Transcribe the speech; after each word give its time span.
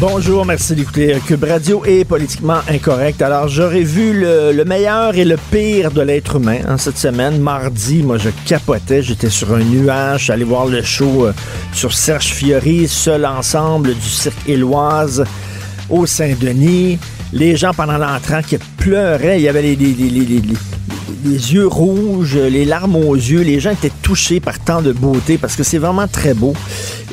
Bonjour, 0.00 0.46
merci 0.46 0.74
d'écouter 0.74 1.14
Cube 1.26 1.44
Radio 1.44 1.84
et 1.84 2.06
Politiquement 2.06 2.60
Incorrect. 2.70 3.20
Alors, 3.20 3.48
j'aurais 3.48 3.82
vu 3.82 4.18
le, 4.18 4.50
le 4.50 4.64
meilleur 4.64 5.14
et 5.14 5.26
le 5.26 5.36
pire 5.50 5.90
de 5.90 6.00
l'être 6.00 6.36
humain 6.36 6.60
hein, 6.66 6.78
cette 6.78 6.96
semaine. 6.96 7.38
Mardi, 7.38 8.02
moi, 8.02 8.16
je 8.16 8.30
capotais. 8.46 9.02
J'étais 9.02 9.28
sur 9.28 9.52
un 9.52 9.62
nuage. 9.62 10.24
J'allais 10.24 10.44
voir 10.44 10.64
le 10.64 10.80
show 10.82 11.26
euh, 11.26 11.34
sur 11.74 11.92
Serge 11.92 12.28
Fiori, 12.28 12.88
seul 12.88 13.26
ensemble 13.26 13.92
du 13.92 14.08
cirque 14.08 14.48
Éloise 14.48 15.22
au 15.90 16.06
Saint-Denis. 16.06 16.98
Les 17.34 17.56
gens, 17.56 17.74
pendant 17.74 17.98
l'entrant, 17.98 18.40
qui 18.40 18.56
pleuraient. 18.78 19.38
Il 19.38 19.42
y 19.42 19.48
avait 19.48 19.60
les 19.60 19.76
yeux 21.52 21.66
rouges, 21.66 22.38
les 22.38 22.64
larmes 22.64 22.96
aux 22.96 23.16
yeux. 23.16 23.42
Les 23.42 23.60
gens 23.60 23.72
étaient 23.72 23.92
touchés 24.00 24.40
par 24.40 24.58
tant 24.58 24.80
de 24.80 24.92
beauté 24.92 25.36
parce 25.36 25.56
que 25.56 25.62
c'est 25.62 25.76
vraiment 25.76 26.08
très 26.08 26.32
beau. 26.32 26.54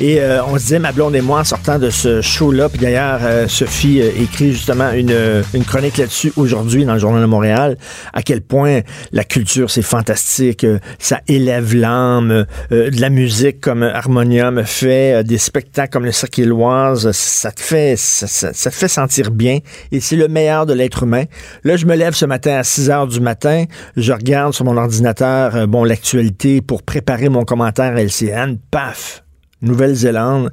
Et 0.00 0.20
euh, 0.20 0.44
on 0.44 0.54
se 0.54 0.60
disait, 0.62 0.78
ma 0.78 0.92
blonde 0.92 1.16
et 1.16 1.20
moi, 1.20 1.40
en 1.40 1.44
sortant 1.44 1.76
de 1.80 1.90
ce 1.90 2.20
show-là, 2.22 2.68
puis 2.68 2.78
d'ailleurs, 2.78 3.18
euh, 3.24 3.48
Sophie 3.48 4.00
euh, 4.00 4.10
écrit 4.20 4.52
justement 4.52 4.92
une, 4.92 5.10
euh, 5.10 5.42
une 5.54 5.64
chronique 5.64 5.96
là-dessus 5.96 6.32
aujourd'hui 6.36 6.84
dans 6.84 6.92
le 6.94 7.00
Journal 7.00 7.20
de 7.20 7.26
Montréal, 7.26 7.76
à 8.12 8.22
quel 8.22 8.40
point 8.42 8.82
la 9.10 9.24
culture, 9.24 9.70
c'est 9.72 9.82
fantastique, 9.82 10.62
euh, 10.62 10.78
ça 11.00 11.20
élève 11.26 11.74
l'âme, 11.74 12.46
euh, 12.70 12.90
de 12.90 13.00
la 13.00 13.10
musique 13.10 13.60
comme 13.60 13.82
Harmonium 13.82 14.62
fait, 14.64 15.24
des 15.24 15.36
spectacles 15.38 15.90
comme 15.92 16.04
le 16.04 16.12
Cirque 16.12 16.38
Éloise, 16.38 17.10
ça 17.10 17.50
te 17.50 17.60
fait, 17.60 17.96
ça, 17.96 18.28
ça- 18.28 18.52
ça 18.52 18.70
te 18.70 18.76
fait 18.76 18.86
sentir 18.88 19.32
bien, 19.32 19.58
et 19.90 19.98
c'est 19.98 20.14
le 20.16 20.28
meilleur 20.28 20.64
de 20.64 20.74
l'être 20.74 21.02
humain. 21.02 21.24
Là, 21.64 21.76
je 21.76 21.86
me 21.86 21.96
lève 21.96 22.14
ce 22.14 22.24
matin 22.24 22.54
à 22.56 22.62
6 22.62 22.88
heures 22.88 23.08
du 23.08 23.18
matin, 23.20 23.64
je 23.96 24.12
regarde 24.12 24.54
sur 24.54 24.64
mon 24.64 24.76
ordinateur, 24.76 25.66
bon, 25.66 25.82
l'actualité 25.82 26.60
pour 26.60 26.84
préparer 26.84 27.28
mon 27.28 27.42
commentaire 27.44 27.96
à 27.96 28.00
LCN, 28.00 28.58
paf, 28.70 29.24
Nouvelle-Zélande, 29.62 30.50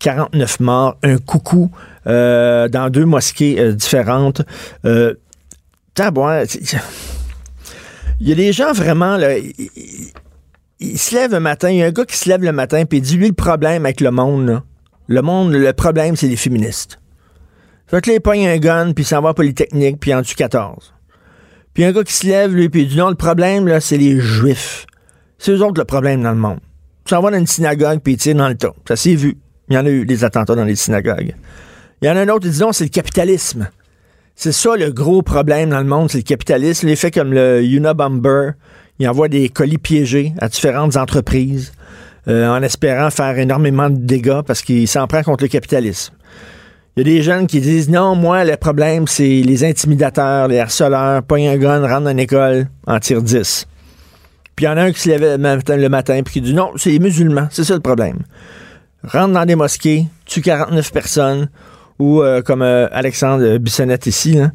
49 0.00 0.60
morts, 0.60 0.98
un 1.02 1.18
coucou 1.18 1.70
euh, 2.06 2.68
dans 2.68 2.90
deux 2.90 3.06
mosquées 3.06 3.58
euh, 3.58 3.72
différentes. 3.72 4.42
Euh, 4.84 5.14
il 8.20 8.28
y 8.28 8.32
a 8.32 8.34
des 8.34 8.52
gens 8.52 8.72
vraiment, 8.72 9.16
là, 9.16 9.38
ils, 10.80 10.98
se 10.98 11.14
lèvent 11.14 11.34
un 11.34 11.40
matin, 11.40 11.70
il 11.70 11.78
y 11.78 11.82
a 11.82 11.86
un 11.86 11.92
gars 11.92 12.04
qui 12.04 12.16
se 12.16 12.28
lève 12.28 12.42
le 12.42 12.52
matin 12.52 12.84
puis 12.84 12.98
il 12.98 13.00
dit, 13.00 13.16
lui, 13.16 13.28
le 13.28 13.32
problème 13.34 13.84
avec 13.84 14.00
le 14.00 14.10
monde, 14.10 14.62
le 15.06 15.22
monde, 15.22 15.52
le 15.52 15.72
problème, 15.72 16.16
c'est 16.16 16.26
les 16.26 16.36
féministes. 16.36 16.98
Fait 17.86 18.00
que 18.00 18.10
là, 18.10 18.18
il 18.34 18.46
un 18.46 18.58
gun, 18.58 18.92
puis 18.92 19.04
s'en 19.04 19.20
va 19.20 19.30
à 19.30 19.34
Polytechnique, 19.34 20.00
puis 20.00 20.14
en 20.14 20.22
tue 20.22 20.34
14. 20.34 20.94
Puis 21.74 21.84
un 21.84 21.92
gars 21.92 22.02
qui 22.02 22.12
se 22.12 22.26
lève, 22.26 22.54
lui, 22.54 22.68
puis 22.68 22.82
il 22.82 22.88
dit, 22.88 22.96
non, 22.96 23.08
le 23.08 23.14
problème, 23.14 23.68
là, 23.68 23.80
c'est 23.80 23.98
les 23.98 24.18
juifs. 24.18 24.86
C'est 25.38 25.52
eux 25.52 25.62
autres 25.62 25.80
le 25.80 25.84
problème 25.84 26.22
dans 26.22 26.30
le 26.30 26.38
monde. 26.38 26.60
Tu 27.04 27.14
s'en 27.14 27.20
vas 27.20 27.30
dans 27.30 27.38
une 27.38 27.46
synagogue, 27.46 28.00
puis 28.02 28.16
tire 28.16 28.34
dans 28.34 28.48
le 28.48 28.54
tas. 28.54 28.72
Ça 28.88 28.96
s'est 28.96 29.14
vu. 29.14 29.36
Il 29.68 29.74
y 29.74 29.78
en 29.78 29.86
a 29.86 29.90
eu 29.90 30.06
des 30.06 30.24
attentats 30.24 30.54
dans 30.54 30.64
les 30.64 30.76
synagogues. 30.76 31.34
Il 32.02 32.08
y 32.08 32.10
en 32.10 32.16
a 32.16 32.20
un 32.20 32.28
autre 32.28 32.46
qui 32.46 32.50
dit, 32.50 32.60
non, 32.60 32.72
c'est 32.72 32.84
le 32.84 32.90
capitalisme. 32.90 33.68
C'est 34.36 34.52
ça 34.52 34.76
le 34.76 34.90
gros 34.90 35.22
problème 35.22 35.70
dans 35.70 35.78
le 35.78 35.86
monde, 35.86 36.10
c'est 36.10 36.18
le 36.18 36.24
capitalisme. 36.24 36.86
Les 36.86 36.96
faits 36.96 37.14
comme 37.14 37.32
le 37.32 37.62
Unabomber, 37.62 38.50
il 38.98 39.08
envoie 39.08 39.28
des 39.28 39.48
colis 39.48 39.78
piégés 39.78 40.32
à 40.40 40.48
différentes 40.48 40.96
entreprises 40.96 41.72
euh, 42.26 42.48
en 42.48 42.62
espérant 42.62 43.10
faire 43.10 43.38
énormément 43.38 43.90
de 43.90 43.96
dégâts 43.96 44.42
parce 44.44 44.62
qu'il 44.62 44.88
s'en 44.88 45.06
prend 45.06 45.22
contre 45.22 45.44
le 45.44 45.48
capitalisme. 45.48 46.14
Il 46.96 47.06
y 47.06 47.10
a 47.10 47.14
des 47.16 47.22
jeunes 47.22 47.46
qui 47.46 47.60
disent 47.60 47.88
non, 47.88 48.14
moi, 48.14 48.44
le 48.44 48.56
problème, 48.56 49.06
c'est 49.06 49.42
les 49.42 49.64
intimidateurs, 49.64 50.48
les 50.48 50.58
harceleurs, 50.58 51.22
pogne 51.22 51.48
un 51.48 51.56
gun, 51.56 51.80
rentre 51.86 52.02
dans 52.02 52.10
une 52.10 52.20
école, 52.20 52.68
en 52.86 52.98
tire 52.98 53.22
10. 53.22 53.66
Puis 54.56 54.66
il 54.66 54.68
y 54.68 54.70
en 54.70 54.76
a 54.76 54.82
un 54.82 54.92
qui 54.92 55.00
se 55.00 55.08
lève 55.08 55.22
le 55.22 55.88
matin, 55.88 56.22
puis 56.22 56.34
qui 56.34 56.40
dit 56.40 56.54
non, 56.54 56.72
c'est 56.76 56.90
les 56.90 56.98
musulmans, 56.98 57.48
c'est 57.50 57.64
ça 57.64 57.74
le 57.74 57.80
problème. 57.80 58.18
Rentre 59.02 59.34
dans 59.34 59.44
des 59.44 59.56
mosquées, 59.56 60.06
tue 60.24 60.40
49 60.40 60.92
personnes, 60.92 61.48
ou 61.98 62.22
euh, 62.22 62.42
comme 62.42 62.62
euh, 62.62 62.88
Alexandre 62.92 63.58
Bissonnette 63.58 64.06
ici, 64.06 64.34
là, 64.34 64.50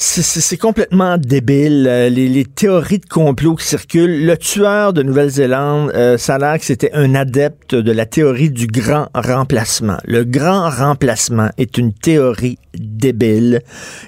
c'est- 0.00 0.56
complètement 0.56 1.18
débile. 1.18 1.86
euh, 1.86 2.08
les, 2.08 2.44
théories 2.44 2.98
de 2.98 3.06
complot 3.06 3.56
qui 3.56 3.66
circulent. 3.66 4.24
Le 4.24 4.36
tueur 4.36 4.92
de 4.92 5.02
Nouvelle-Zélande, 5.02 5.92
euh, 5.94 6.16
ça 6.16 6.38
que 6.58 6.64
c'était 6.64 6.90
un 6.94 7.14
adepte 7.14 7.74
de 7.74 7.92
la 7.92 8.06
théorie 8.06 8.50
du 8.50 8.66
grand 8.66 9.08
remplacement. 9.14 9.98
Le 10.04 10.24
grand 10.24 10.70
remplacement 10.70 11.50
est 11.58 11.76
une 11.76 11.92
théorie 11.92 12.58
débile 12.74 13.60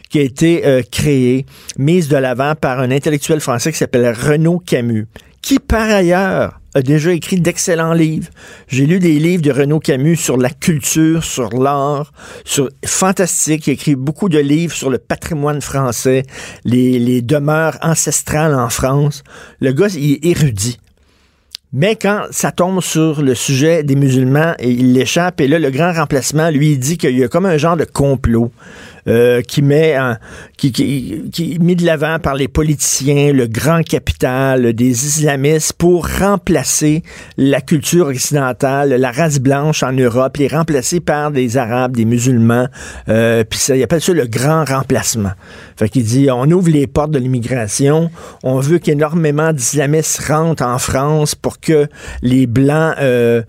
qui 0.08 0.18
a 0.18 0.22
été 0.22 0.66
euh, 0.66 0.82
créée, 0.90 1.44
mise 1.78 2.08
de 2.08 2.16
l'avant 2.16 2.54
par 2.54 2.80
un 2.80 2.90
intellectuel 2.90 3.40
français 3.40 3.70
qui 3.70 3.78
s'appelle 3.78 4.14
Renaud 4.18 4.58
Camus, 4.58 5.06
qui 5.42 5.58
par 5.58 5.90
ailleurs 5.90 6.61
a 6.74 6.82
déjà 6.82 7.12
écrit 7.12 7.40
d'excellents 7.40 7.92
livres. 7.92 8.28
J'ai 8.68 8.86
lu 8.86 8.98
des 8.98 9.18
livres 9.18 9.42
de 9.42 9.50
Renaud 9.50 9.80
Camus 9.80 10.16
sur 10.16 10.36
la 10.36 10.50
culture, 10.50 11.22
sur 11.22 11.50
l'art, 11.50 12.12
sur 12.44 12.68
fantastique. 12.84 13.66
Il 13.66 13.72
écrit 13.72 13.94
beaucoup 13.94 14.28
de 14.28 14.38
livres 14.38 14.74
sur 14.74 14.90
le 14.90 14.98
patrimoine 14.98 15.60
français, 15.60 16.22
les, 16.64 17.22
demeures 17.22 17.78
ancestrales 17.82 18.54
en 18.54 18.68
France. 18.68 19.22
Le 19.60 19.72
gars, 19.72 19.88
il 19.94 20.14
est 20.14 20.24
érudit. 20.24 20.78
Mais 21.74 21.96
quand 21.96 22.26
ça 22.30 22.52
tombe 22.52 22.82
sur 22.82 23.22
le 23.22 23.34
sujet 23.34 23.82
des 23.82 23.94
musulmans, 23.94 24.54
il 24.60 24.92
l'échappe, 24.92 25.40
et 25.40 25.48
là, 25.48 25.58
le 25.58 25.70
grand 25.70 25.92
remplacement, 25.92 26.50
lui, 26.50 26.72
il 26.72 26.78
dit 26.78 26.98
qu'il 26.98 27.16
y 27.16 27.24
a 27.24 27.28
comme 27.28 27.46
un 27.46 27.56
genre 27.56 27.78
de 27.78 27.84
complot 27.84 28.52
euh, 29.08 29.40
qui 29.40 29.62
met 29.62 29.98
en- 29.98 30.16
qui, 30.70 31.52
est 31.54 31.58
mis 31.58 31.74
de 31.74 31.84
l'avant 31.84 32.18
par 32.18 32.34
les 32.34 32.48
politiciens, 32.48 33.32
le 33.32 33.46
grand 33.46 33.82
capital, 33.82 34.72
des 34.74 35.06
islamistes 35.06 35.72
pour 35.72 36.06
remplacer 36.06 37.02
la 37.36 37.60
culture 37.60 38.06
occidentale, 38.06 38.90
la 38.90 39.10
race 39.10 39.40
blanche 39.40 39.82
en 39.82 39.92
Europe, 39.92 40.36
les 40.36 40.48
remplacer 40.48 41.00
par 41.00 41.30
des 41.30 41.56
arabes, 41.56 41.96
des 41.96 42.04
musulmans, 42.04 42.68
euh, 43.08 43.44
puis 43.44 43.58
ça, 43.58 43.76
il 43.76 43.82
appelle 43.82 44.00
ça 44.00 44.12
le 44.12 44.26
grand 44.26 44.64
remplacement. 44.64 45.32
Fait 45.76 45.88
qu'il 45.88 46.04
dit, 46.04 46.28
on 46.30 46.50
ouvre 46.50 46.70
les 46.70 46.86
portes 46.86 47.10
de 47.10 47.18
l'immigration, 47.18 48.10
on 48.42 48.60
veut 48.60 48.78
qu'énormément 48.78 49.52
d'islamistes 49.52 50.22
rentrent 50.28 50.64
en 50.64 50.78
France 50.78 51.34
pour 51.34 51.58
que 51.58 51.88
les 52.22 52.46
blancs 52.46 52.94
euh, 53.00 53.42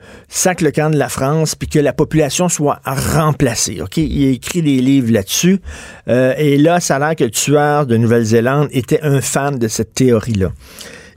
le 0.61 0.71
camp 0.71 0.89
de 0.89 0.97
la 0.97 1.09
France, 1.09 1.55
puis 1.55 1.67
que 1.67 1.79
la 1.79 1.93
population 1.93 2.49
soit 2.49 2.79
remplacée. 2.85 3.81
Ok, 3.81 3.97
il 3.97 4.29
écrit 4.29 4.61
des 4.61 4.79
livres 4.79 5.11
là-dessus. 5.11 5.59
Euh, 6.07 6.33
et 6.37 6.57
là, 6.57 6.79
ça 6.79 6.97
que 7.15 7.23
le 7.25 7.29
tueur 7.31 7.85
de 7.85 7.97
Nouvelle-Zélande 7.97 8.69
était 8.71 9.01
un 9.01 9.21
fan 9.21 9.57
de 9.59 9.67
cette 9.67 9.93
théorie-là. 9.93 10.51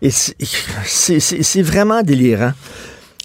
Et 0.02 0.10
c'est- 0.10 1.62
vraiment 1.62 2.02
délirant. 2.02 2.52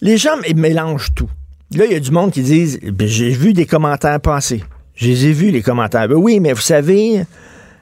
Les 0.01 0.17
gens 0.17 0.35
mélangent 0.55 1.13
tout. 1.15 1.29
Là, 1.75 1.85
il 1.85 1.91
y 1.91 1.95
a 1.95 1.99
du 1.99 2.11
monde 2.11 2.31
qui 2.31 2.41
disent 2.41 2.79
Ben, 2.93 3.07
J'ai 3.07 3.29
vu 3.29 3.53
des 3.53 3.65
commentaires 3.65 4.19
passer. 4.19 4.63
Je 4.95 5.07
les 5.07 5.25
ai 5.27 5.31
vus, 5.33 5.51
les 5.51 5.61
commentaires. 5.61 6.07
Ben 6.07 6.15
oui, 6.15 6.39
mais 6.39 6.53
vous 6.53 6.61
savez, 6.61 7.23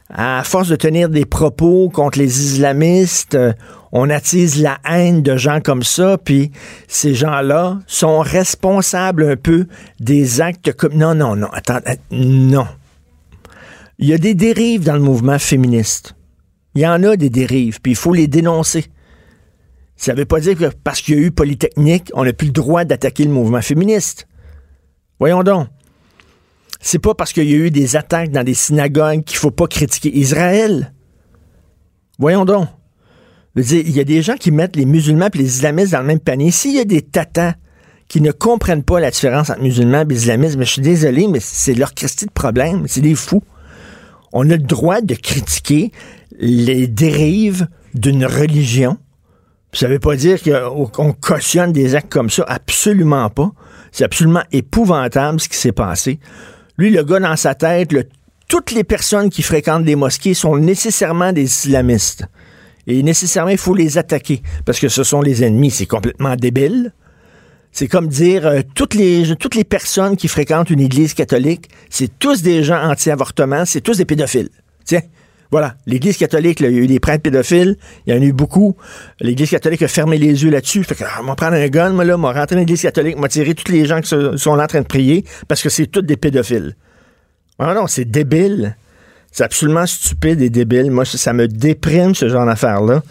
à 0.09 0.43
force 0.43 0.69
de 0.69 0.75
tenir 0.75 1.09
des 1.09 1.25
propos 1.25 1.89
contre 1.89 2.17
les 2.19 2.41
islamistes, 2.43 3.35
euh, 3.35 3.53
on 3.91 4.09
attise 4.09 4.61
la 4.61 4.77
haine 4.89 5.21
de 5.23 5.35
gens 5.37 5.59
comme 5.61 5.83
ça, 5.83 6.17
puis 6.23 6.51
ces 6.87 7.13
gens-là 7.15 7.79
sont 7.87 8.19
responsables 8.19 9.23
un 9.23 9.35
peu 9.35 9.65
des 9.99 10.41
actes 10.41 10.73
comme... 10.73 10.93
Non, 10.93 11.15
non, 11.15 11.35
non, 11.35 11.47
attends, 11.51 11.79
att- 11.85 11.99
non. 12.11 12.67
Il 14.01 14.07
y 14.07 14.13
a 14.13 14.17
des 14.17 14.33
dérives 14.33 14.85
dans 14.85 14.93
le 14.93 15.01
mouvement 15.01 15.37
féministe. 15.37 16.15
Il 16.73 16.81
y 16.81 16.87
en 16.87 17.03
a 17.03 17.17
des 17.17 17.29
dérives, 17.29 17.81
puis 17.81 17.91
il 17.91 17.97
faut 17.97 18.13
les 18.13 18.27
dénoncer. 18.27 18.85
Ça 19.97 20.13
ne 20.13 20.19
veut 20.19 20.25
pas 20.25 20.39
dire 20.39 20.57
que 20.57 20.71
parce 20.83 21.01
qu'il 21.01 21.15
y 21.15 21.17
a 21.17 21.21
eu 21.21 21.31
Polytechnique, 21.31 22.09
on 22.13 22.23
n'a 22.23 22.31
plus 22.31 22.47
le 22.47 22.53
droit 22.53 22.85
d'attaquer 22.85 23.25
le 23.25 23.31
mouvement 23.31 23.61
féministe. 23.61 24.25
Voyons 25.19 25.43
donc. 25.43 25.67
C'est 26.79 26.99
pas 26.99 27.13
parce 27.13 27.33
qu'il 27.33 27.49
y 27.49 27.53
a 27.53 27.57
eu 27.57 27.71
des 27.71 27.97
attaques 27.97 28.31
dans 28.31 28.45
des 28.45 28.53
synagogues 28.53 29.25
qu'il 29.25 29.37
faut 29.37 29.51
pas 29.51 29.67
critiquer 29.67 30.17
Israël. 30.17 30.93
Voyons 32.17 32.45
donc. 32.45 32.69
Il 33.57 33.91
y 33.91 33.99
a 33.99 34.05
des 34.05 34.21
gens 34.21 34.35
qui 34.35 34.51
mettent 34.51 34.77
les 34.77 34.85
musulmans 34.85 35.27
et 35.33 35.37
les 35.37 35.57
islamistes 35.57 35.91
dans 35.91 35.99
le 35.99 36.05
même 36.05 36.21
panier. 36.21 36.51
S'il 36.51 36.73
y 36.73 36.79
a 36.79 36.85
des 36.85 37.01
tatas 37.01 37.55
qui 38.07 38.21
ne 38.21 38.31
comprennent 38.31 38.83
pas 38.83 39.01
la 39.01 39.11
différence 39.11 39.49
entre 39.49 39.61
musulmans 39.61 40.05
et 40.09 40.13
islamistes, 40.13 40.55
mais 40.55 40.63
je 40.63 40.71
suis 40.71 40.81
désolé, 40.81 41.27
mais 41.27 41.41
c'est 41.41 41.73
leur 41.73 41.93
Christie 41.93 42.27
de 42.27 42.31
problème. 42.31 42.85
C'est 42.87 43.01
des 43.01 43.15
fous. 43.15 43.43
On 44.33 44.49
a 44.49 44.55
le 44.55 44.63
droit 44.63 45.01
de 45.01 45.15
critiquer 45.15 45.91
les 46.39 46.87
dérives 46.87 47.67
d'une 47.93 48.25
religion. 48.25 48.97
Ça 49.73 49.87
ne 49.87 49.93
veut 49.93 49.99
pas 49.99 50.15
dire 50.15 50.39
qu'on 50.41 51.13
cautionne 51.13 51.71
des 51.71 51.95
actes 51.95 52.11
comme 52.11 52.29
ça. 52.29 52.43
Absolument 52.47 53.29
pas. 53.29 53.51
C'est 53.91 54.03
absolument 54.03 54.43
épouvantable 54.51 55.39
ce 55.39 55.49
qui 55.49 55.57
s'est 55.57 55.71
passé. 55.71 56.19
Lui, 56.77 56.89
le 56.89 57.03
gars 57.03 57.19
dans 57.19 57.35
sa 57.35 57.55
tête, 57.55 57.93
toutes 58.47 58.71
les 58.71 58.83
personnes 58.83 59.29
qui 59.29 59.43
fréquentent 59.43 59.85
les 59.85 59.95
mosquées 59.95 60.33
sont 60.33 60.57
nécessairement 60.57 61.31
des 61.33 61.43
islamistes. 61.43 62.25
Et 62.87 63.03
nécessairement, 63.03 63.51
il 63.51 63.57
faut 63.57 63.75
les 63.75 63.97
attaquer 63.97 64.41
parce 64.65 64.79
que 64.79 64.89
ce 64.89 65.03
sont 65.03 65.21
les 65.21 65.43
ennemis. 65.43 65.71
C'est 65.71 65.85
complètement 65.85 66.35
débile. 66.35 66.93
C'est 67.71 67.87
comme 67.87 68.07
dire 68.07 68.45
euh, 68.45 68.61
toutes 68.75 68.95
les 68.95 69.35
toutes 69.37 69.55
les 69.55 69.63
personnes 69.63 70.17
qui 70.17 70.27
fréquentent 70.27 70.69
une 70.69 70.79
église 70.79 71.13
catholique, 71.13 71.69
c'est 71.89 72.19
tous 72.19 72.41
des 72.41 72.63
gens 72.63 72.81
anti-avortement, 72.81 73.65
c'est 73.65 73.81
tous 73.81 73.97
des 73.97 74.05
pédophiles. 74.05 74.49
Tiens, 74.85 75.01
voilà, 75.51 75.75
l'Église 75.87 76.17
catholique, 76.17 76.59
il 76.59 76.63
y 76.63 76.67
a 76.67 76.71
eu 76.71 76.85
des 76.85 76.99
prêtres 76.99 77.23
pédophiles, 77.23 77.75
il 78.05 78.13
y 78.13 78.17
en 78.17 78.21
a 78.21 78.25
eu 78.25 78.33
beaucoup. 78.33 78.75
L'Église 79.19 79.49
catholique 79.49 79.81
a 79.81 79.87
fermé 79.87 80.19
les 80.19 80.43
yeux 80.43 80.51
là-dessus. 80.51 80.83
Fait 80.83 80.93
que, 80.93 81.03
ah, 81.03 81.35
prendre 81.35 81.55
un 81.55 81.67
gun, 81.67 81.89
moi, 81.89 82.05
là, 82.05 82.17
moi, 82.17 82.33
rentrer 82.33 82.55
dans 82.55 82.59
l'Église 82.59 82.83
catholique, 82.83 83.17
moi, 83.17 83.29
tirer 83.29 83.55
tous 83.55 83.71
les 83.71 83.85
gens 83.85 83.99
qui 83.99 84.09
sont 84.09 84.55
là 84.55 84.63
en 84.65 84.67
train 84.67 84.81
de 84.81 84.87
prier 84.87 85.25
parce 85.47 85.63
que 85.63 85.69
c'est 85.69 85.87
tous 85.87 86.03
des 86.03 86.17
pédophiles. 86.17 86.75
Ah 87.57 87.73
non, 87.73 87.87
c'est 87.87 88.05
débile. 88.05 88.75
C'est 89.31 89.43
absolument 89.43 89.85
stupide 89.87 90.41
et 90.41 90.49
débile. 90.51 90.91
Moi, 90.91 91.05
ça, 91.05 91.33
me 91.33 91.47
déprime, 91.47 92.13
ce 92.13 92.29
genre 92.29 92.45
d'affaires-là. 92.45 93.01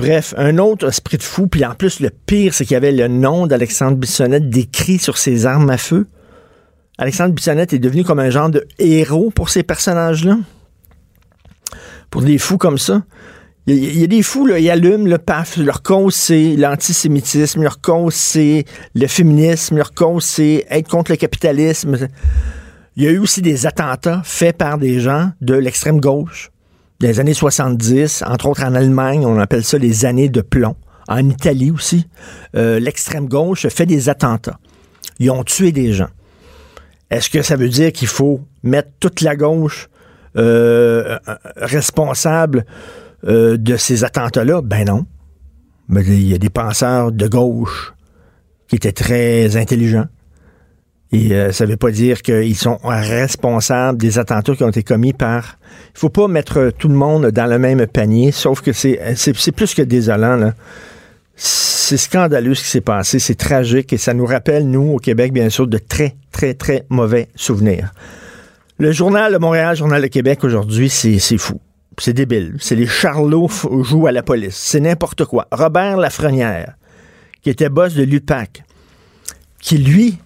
Bref, 0.00 0.32
un 0.38 0.56
autre 0.56 0.88
esprit 0.88 1.18
de 1.18 1.22
fou. 1.22 1.46
Puis 1.46 1.62
en 1.62 1.74
plus, 1.74 2.00
le 2.00 2.08
pire, 2.08 2.54
c'est 2.54 2.64
qu'il 2.64 2.72
y 2.72 2.76
avait 2.76 2.90
le 2.90 3.06
nom 3.06 3.46
d'Alexandre 3.46 3.98
Bissonnette 3.98 4.48
décrit 4.48 4.98
sur 4.98 5.18
ses 5.18 5.44
armes 5.44 5.68
à 5.68 5.76
feu. 5.76 6.06
Alexandre 6.96 7.34
Bissonnette 7.34 7.74
est 7.74 7.78
devenu 7.78 8.02
comme 8.02 8.18
un 8.18 8.30
genre 8.30 8.48
de 8.48 8.66
héros 8.78 9.30
pour 9.30 9.50
ces 9.50 9.62
personnages-là 9.62 10.38
pour 12.08 12.22
des 12.22 12.38
fous 12.38 12.56
comme 12.56 12.78
ça. 12.78 13.02
Il 13.66 14.00
y, 14.00 14.02
a 14.02 14.06
des 14.06 14.22
fous, 14.22 14.48
ils 14.48 14.70
allument 14.70 15.06
le 15.06 15.18
paf. 15.18 15.58
Leur 15.58 15.82
cause, 15.82 16.14
c'est 16.14 16.56
l'antisémitisme. 16.56 17.62
Leur 17.62 17.82
cause, 17.82 18.14
c'est 18.14 18.64
le 18.94 19.06
féminisme. 19.06 19.76
Leur 19.76 19.92
cause, 19.92 20.24
c'est 20.24 20.64
être 20.70 20.88
contre 20.88 21.10
le 21.10 21.18
capitalisme. 21.18 22.08
Il 22.96 23.04
y 23.04 23.06
a 23.06 23.10
eu 23.10 23.18
aussi 23.18 23.42
des 23.42 23.66
attentats 23.66 24.22
faits 24.24 24.56
par 24.56 24.78
des 24.78 24.98
gens 24.98 25.32
de 25.42 25.54
l'extrême 25.54 26.00
gauche 26.00 26.50
des 27.00 27.18
années 27.18 27.34
70, 27.34 28.24
entre 28.26 28.46
autres 28.46 28.62
en 28.62 28.74
Allemagne, 28.74 29.24
on 29.24 29.38
appelle 29.38 29.64
ça 29.64 29.78
les 29.78 30.04
années 30.04 30.28
de 30.28 30.42
plomb. 30.42 30.76
En 31.08 31.28
Italie 31.28 31.70
aussi, 31.70 32.06
euh, 32.54 32.78
l'extrême 32.78 33.26
gauche 33.26 33.66
fait 33.68 33.86
des 33.86 34.08
attentats. 34.08 34.58
Ils 35.18 35.30
ont 35.30 35.42
tué 35.42 35.72
des 35.72 35.92
gens. 35.92 36.10
Est-ce 37.10 37.30
que 37.30 37.42
ça 37.42 37.56
veut 37.56 37.68
dire 37.68 37.90
qu'il 37.92 38.06
faut 38.06 38.42
mettre 38.62 38.90
toute 39.00 39.22
la 39.22 39.34
gauche 39.34 39.88
euh, 40.36 41.18
responsable 41.56 42.64
euh, 43.24 43.56
de 43.56 43.76
ces 43.76 44.04
attentats-là? 44.04 44.60
Ben 44.62 44.84
non. 44.84 45.06
Mais 45.88 46.02
il 46.02 46.28
y 46.28 46.34
a 46.34 46.38
des 46.38 46.50
penseurs 46.50 47.10
de 47.10 47.26
gauche 47.26 47.94
qui 48.68 48.76
étaient 48.76 48.92
très 48.92 49.56
intelligents. 49.56 50.06
Et 51.12 51.32
euh, 51.32 51.50
ça 51.50 51.66
ne 51.66 51.70
veut 51.70 51.76
pas 51.76 51.90
dire 51.90 52.22
qu'ils 52.22 52.56
sont 52.56 52.78
responsables 52.84 53.98
des 53.98 54.18
attentats 54.18 54.54
qui 54.54 54.62
ont 54.62 54.68
été 54.68 54.82
commis 54.82 55.12
par... 55.12 55.58
Il 55.94 55.98
faut 55.98 56.08
pas 56.08 56.28
mettre 56.28 56.70
tout 56.78 56.88
le 56.88 56.94
monde 56.94 57.26
dans 57.26 57.46
le 57.46 57.58
même 57.58 57.84
panier, 57.86 58.30
sauf 58.30 58.60
que 58.60 58.72
c'est, 58.72 59.00
c'est, 59.16 59.52
plus 59.52 59.74
que 59.74 59.82
désolant. 59.82 60.36
Là. 60.36 60.54
C'est 61.34 61.96
scandaleux 61.96 62.54
ce 62.54 62.62
qui 62.62 62.70
s'est 62.70 62.80
passé, 62.80 63.18
c'est 63.18 63.34
tragique 63.34 63.92
et 63.92 63.98
ça 63.98 64.14
nous 64.14 64.26
rappelle, 64.26 64.68
nous, 64.68 64.92
au 64.92 64.98
Québec, 64.98 65.32
bien 65.32 65.48
sûr, 65.48 65.66
de 65.66 65.78
très, 65.78 66.14
très, 66.30 66.54
très 66.54 66.84
mauvais 66.90 67.28
souvenirs. 67.34 67.92
Le 68.78 68.92
journal 68.92 69.32
de 69.32 69.38
Montréal, 69.38 69.76
Journal 69.76 70.00
de 70.00 70.06
Québec 70.06 70.44
aujourd'hui, 70.44 70.88
c'est 70.88 71.18
fou. 71.36 71.60
C'est 71.98 72.14
débile. 72.14 72.54
C'est 72.60 72.76
les 72.76 72.86
charlots 72.86 73.50
jouent 73.82 74.06
à 74.06 74.12
la 74.12 74.22
police. 74.22 74.56
C'est 74.56 74.80
n'importe 74.80 75.26
quoi. 75.26 75.48
Robert 75.50 75.98
Lafrenière, 75.98 76.76
qui 77.42 77.50
était 77.50 77.68
boss 77.68 77.94
de 77.94 78.04
l'UPAC, 78.04 78.62
qui, 79.60 79.76
lui, 79.76 80.16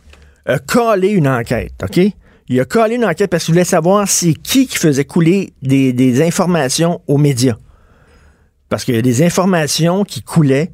a 0.46 0.58
collé 0.58 1.08
une 1.08 1.28
enquête, 1.28 1.72
OK? 1.82 2.00
Il 2.48 2.60
a 2.60 2.64
collé 2.64 2.96
une 2.96 3.04
enquête 3.04 3.30
parce 3.30 3.44
qu'il 3.44 3.54
voulait 3.54 3.64
savoir 3.64 4.06
c'est 4.06 4.34
qui 4.34 4.66
qui 4.66 4.76
faisait 4.76 5.04
couler 5.04 5.54
des, 5.62 6.22
informations 6.22 7.00
aux 7.06 7.16
médias. 7.16 7.56
Parce 8.68 8.84
qu'il 8.84 8.94
y 8.94 8.98
a 8.98 9.02
des 9.02 9.22
informations 9.22 10.04
qui 10.04 10.22
coulaient 10.22 10.70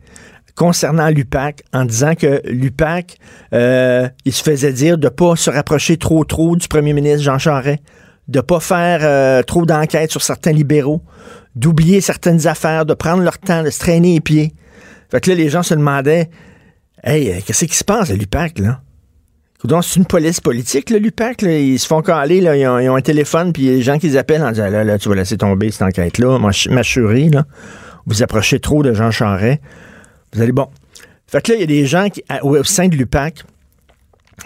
concernant 0.56 1.08
l'UPAC 1.08 1.62
en 1.72 1.84
disant 1.84 2.14
que 2.14 2.42
l'UPAC, 2.44 3.18
euh, 3.54 4.08
il 4.24 4.32
se 4.32 4.42
faisait 4.42 4.72
dire 4.72 4.98
de 4.98 5.06
ne 5.06 5.10
pas 5.10 5.36
se 5.36 5.48
rapprocher 5.48 5.96
trop 5.96 6.24
trop 6.24 6.56
du 6.56 6.66
premier 6.66 6.92
ministre 6.92 7.22
Jean 7.22 7.38
Charest, 7.38 7.82
de 8.26 8.38
ne 8.38 8.42
pas 8.42 8.60
faire 8.60 9.00
euh, 9.02 9.42
trop 9.42 9.64
d'enquêtes 9.64 10.10
sur 10.10 10.22
certains 10.22 10.52
libéraux, 10.52 11.02
d'oublier 11.54 12.00
certaines 12.00 12.46
affaires, 12.48 12.84
de 12.84 12.94
prendre 12.94 13.22
leur 13.22 13.38
temps, 13.38 13.62
de 13.62 13.70
se 13.70 13.78
traîner 13.78 14.14
les 14.14 14.20
pieds. 14.20 14.54
Fait 15.10 15.20
que 15.20 15.30
là, 15.30 15.36
les 15.36 15.48
gens 15.48 15.62
se 15.62 15.74
demandaient 15.74 16.28
Hey, 17.02 17.30
euh, 17.30 17.40
qu'est-ce 17.44 17.64
qui 17.64 17.76
se 17.76 17.84
passe 17.84 18.10
à 18.10 18.14
l'UPAC, 18.14 18.58
là? 18.58 18.82
Donc, 19.64 19.84
c'est 19.84 19.96
une 19.96 20.06
police 20.06 20.40
politique, 20.40 20.90
l'UPAC. 20.90 21.42
Ils 21.42 21.78
se 21.78 21.86
font 21.86 22.00
caler, 22.00 22.40
là, 22.40 22.56
ils, 22.56 22.66
ont, 22.66 22.96
un 22.96 23.00
téléphone, 23.02 23.52
puis 23.52 23.64
les 23.64 23.82
gens 23.82 23.98
qui 23.98 24.08
les 24.08 24.16
appellent 24.16 24.42
en 24.42 24.52
disant 24.52 24.70
là, 24.70 24.84
là, 24.84 24.98
tu 24.98 25.08
vas 25.08 25.14
laisser 25.14 25.36
tomber 25.36 25.70
cette 25.70 25.82
enquête-là, 25.82 26.38
ma 26.38 26.82
chérie, 26.82 27.30
là. 27.30 27.44
Vous 28.06 28.22
approchez 28.22 28.58
trop 28.58 28.82
de 28.82 28.94
Jean 28.94 29.10
Charest. 29.10 29.60
Vous 30.32 30.40
allez, 30.40 30.52
bon. 30.52 30.68
Fait 31.26 31.42
que 31.42 31.52
là, 31.52 31.58
il 31.58 31.60
y 31.60 31.64
a 31.64 31.66
des 31.66 31.86
gens 31.86 32.08
qui, 32.08 32.24
au 32.42 32.64
sein 32.64 32.88
de 32.88 32.96
l'UPAC 32.96 33.44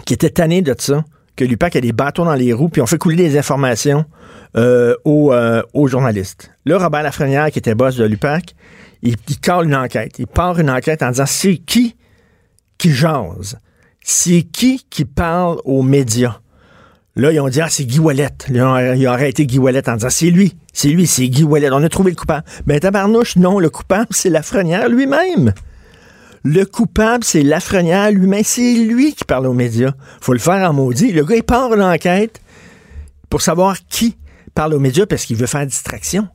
qui 0.05 0.13
étaient 0.13 0.29
tannés 0.29 0.61
de 0.61 0.75
ça, 0.77 1.05
que 1.35 1.45
l'UPAC 1.45 1.77
a 1.77 1.81
des 1.81 1.93
bâtons 1.93 2.25
dans 2.25 2.35
les 2.35 2.53
roues, 2.53 2.69
puis 2.69 2.81
on 2.81 2.85
fait 2.85 2.97
couler 2.97 3.15
des 3.15 3.37
informations 3.37 4.05
euh, 4.55 4.95
euh, 5.05 5.63
aux, 5.73 5.87
journalistes. 5.87 6.51
Là, 6.65 6.77
Robert 6.77 7.03
Lafrenière, 7.03 7.51
qui 7.51 7.59
était 7.59 7.75
boss 7.75 7.95
de 7.95 8.05
l'UPAC, 8.05 8.55
il, 9.01 9.15
il 9.29 9.51
une 9.63 9.75
enquête. 9.75 10.19
Il 10.19 10.27
part 10.27 10.59
une 10.59 10.69
enquête 10.69 11.01
en 11.03 11.11
disant 11.11 11.25
c'est 11.25 11.57
qui 11.57 11.95
qui 12.77 12.91
jase? 12.91 13.57
C'est 14.07 14.43
qui 14.43 14.85
qui 14.87 15.03
parle 15.03 15.57
aux 15.65 15.81
médias? 15.81 16.37
Là, 17.15 17.31
ils 17.31 17.39
ont 17.39 17.49
dit, 17.49 17.59
ah, 17.59 17.69
c'est 17.69 17.85
Guy 17.85 17.97
Wallet. 17.97 18.29
Ils 18.49 18.61
ont, 18.61 19.11
arrêté 19.11 19.47
Guy 19.47 19.57
Wallet 19.57 19.89
en 19.89 19.95
disant, 19.95 20.11
c'est 20.11 20.29
lui, 20.29 20.55
c'est 20.73 20.89
lui, 20.89 21.07
c'est 21.07 21.27
Guy 21.27 21.43
Wallet. 21.43 21.71
On 21.71 21.81
a 21.81 21.89
trouvé 21.89 22.11
le 22.11 22.15
coupable. 22.15 22.45
Ben, 22.67 22.79
tabarnouche, 22.79 23.35
non, 23.35 23.57
le 23.57 23.71
coupable, 23.71 24.09
c'est 24.11 24.29
Lafrenière 24.29 24.89
lui-même. 24.89 25.53
Le 26.43 26.65
coupable, 26.65 27.23
c'est 27.23 27.41
Lafrenière 27.41 28.11
lui-même. 28.11 28.43
C'est 28.43 28.75
lui 28.75 29.15
qui 29.15 29.23
parle 29.23 29.47
aux 29.47 29.53
médias. 29.53 29.93
faut 30.21 30.33
le 30.33 30.39
faire 30.39 30.69
en 30.69 30.73
maudit. 30.73 31.11
Le 31.11 31.25
gars, 31.25 31.37
il 31.37 31.43
part 31.43 31.71
en 31.71 31.79
enquête 31.79 32.39
pour 33.31 33.41
savoir 33.41 33.75
qui 33.89 34.17
parle 34.53 34.75
aux 34.75 34.79
médias 34.79 35.07
parce 35.07 35.25
qu'il 35.25 35.35
veut 35.35 35.47
faire 35.47 35.65
distraction. 35.65 36.27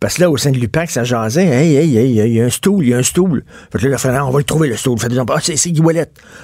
Parce 0.00 0.14
que 0.14 0.22
là, 0.22 0.30
au 0.30 0.36
sein 0.36 0.52
de 0.52 0.58
l'UPAC, 0.58 0.90
ça 0.90 1.02
jasait. 1.02 1.46
Hey, 1.46 1.74
hey, 1.74 1.96
hey, 1.96 2.10
il 2.10 2.32
y 2.32 2.40
a 2.40 2.44
un 2.44 2.50
stool, 2.50 2.84
il 2.84 2.90
y 2.90 2.94
a 2.94 2.98
un 2.98 3.02
stool. 3.02 3.44
Fait 3.72 3.78
que 3.78 3.86
là, 3.88 4.26
on 4.26 4.30
va 4.30 4.38
le 4.38 4.44
trouver, 4.44 4.68
le 4.68 4.76
stool. 4.76 4.98
Fait 4.98 5.08
ah, 5.28 5.38
c'est. 5.42 5.56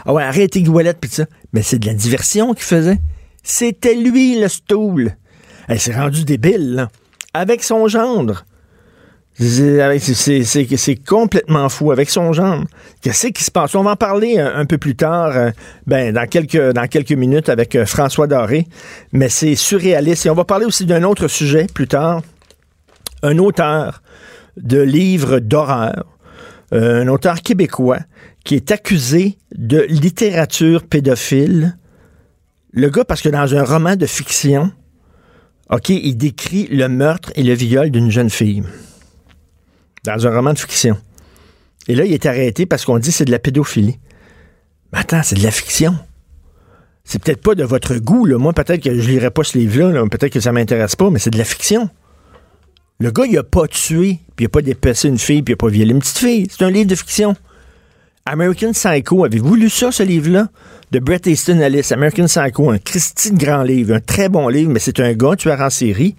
Ah 0.05 0.13
ouais, 0.13 0.23
arrêtez 0.25 0.67
Wallet, 0.69 0.95
pis 0.95 1.09
ça. 1.09 1.27
Mais 1.53 1.63
c'est 1.63 1.79
de 1.79 1.87
la 1.87 1.95
diversion 1.95 2.53
qu'il 2.55 2.65
faisait. 2.65 2.99
C'était 3.45 3.95
lui, 3.95 4.41
le 4.41 4.49
stool. 4.49 5.17
Elle 5.69 5.79
s'est 5.79 5.95
rendue 5.95 6.25
débile, 6.25 6.75
là. 6.75 6.89
Avec 7.33 7.63
son 7.63 7.87
gendre. 7.87 8.45
C'est 9.37 11.05
complètement 11.05 11.69
fou 11.69 11.91
avec 11.91 12.09
son 12.09 12.33
genre. 12.33 12.63
Qu'est-ce 13.03 13.29
qui 13.29 13.43
se 13.43 13.51
passe? 13.51 13.75
On 13.75 13.83
va 13.83 13.93
en 13.93 13.97
parler 13.97 14.39
un, 14.39 14.65
peu 14.65 14.79
plus 14.79 14.95
tard, 14.95 15.37
euh, 15.37 15.51
ben, 15.89 16.13
dans, 16.13 16.27
quelques, 16.29 16.73
dans 16.73 16.87
quelques 16.87 17.13
minutes 17.13 17.49
avec 17.49 17.75
euh, 17.75 17.85
François 17.85 18.29
Doré, 18.29 18.69
mais 19.13 19.29
c'est 19.29 19.57
surréaliste. 19.57 20.27
Et 20.27 20.31
on 20.31 20.35
va 20.35 20.45
parler 20.45 20.67
aussi 20.67 20.87
d'un 20.87 21.03
autre 21.03 21.27
sujet 21.27 21.67
plus 21.73 21.89
tard. 21.89 22.23
Un 23.25 23.39
auteur 23.39 24.03
de 24.57 24.81
livres 24.81 25.41
d'horreur, 25.41 26.07
euh, 26.73 27.03
un 27.03 27.09
auteur 27.09 27.43
québécois 27.43 27.99
qui 28.45 28.55
est 28.55 28.71
accusé 28.71 29.39
de 29.57 29.81
littérature 29.89 30.85
pédophile. 30.85 31.77
Le 32.73 32.91
gars, 32.91 33.05
parce 33.05 33.23
que 33.23 33.29
dans 33.29 33.55
un 33.55 33.65
roman 33.65 33.97
de 33.97 34.07
fiction, 34.07 34.71
OK, 35.71 35.89
il 35.89 36.17
décrit 36.17 36.67
le 36.71 36.89
meurtre 36.89 37.33
et 37.35 37.43
le 37.43 37.55
viol 37.55 37.91
d'une 37.91 38.11
jeune 38.11 38.31
fille 38.31 38.63
dans 40.05 40.27
un 40.27 40.35
roman 40.35 40.53
de 40.53 40.59
fiction. 40.59 40.97
Et 41.89 41.95
là, 41.95 42.05
il 42.05 42.13
est 42.13 42.27
arrêté 42.27 42.67
parce 42.67 42.85
qu'on 42.85 42.99
dit 42.99 43.13
c'est 43.13 43.25
de 43.25 43.31
la 43.31 43.39
pédophilie. 43.39 43.99
Mais 44.93 44.99
attends, 45.01 45.23
c'est 45.23 45.37
de 45.37 45.43
la 45.43 45.51
fiction. 45.51 45.99
C'est 47.05 47.23
peut-être 47.23 47.43
pas 47.43 47.55
de 47.55 47.65
votre 47.65 47.97
goût. 47.97 48.25
Là. 48.25 48.39
Moi, 48.39 48.53
peut-être 48.53 48.83
que 48.83 48.99
je 48.99 49.09
lirai 49.09 49.31
pas 49.31 49.45
ce 49.45 49.59
livre-là. 49.59 50.07
Peut-être 50.09 50.33
que 50.33 50.41
ça 50.41 50.53
m'intéresse 50.53 50.97
pas, 50.97 51.11
mais 51.11 51.19
c'est 51.19 51.31
de 51.31 51.39
la 51.39 51.45
fiction. 51.45 51.91
Le 53.01 53.11
gars, 53.11 53.25
il 53.27 53.37
a 53.37 53.43
pas 53.43 53.67
tué, 53.67 54.21
puis 54.37 54.45
il 54.45 54.47
a 54.47 54.49
pas 54.49 54.63
dépassé 54.63 55.09
une 55.09 55.19
fille, 55.19 55.43
puis 55.43 55.53
il 55.53 55.55
a 55.55 55.57
pas 55.57 55.69
violé 55.69 55.93
une 55.93 55.99
petite 55.99 56.19
fille. 56.19 56.47
C'est 56.51 56.65
un 56.65 56.71
livre 56.71 56.89
de 56.89 56.95
fiction. 56.95 57.35
American 58.25 58.73
Psycho, 58.73 59.25
avez-vous 59.25 59.55
lu 59.57 59.69
ça, 59.69 59.91
ce 59.93 60.03
livre-là? 60.03 60.49
De 60.93 60.99
Bret 61.01 61.21
Easton 61.27 61.59
Ellis, 61.59 61.89
American 61.91 62.27
Psycho, 62.27 62.71
un 62.71 62.79
Christy 62.79 63.33
de 63.33 63.39
grand 63.39 63.63
livre, 63.63 63.95
un 63.95 64.01
très 64.01 64.29
bon 64.29 64.49
livre, 64.49 64.71
mais 64.71 64.79
c'est 64.79 65.01
un 65.01 65.13
gars 65.13 65.37
tueur 65.37 65.61
en 65.61 65.71
série 65.71 66.15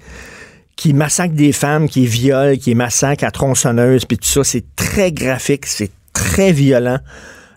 qui 0.75 0.93
massacre 0.93 1.33
des 1.33 1.53
femmes, 1.53 1.87
qui 1.87 2.05
viole, 2.05 2.57
qui 2.57 2.75
massacre 2.75 3.23
à 3.23 3.31
tronçonneuse, 3.31 4.05
puis 4.05 4.17
tout 4.17 4.27
ça. 4.27 4.43
C'est 4.43 4.65
très 4.75 5.11
graphique, 5.11 5.65
c'est 5.65 5.91
très 6.13 6.51
violent. 6.51 6.99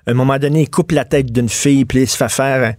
À 0.07 0.11
un 0.13 0.15
moment 0.15 0.39
donné, 0.39 0.63
il 0.63 0.71
coupe 0.71 0.93
la 0.93 1.05
tête 1.05 1.33
d'une 1.33 1.49
fille, 1.49 1.85
puis 1.85 2.03
il 2.03 2.09
se 2.09 2.17
fait 2.17 2.31
faire 2.31 2.75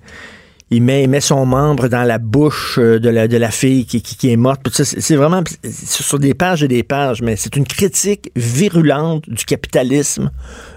il 0.72 0.84
met, 0.84 1.08
met 1.08 1.22
son 1.22 1.46
membre 1.46 1.88
dans 1.88 2.04
la 2.04 2.20
bouche 2.20 2.78
euh, 2.78 3.00
de 3.00 3.10
la, 3.10 3.28
de 3.28 3.38
la 3.38 3.50
fille 3.50 3.86
qui, 3.86 4.02
qui, 4.02 4.30
est 4.30 4.38
morte. 4.38 4.70
C'est 4.72 5.16
vraiment 5.16 5.44
sur 5.64 6.20
des 6.20 6.34
pages 6.34 6.64
et 6.64 6.68
des 6.68 6.84
pages, 6.84 7.22
mais 7.22 7.36
c'est 7.36 7.56
une 7.56 7.66
critique 7.66 8.32
virulente 8.36 9.28
du 9.28 9.46
capitalisme, 9.46 10.32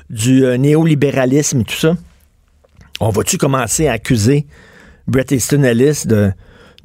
du 0.08 0.44
euh, 0.44 0.56
néolibéralisme 0.56 1.60
et 1.60 1.64
tout 1.64 1.76
ça. 1.76 1.96
On 3.00 3.10
va-tu 3.10 3.36
commencer 3.36 3.86
à 3.88 3.92
accuser 3.92 4.46
Bret 5.08 5.26
Easton 5.30 5.62
Ellis 5.62 6.04
de, 6.06 6.32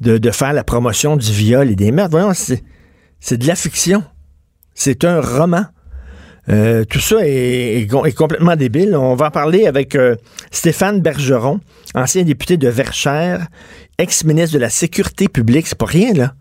de, 0.00 0.18
de, 0.18 0.30
faire 0.30 0.52
la 0.52 0.64
promotion 0.64 1.16
du 1.16 1.32
viol 1.32 1.70
et 1.70 1.76
des 1.76 1.92
meurtres? 1.92 2.10
Voyons, 2.10 2.32
c'est 2.34 3.36
de 3.36 3.46
la 3.46 3.54
fiction. 3.54 4.04
C'est 4.74 5.04
un 5.04 5.20
roman. 5.20 5.64
Euh, 6.50 6.84
tout 6.84 7.00
ça 7.00 7.16
est, 7.20 7.86
complètement 8.16 8.56
débile. 8.56 8.96
On 8.96 9.14
va 9.14 9.26
en 9.26 9.30
parler 9.30 9.66
avec 9.66 9.94
euh, 9.94 10.16
Stéphane 10.50 11.00
Bergeron, 11.00 11.60
ancien 11.94 12.22
député 12.22 12.56
de 12.56 12.68
Verchères, 12.68 13.46
ex-ministre 13.98 14.54
de 14.54 14.60
la 14.60 14.70
Sécurité 14.70 15.28
publique, 15.28 15.66
c'est 15.66 15.78
pas 15.78 15.86
rien, 15.86 16.12
là, 16.14 16.34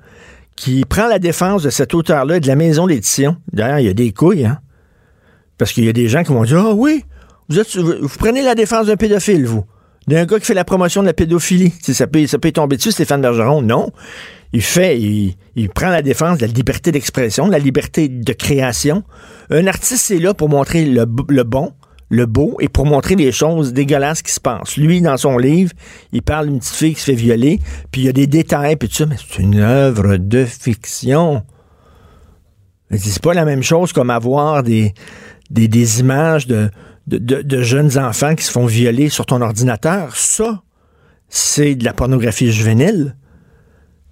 qui 0.55 0.85
prend 0.85 1.07
la 1.07 1.19
défense 1.19 1.63
de 1.63 1.69
cet 1.69 1.93
auteur-là 1.93 2.37
et 2.37 2.39
de 2.39 2.47
la 2.47 2.55
maison 2.55 2.87
d'édition. 2.87 3.37
D'ailleurs, 3.51 3.79
il 3.79 3.85
y 3.85 3.89
a 3.89 3.93
des 3.93 4.11
couilles, 4.11 4.45
hein? 4.45 4.59
Parce 5.57 5.73
qu'il 5.73 5.85
y 5.85 5.89
a 5.89 5.93
des 5.93 6.07
gens 6.07 6.23
qui 6.23 6.31
vont 6.31 6.43
dire 6.43 6.63
Ah 6.65 6.73
oui, 6.73 7.03
vous 7.49 8.17
prenez 8.19 8.43
la 8.43 8.55
défense 8.55 8.87
d'un 8.87 8.95
pédophile, 8.95 9.45
vous. 9.45 9.65
D'un 10.07 10.25
gars 10.25 10.39
qui 10.39 10.45
fait 10.45 10.53
la 10.53 10.63
promotion 10.63 11.01
de 11.01 11.07
la 11.07 11.13
pédophilie. 11.13 11.73
Ça 11.81 12.07
peut, 12.07 12.25
ça 12.27 12.37
peut 12.37 12.51
tomber 12.51 12.77
dessus, 12.77 12.91
Stéphane 12.91 13.21
Bergeron. 13.21 13.61
Non 13.61 13.91
il 14.53 14.61
fait, 14.61 14.99
il, 14.99 15.69
prend 15.69 15.89
la 15.89 16.01
défense 16.01 16.37
de 16.37 16.45
la 16.45 16.51
liberté 16.51 16.91
d'expression, 16.91 17.47
de 17.47 17.51
la 17.51 17.59
liberté 17.59 18.07
de 18.07 18.33
création. 18.33 19.03
Un 19.49 19.67
artiste, 19.67 20.05
c'est 20.05 20.19
là 20.19 20.33
pour 20.33 20.49
montrer 20.49 20.85
le, 20.85 21.05
bon, 21.05 21.73
le 22.09 22.25
beau 22.25 22.57
et 22.59 22.69
pour 22.69 22.85
montrer 22.85 23.15
les 23.15 23.31
choses 23.31 23.73
dégueulasses 23.73 24.21
qui 24.21 24.31
se 24.31 24.39
passent. 24.39 24.77
Lui, 24.77 25.01
dans 25.01 25.17
son 25.17 25.37
livre, 25.37 25.73
il 26.13 26.21
parle 26.21 26.47
d'une 26.47 26.59
petite 26.59 26.75
fille 26.75 26.93
qui 26.93 27.01
se 27.01 27.05
fait 27.05 27.15
violer, 27.15 27.59
puis 27.91 28.01
il 28.01 28.03
y 28.05 28.09
a 28.09 28.13
des 28.13 28.27
détails, 28.27 28.77
puis 28.77 28.87
tout 28.87 28.95
ça, 28.95 29.05
mais 29.05 29.17
c'est 29.17 29.41
une 29.41 29.59
œuvre 29.59 30.17
de 30.17 30.45
fiction. 30.45 31.43
C'est 32.91 33.21
pas 33.21 33.33
la 33.33 33.43
même 33.43 33.63
chose 33.63 33.91
comme 33.91 34.09
avoir 34.09 34.63
des, 34.63 34.93
des, 35.49 35.99
images 35.99 36.47
de, 36.47 36.69
de, 37.05 37.61
jeunes 37.61 37.97
enfants 37.97 38.33
qui 38.33 38.45
se 38.45 38.51
font 38.51 38.65
violer 38.65 39.09
sur 39.09 39.25
ton 39.25 39.41
ordinateur. 39.41 40.15
Ça, 40.15 40.61
c'est 41.27 41.75
de 41.75 41.83
la 41.83 41.91
pornographie 41.91 42.49
juvénile. 42.49 43.17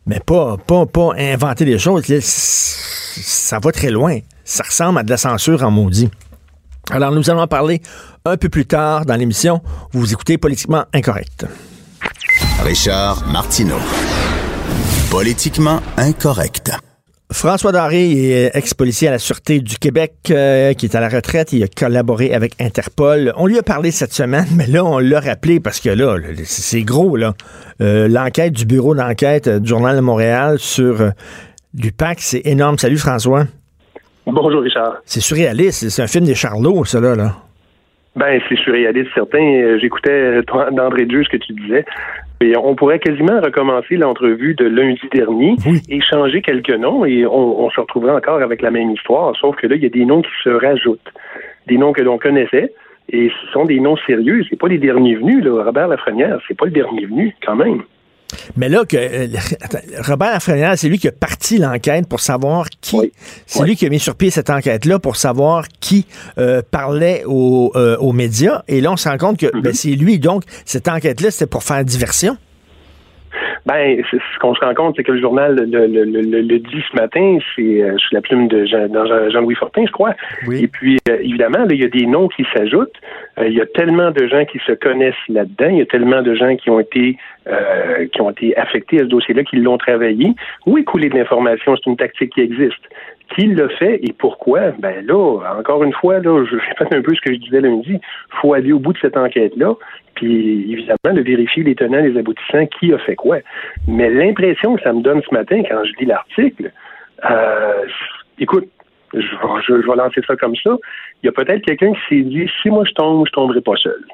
Mais 0.06 0.20
pas, 0.20 0.58
pas, 0.58 0.86
pas 0.86 1.12
inventer 1.18 1.66
des 1.66 1.80
choses. 1.80 2.04
ça 2.22 3.60
va 3.60 3.72
très 3.72 3.90
loin. 3.90 4.20
Ça 4.44 4.64
ressemble 4.64 5.00
à 5.00 5.04
de 5.04 5.10
la 5.10 5.18
censure 5.18 5.64
en 5.64 5.72
maudit. 5.72 6.10
Alors, 6.92 7.12
nous 7.12 7.28
allons 7.30 7.42
en 7.42 7.48
parler 7.48 7.82
un 8.26 8.38
peu 8.38 8.50
plus 8.50 8.66
tard 8.66 9.06
dans 9.06 9.16
l'émission. 9.16 9.62
Vous 9.92 10.14
écoutez 10.14 10.38
Politiquement 10.38 10.86
Incorrect. 10.94 11.46
Richard 12.64 13.26
Martineau. 13.28 13.80
Politiquement 15.10 15.82
Incorrect. 15.98 16.72
François 17.36 17.74
Daré 17.74 18.12
est 18.12 18.56
ex-policier 18.56 19.10
à 19.10 19.12
la 19.12 19.20
Sûreté 19.20 19.60
du 19.60 19.78
Québec, 19.78 20.14
euh, 20.32 20.72
qui 20.72 20.86
est 20.86 20.96
à 20.96 21.02
la 21.02 21.10
retraite. 21.10 21.52
Il 21.52 21.62
a 21.64 21.68
collaboré 21.68 22.34
avec 22.34 22.54
Interpol. 22.62 23.34
On 23.36 23.46
lui 23.46 23.60
a 23.60 23.62
parlé 23.62 23.92
cette 23.92 24.14
semaine, 24.14 24.46
mais 24.58 24.68
là, 24.68 24.86
on 24.86 25.00
l'a 25.00 25.20
rappelé 25.20 25.60
parce 25.60 25.82
que 25.82 25.90
là, 25.90 26.16
c'est 26.46 26.84
gros, 26.84 27.18
là. 27.18 27.34
Euh, 27.82 28.08
l'enquête 28.08 28.54
du 28.54 28.66
bureau 28.66 28.96
d'enquête 28.96 29.50
du 29.50 29.68
Journal 29.68 29.98
de 29.98 30.02
Montréal 30.02 30.60
sur 30.60 31.02
euh, 31.02 31.10
l'UPAC, 31.78 32.20
c'est 32.22 32.42
énorme. 32.46 32.78
Salut, 32.78 32.98
François. 32.98 33.44
Bonjour, 34.26 34.62
Richard. 34.62 35.02
C'est 35.04 35.20
surréaliste. 35.20 35.90
C'est 35.90 36.02
un 36.02 36.08
film 36.08 36.24
des 36.24 36.36
Charlots, 36.36 36.86
ça, 36.86 37.02
là. 37.02 37.16
là. 37.16 37.36
Ben, 38.16 38.40
c'est 38.48 38.58
surréaliste, 38.60 39.10
certain. 39.14 39.78
J'écoutais 39.82 40.42
d'André 40.72 41.06
Dieu 41.06 41.22
ce 41.26 41.30
que 41.30 41.44
tu 41.44 41.52
disais. 41.52 41.84
Et 42.42 42.56
on 42.58 42.76
pourrait 42.76 43.00
quasiment 43.00 43.40
recommencer 43.40 43.96
l'entrevue 43.96 44.56
de 44.56 44.66
lundi 44.66 45.02
dernier 45.14 45.56
et 45.90 46.02
changer 46.02 46.42
quelques 46.42 46.76
noms 46.76 47.06
et 47.06 47.26
on, 47.26 47.70
se 47.70 47.80
retrouverait 47.80 48.14
encore 48.14 48.42
avec 48.42 48.62
la 48.62 48.72
même 48.72 48.92
histoire, 48.92 49.36
sauf 49.38 49.56
que 49.56 49.68
là, 49.68 49.76
il 49.76 49.84
y 49.84 49.86
a 49.86 49.90
des 49.90 50.06
noms 50.06 50.22
qui 50.22 50.32
se 50.44 50.50
rajoutent. 50.50 51.14
Des 51.68 51.78
noms 51.78 51.94
que 51.94 52.02
l'on 52.02 52.18
connaissait 52.18 52.74
et 53.10 53.30
ce 53.30 53.52
sont 53.52 53.66
des 53.66 53.80
noms 53.80 53.98
sérieux. 54.06 54.44
C'est 54.50 54.60
pas 54.60 54.68
les 54.68 54.78
derniers 54.78 55.16
venus, 55.16 55.44
là. 55.44 55.64
Robert 55.64 55.88
Lafrenière, 55.88 56.40
c'est 56.48 56.58
pas 56.58 56.66
le 56.66 56.72
dernier 56.72 57.06
venu, 57.06 57.36
quand 57.46 57.56
même. 57.56 57.84
Mais 58.58 58.70
là, 58.70 58.86
que 58.86 58.98
euh, 58.98 59.28
Robert 60.08 60.32
Lafrenière, 60.32 60.78
c'est 60.78 60.90
lui 60.90 61.00
qui 61.00 61.08
a 61.08 61.12
parti 61.12 61.58
l'enquête 61.58 62.08
pour 62.08 62.20
savoir 62.20 62.68
qui. 62.82 63.12
C'est 63.46 63.64
lui 63.64 63.76
qui 63.76 63.86
a 63.86 63.90
mis 63.90 64.00
sur 64.00 64.16
pied 64.16 64.30
cette 64.30 64.50
enquête-là 64.50 65.00
pour 65.00 65.16
savoir 65.16 65.66
qui 65.80 66.06
euh, 66.38 66.62
parlait 66.70 67.24
euh, 67.26 67.98
aux, 67.98 68.14
médias. 68.14 68.64
Et 68.68 68.82
là, 68.82 68.92
on 68.92 68.98
se 68.98 69.10
rend 69.10 69.18
compte 69.18 69.38
que 69.38 69.48
ben, 69.48 69.72
mm-hmm. 69.72 69.74
c'est 69.74 69.90
lui. 69.90 70.20
Donc, 70.20 70.44
cette 70.66 70.88
enquête-là, 70.88 71.32
c'était 71.32 71.48
pour 71.48 71.64
faire 71.64 71.84
diversion. 71.84 72.38
Ben, 73.66 74.00
ce 74.12 74.40
qu'on 74.40 74.54
se 74.54 74.64
rend 74.64 74.76
compte, 74.76 74.96
c'est 74.96 75.04
que 75.04 75.12
le 75.12 75.20
journal 75.20 75.56
le, 75.56 75.88
le, 75.88 76.04
le, 76.04 76.60
dit 76.60 76.84
ce 76.92 76.96
matin, 76.96 77.40
c'est 77.56 77.82
euh, 77.82 77.98
sous 77.98 78.14
la 78.14 78.22
plume 78.22 78.48
de 78.48 78.64
Jean-Louis 78.66 79.56
Fortin, 79.56 79.86
je 79.88 79.92
crois. 79.92 80.14
Et 80.52 80.68
puis, 80.68 81.00
euh, 81.10 81.18
évidemment, 81.20 81.66
il 81.70 81.82
y 81.82 81.84
a 81.84 81.88
des 81.88 82.06
noms 82.06 82.28
qui 82.28 82.46
s'ajoutent. 82.54 82.94
Euh, 83.40 83.48
il 83.48 83.54
y 83.54 83.62
a 83.62 83.66
tellement 83.66 84.12
de 84.12 84.28
gens 84.28 84.46
qui 84.46 84.60
se 84.68 84.72
connaissent 84.74 85.16
là-dedans. 85.30 85.70
Il 85.70 85.78
y 85.78 85.82
a 85.82 85.86
tellement 85.88 86.22
de 86.22 86.36
gens 86.36 86.56
qui 86.56 86.70
ont 86.70 86.80
été 86.80 87.18
qui 88.12 88.22
ont 88.22 88.32
été 88.32 88.58
affectés 88.58 88.98
à 88.98 89.00
ce 89.02 89.06
dossier-là, 89.06 89.44
qui 89.44 89.58
l'ont 89.58 89.78
travaillé. 89.78 90.34
Où 90.66 90.80
écouler 90.80 91.10
de 91.10 91.16
l'information, 91.16 91.76
c'est 91.76 91.88
une 91.88 91.96
tactique 91.96 92.34
qui 92.34 92.42
existe. 92.42 92.82
Qui 93.34 93.48
le 93.48 93.68
fait 93.70 94.00
et 94.04 94.14
pourquoi? 94.14 94.72
Ben 94.80 95.06
là, 95.06 95.40
encore 95.58 95.84
une 95.84 95.94
fois, 95.94 96.20
là, 96.20 96.46
je 96.46 96.56
répète 96.56 96.94
un 96.94 97.02
peu 97.02 97.14
ce 97.16 97.22
que 97.22 97.34
je 97.34 97.40
disais 97.40 97.60
lundi. 97.60 97.94
Il 97.94 98.40
faut 98.40 98.54
aller 98.54 98.72
au 98.72 98.80
bout 98.80 98.94
de 98.94 99.00
cette 99.00 99.18
enquête-là, 99.18 99.74
puis 100.14 100.72
évidemment, 100.72 101.14
de 101.14 101.22
vérifier 101.22 101.64
les 101.64 101.76
tenants, 101.76 102.02
les 102.02 102.18
aboutissants, 102.18 102.68
qui 102.68 102.94
a 102.94 103.00
fait 103.00 103.16
quoi. 103.16 103.40
Mais 103.88 104.10
l'impression 104.10 104.76
que 104.76 104.84
ça 104.84 104.94
me 104.94 105.02
donne 105.02 105.22
ce 105.28 105.34
matin 105.34 105.64
quand 105.68 105.84
je 105.84 105.92
lis 106.00 106.06
l'article, 106.06 106.72
euh, 107.30 107.86
écoute, 108.40 108.68
je, 109.14 109.20
je, 109.20 109.74
vais 109.74 109.96
lancer 109.96 110.22
ça 110.28 110.36
comme 110.36 110.56
ça. 110.56 110.76
Il 111.24 111.26
y 111.26 111.30
a 111.30 111.32
peut-être 111.32 111.64
quelqu'un 111.66 111.94
qui 111.94 112.16
s'est 112.16 112.22
dit 112.22 112.50
si 112.62 112.70
moi 112.70 112.84
je 112.88 112.94
tombe, 112.94 113.26
je 113.26 113.32
tomberai 113.32 113.62
pas 113.62 113.76
seul. 113.78 114.06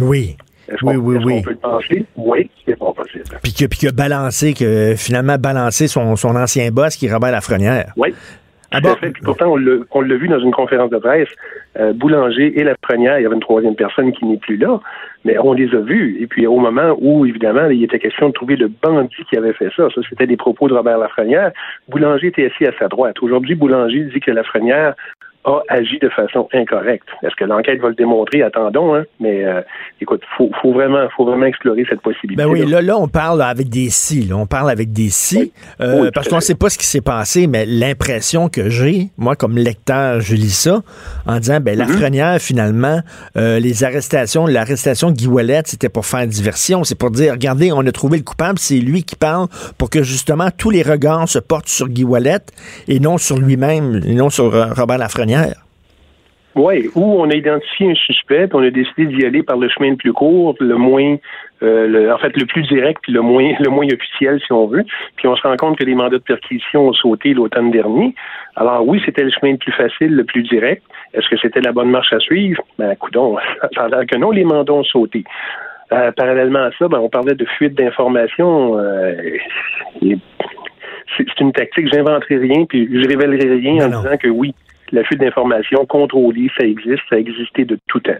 Oui. 0.00 0.36
Oui, 0.82 0.96
oui, 0.96 1.16
oui. 1.24 1.34
On 1.38 1.42
peut 1.42 1.50
le 1.50 1.56
penser? 1.56 2.06
Oui, 2.16 2.50
c'est 2.66 2.76
pas 2.76 2.92
possible. 2.92 3.24
Puis 3.42 3.52
qui 3.52 3.86
a 3.86 3.92
balancé, 3.92 4.52
que 4.52 4.94
finalement 4.96 5.36
balancé 5.36 5.86
son, 5.86 6.16
son 6.16 6.34
ancien 6.34 6.70
boss 6.70 6.96
qui 6.96 7.06
est 7.06 7.12
Robert 7.12 7.30
Lafrenière. 7.30 7.92
Oui. 7.96 8.12
Ah 8.72 8.80
pourtant, 9.24 9.54
on 9.54 10.00
l'a 10.00 10.16
vu 10.16 10.28
dans 10.28 10.40
une 10.40 10.52
conférence 10.52 10.90
de 10.90 10.98
presse. 10.98 11.28
Euh, 11.78 11.92
Boulanger 11.92 12.58
et 12.58 12.64
la 12.64 12.74
première, 12.76 13.18
il 13.18 13.22
y 13.22 13.26
avait 13.26 13.34
une 13.34 13.40
troisième 13.40 13.76
personne 13.76 14.12
qui 14.12 14.24
n'est 14.24 14.38
plus 14.38 14.56
là, 14.56 14.80
mais 15.24 15.38
on 15.38 15.52
les 15.52 15.72
a 15.74 15.80
vus. 15.80 16.16
Et 16.20 16.26
puis, 16.26 16.46
au 16.46 16.58
moment 16.58 16.96
où, 16.98 17.26
évidemment, 17.26 17.68
il 17.68 17.84
était 17.84 17.98
question 17.98 18.28
de 18.28 18.32
trouver 18.32 18.56
le 18.56 18.68
bandit 18.68 19.24
qui 19.28 19.36
avait 19.36 19.52
fait 19.52 19.70
ça, 19.76 19.88
ça, 19.94 20.00
c'était 20.08 20.26
des 20.26 20.36
propos 20.36 20.68
de 20.68 20.74
Robert 20.74 20.98
Lafrenière, 20.98 21.52
Boulanger 21.88 22.28
était 22.28 22.46
assis 22.46 22.66
à 22.66 22.72
sa 22.78 22.88
droite. 22.88 23.22
Aujourd'hui, 23.22 23.54
Boulanger 23.54 24.04
dit 24.12 24.20
que 24.20 24.30
Lafrenière 24.30 24.94
a 25.46 25.62
agi 25.68 25.98
de 26.00 26.08
façon 26.08 26.48
incorrecte. 26.52 27.06
Est-ce 27.22 27.36
que 27.36 27.44
l'enquête 27.44 27.80
va 27.80 27.88
le 27.88 27.94
démontrer? 27.94 28.42
Attendons, 28.42 28.96
hein? 28.96 29.04
Mais 29.20 29.44
euh, 29.44 29.60
écoute, 30.00 30.22
faut, 30.36 30.50
faut 30.60 30.72
vraiment, 30.72 31.06
faut 31.16 31.24
vraiment 31.24 31.46
explorer 31.46 31.84
cette 31.88 32.00
possibilité. 32.00 32.42
Ben 32.42 32.48
oui, 32.48 32.66
là, 32.66 32.82
là, 32.82 32.98
on 32.98 33.06
parle 33.06 33.40
avec 33.42 33.68
des 33.68 33.88
si, 33.90 34.28
on 34.34 34.46
parle 34.46 34.70
avec 34.70 34.92
des 34.92 35.08
si, 35.08 35.52
euh, 35.80 36.10
parce 36.12 36.28
qu'on 36.28 36.36
ne 36.36 36.40
sait 36.40 36.56
pas 36.56 36.68
ce 36.68 36.76
qui 36.76 36.86
s'est 36.86 37.00
passé, 37.00 37.46
mais 37.46 37.64
l'impression 37.64 38.48
que 38.48 38.68
j'ai, 38.68 39.10
moi, 39.16 39.36
comme 39.36 39.56
lecteur, 39.56 40.20
je 40.20 40.34
lis 40.34 40.50
ça 40.50 40.82
en 41.26 41.38
disant, 41.38 41.60
ben, 41.60 41.78
la 41.78 41.86
mm 41.86 42.38
finalement, 42.40 43.00
euh, 43.36 43.60
les 43.60 43.84
arrestations, 43.84 44.46
l'arrestation 44.46 45.10
de 45.10 45.16
Guy 45.16 45.28
Wallet, 45.28 45.62
c'était 45.64 45.88
pour 45.88 46.06
faire 46.06 46.26
diversion, 46.26 46.82
c'est 46.82 46.98
pour 46.98 47.10
dire, 47.10 47.32
regardez, 47.32 47.70
on 47.72 47.86
a 47.86 47.92
trouvé 47.92 48.18
le 48.18 48.24
coupable, 48.24 48.58
c'est 48.58 48.78
lui 48.78 49.04
qui 49.04 49.14
parle 49.14 49.46
pour 49.78 49.90
que 49.90 50.02
justement 50.02 50.48
tous 50.56 50.70
les 50.70 50.82
regards 50.82 51.28
se 51.28 51.38
portent 51.38 51.68
sur 51.68 51.88
Guy 51.88 52.04
Wallet 52.04 52.40
et 52.88 52.98
non 52.98 53.16
sur 53.16 53.38
lui-même, 53.38 54.00
et 54.04 54.14
non 54.14 54.28
sur 54.28 54.52
Robert 54.76 54.98
Lafrenière. 54.98 55.35
Oui, 56.56 56.88
où 56.94 57.20
on 57.20 57.28
a 57.28 57.34
identifié 57.34 57.90
un 57.90 57.94
suspect, 57.94 58.46
puis 58.46 58.56
on 58.56 58.62
a 58.62 58.70
décidé 58.70 59.04
d'y 59.04 59.26
aller 59.26 59.42
par 59.42 59.58
le 59.58 59.68
chemin 59.68 59.90
le 59.90 59.96
plus 59.96 60.14
court, 60.14 60.54
le 60.58 60.76
moins, 60.76 61.16
euh, 61.62 62.10
en 62.10 62.16
fait, 62.16 62.34
le 62.34 62.46
plus 62.46 62.62
direct, 62.62 62.98
puis 63.02 63.12
le 63.12 63.20
moins, 63.20 63.52
le 63.60 63.68
moins 63.68 63.86
officiel, 63.86 64.40
si 64.40 64.50
on 64.52 64.66
veut. 64.66 64.84
Puis 65.16 65.28
on 65.28 65.36
se 65.36 65.42
rend 65.42 65.54
compte 65.56 65.76
que 65.76 65.84
les 65.84 65.94
mandats 65.94 66.16
de 66.16 66.22
perquisition 66.22 66.88
ont 66.88 66.92
sauté 66.94 67.34
l'automne 67.34 67.70
dernier. 67.70 68.14
Alors 68.56 68.88
oui, 68.88 69.02
c'était 69.04 69.24
le 69.24 69.30
chemin 69.30 69.52
le 69.52 69.58
plus 69.58 69.72
facile, 69.72 70.14
le 70.14 70.24
plus 70.24 70.44
direct. 70.44 70.82
Est-ce 71.12 71.28
que 71.28 71.36
c'était 71.36 71.60
la 71.60 71.72
bonne 71.72 71.90
marche 71.90 72.14
à 72.14 72.20
suivre? 72.20 72.62
Ben, 72.78 72.96
coudons, 72.96 73.36
ça 73.74 73.84
a 73.84 73.88
l'air 73.88 74.06
que 74.06 74.16
non, 74.16 74.30
les 74.30 74.44
mandats 74.44 74.72
ont 74.72 74.84
sauté. 74.84 75.24
Euh, 75.92 76.10
parallèlement 76.12 76.64
à 76.64 76.70
ça, 76.78 76.88
ben, 76.88 76.98
on 76.98 77.10
parlait 77.10 77.34
de 77.34 77.44
fuite 77.44 77.74
d'informations. 77.74 78.78
Euh, 78.78 79.14
c'est 80.00 81.40
une 81.40 81.52
tactique, 81.52 81.92
j'inventerai 81.92 82.38
rien, 82.38 82.64
puis 82.64 82.88
je 82.90 83.06
révélerai 83.06 83.56
rien 83.56 83.86
en 83.86 83.88
disant 83.88 84.16
que 84.16 84.28
oui, 84.28 84.54
la 84.92 85.04
fuite 85.04 85.20
d'informations 85.20 85.86
contrôlée, 85.86 86.50
ça 86.58 86.64
existe, 86.64 87.02
ça 87.08 87.16
a 87.16 87.18
existé 87.18 87.64
de 87.64 87.78
tout 87.86 88.00
temps. 88.00 88.12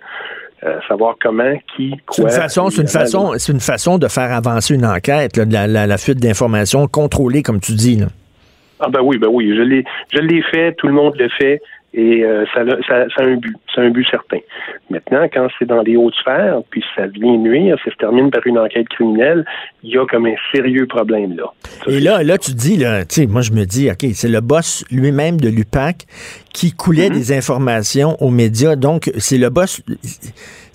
Euh, 0.65 0.79
savoir 0.89 1.17
comment, 1.21 1.55
qui, 1.77 1.95
quoi. 2.07 2.31
C'est 2.31 2.37
une 2.37 2.43
façon, 2.43 2.71
c'est 2.71 2.81
une 2.81 2.89
façon, 2.89 3.33
c'est 3.37 3.53
une 3.53 3.61
façon 3.61 3.99
de 3.99 4.09
faire 4.09 4.33
avancer 4.33 4.75
une 4.75 4.87
enquête, 4.87 5.37
la, 5.37 5.99
fuite 5.99 6.19
d'informations 6.19 6.89
contrôlée, 6.89 7.43
comme 7.43 7.61
tu 7.61 7.73
dis. 7.73 8.03
Ah 8.81 8.89
ben 8.89 9.01
oui, 9.03 9.19
ben 9.19 9.29
oui, 9.31 9.55
je 9.55 9.61
l'ai, 9.61 9.85
je 10.15 10.19
l'ai 10.19 10.43
fait, 10.43 10.73
tout 10.73 10.87
le 10.87 10.95
monde 10.95 11.15
le 11.19 11.29
fait. 11.29 11.61
Et 11.99 12.23
euh, 12.23 12.45
ça, 12.53 12.61
ça, 12.87 13.07
ça, 13.17 13.23
a 13.23 13.25
un 13.25 13.37
but, 13.37 13.57
c'est 13.75 13.81
un 13.81 13.89
but 13.89 14.07
certain. 14.11 14.41
Maintenant, 14.91 15.27
quand 15.33 15.49
c'est 15.59 15.65
dans 15.65 15.81
les 15.81 15.97
hautes 15.97 16.15
sphères, 16.17 16.61
puis 16.69 16.85
ça 16.95 17.07
vient 17.07 17.39
nuire, 17.39 17.79
ça 17.83 17.91
se 17.91 17.97
termine 17.97 18.31
par 18.31 18.47
une 18.47 18.59
enquête 18.59 18.87
criminelle, 18.89 19.47
il 19.83 19.95
y 19.95 19.99
a 19.99 20.05
comme 20.05 20.27
un 20.27 20.35
sérieux 20.55 20.87
problème 20.87 21.35
là. 21.35 21.45
Et 21.87 22.01
là, 22.01 22.23
là, 22.23 22.37
tu 22.37 22.53
dis, 22.53 22.77
là, 22.77 23.07
tu 23.07 23.23
sais, 23.23 23.27
moi 23.27 23.41
je 23.41 23.53
me 23.53 23.65
dis, 23.65 23.91
OK, 23.91 24.07
c'est 24.13 24.29
le 24.29 24.41
boss 24.41 24.85
lui-même 24.91 25.41
de 25.41 25.49
l'UPAC 25.49 26.05
qui 26.53 26.73
coulait 26.73 27.09
mm-hmm. 27.09 27.15
des 27.15 27.33
informations 27.33 28.23
aux 28.23 28.31
médias. 28.31 28.77
Donc, 28.77 29.11
c'est 29.17 29.39
le 29.39 29.49
boss. 29.49 29.83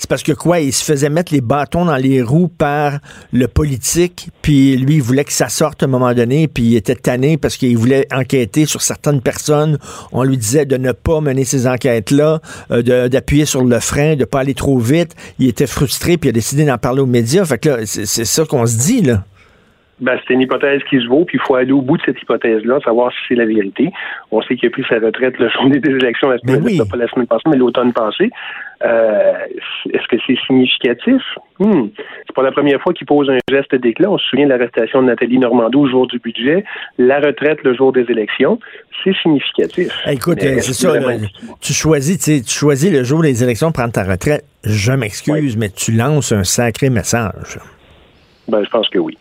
C'est 0.02 0.10
parce 0.10 0.24
que 0.24 0.32
quoi? 0.32 0.60
Il 0.60 0.74
se 0.74 0.84
faisait 0.84 1.12
mettre 1.12 1.32
les 1.32 1.42
bâtons 1.42 1.86
dans 1.86 1.96
les 1.96 2.24
roues 2.24 2.48
par 2.48 2.98
le 3.32 3.48
politique, 3.48 4.30
puis 4.42 4.76
lui, 4.76 5.00
voulait 5.00 5.24
que 5.24 5.32
ça 5.32 5.48
sorte 5.48 5.84
à 5.84 5.86
un 5.86 5.90
moment 5.90 6.12
donné, 6.16 6.48
puis 6.48 6.64
il 6.64 6.76
était 6.76 6.96
tanné 6.96 7.38
parce 7.38 7.56
qu'il 7.56 7.78
voulait 7.78 8.08
enquêter 8.12 8.66
sur 8.66 8.82
certaines 8.82 9.22
personnes. 9.22 9.78
On 10.12 10.24
lui 10.24 10.40
disait 10.40 10.66
de 10.66 10.76
ne 10.78 10.92
pas 10.92 11.22
mener 11.22 11.46
ces 11.46 11.68
enquêtes-là, 11.68 12.42
euh, 12.72 13.10
d'appuyer 13.10 13.46
sur 13.46 13.64
le 13.64 13.80
frein, 13.80 14.16
de 14.16 14.26
pas 14.26 14.40
aller 14.40 14.56
trop 14.56 14.80
vite. 14.80 15.12
Il 15.38 15.48
était 15.48 15.68
frustré, 15.68 16.18
puis 16.18 16.30
il 16.30 16.32
a 16.32 16.34
décidé 16.34 16.66
d'en 16.66 16.80
parler 16.80 17.02
aux 17.02 17.06
médias. 17.06 17.46
Fait 17.46 17.60
que 17.60 17.70
là, 17.70 17.78
c'est 17.86 18.26
ça 18.26 18.44
qu'on 18.46 18.66
se 18.66 18.78
dit, 18.78 19.04
là. 19.04 19.24
Ben, 20.02 20.18
c'est 20.28 20.34
une 20.34 20.42
hypothèse 20.42 20.82
qui 20.90 21.00
se 21.00 21.08
vaut, 21.08 21.26
puis 21.26 21.38
il 21.38 21.46
faut 21.46 21.54
aller 21.54 21.72
au 21.72 21.82
bout 21.82 21.96
de 21.96 22.02
cette 22.04 22.20
hypothèse-là, 22.20 22.80
savoir 22.84 23.12
si 23.12 23.20
c'est 23.30 23.36
la 23.36 23.46
vérité. 23.46 23.92
On 24.32 24.42
sait 24.42 24.56
qu'il 24.56 24.68
a 24.68 24.72
pris 24.72 24.84
sa 24.90 24.96
retraite 24.96 25.38
le 25.38 25.48
jour 25.54 25.70
des 25.70 25.78
élections 25.78 26.30
la 26.30 26.40
semaine, 26.40 26.64
ben 26.64 26.88
pas 26.90 26.98
la 26.98 27.08
semaine 27.08 27.28
passée, 27.28 27.44
mais 27.48 27.58
l'automne 27.58 27.94
passé. 27.94 28.32
Euh, 28.84 29.34
est-ce 29.94 30.08
que 30.08 30.18
c'est 30.26 30.38
significatif? 30.48 31.22
Hmm. 31.60 31.90
C'est 32.26 32.36
pas 32.36 32.42
la 32.42 32.52
première 32.52 32.82
fois 32.82 32.94
qu'il 32.94 33.06
pose 33.06 33.30
un 33.30 33.38
geste 33.48 33.76
d'éclat. 33.76 34.10
On 34.10 34.18
se 34.18 34.26
souvient 34.26 34.46
de 34.46 34.50
l'arrestation 34.50 35.04
de 35.04 35.08
Nathalie 35.08 35.38
Normando 35.38 35.82
au 35.82 35.88
jour 35.88 36.08
du 36.08 36.18
budget, 36.18 36.64
la 36.98 37.20
retraite 37.20 37.60
le 37.64 37.76
jour 37.76 37.94
des 37.94 38.06
élections. 38.10 38.60
C'est 39.04 39.16
significatif. 39.22 39.92
écoute, 40.08 40.40
euh, 40.44 40.58
c'est 40.62 40.74
ça. 40.74 40.94
tu 41.62 41.74
choisis, 41.74 42.18
tu 42.18 42.42
choisis 42.52 42.92
le 42.92 43.04
jour 43.04 43.22
des 43.22 43.44
élections 43.44 43.72
prendre 43.72 43.92
ta 43.92 44.04
retraite. 44.04 44.46
Je 44.64 44.94
m'excuse, 44.94 45.58
mais 45.58 45.70
tu 45.70 45.92
lances 45.92 46.32
un 46.32 46.44
sacré 46.44 46.90
message. 46.90 47.60
Ben, 48.48 48.64
je 48.64 48.70
pense 48.70 48.90
que 48.90 48.98
oui. 48.98 49.18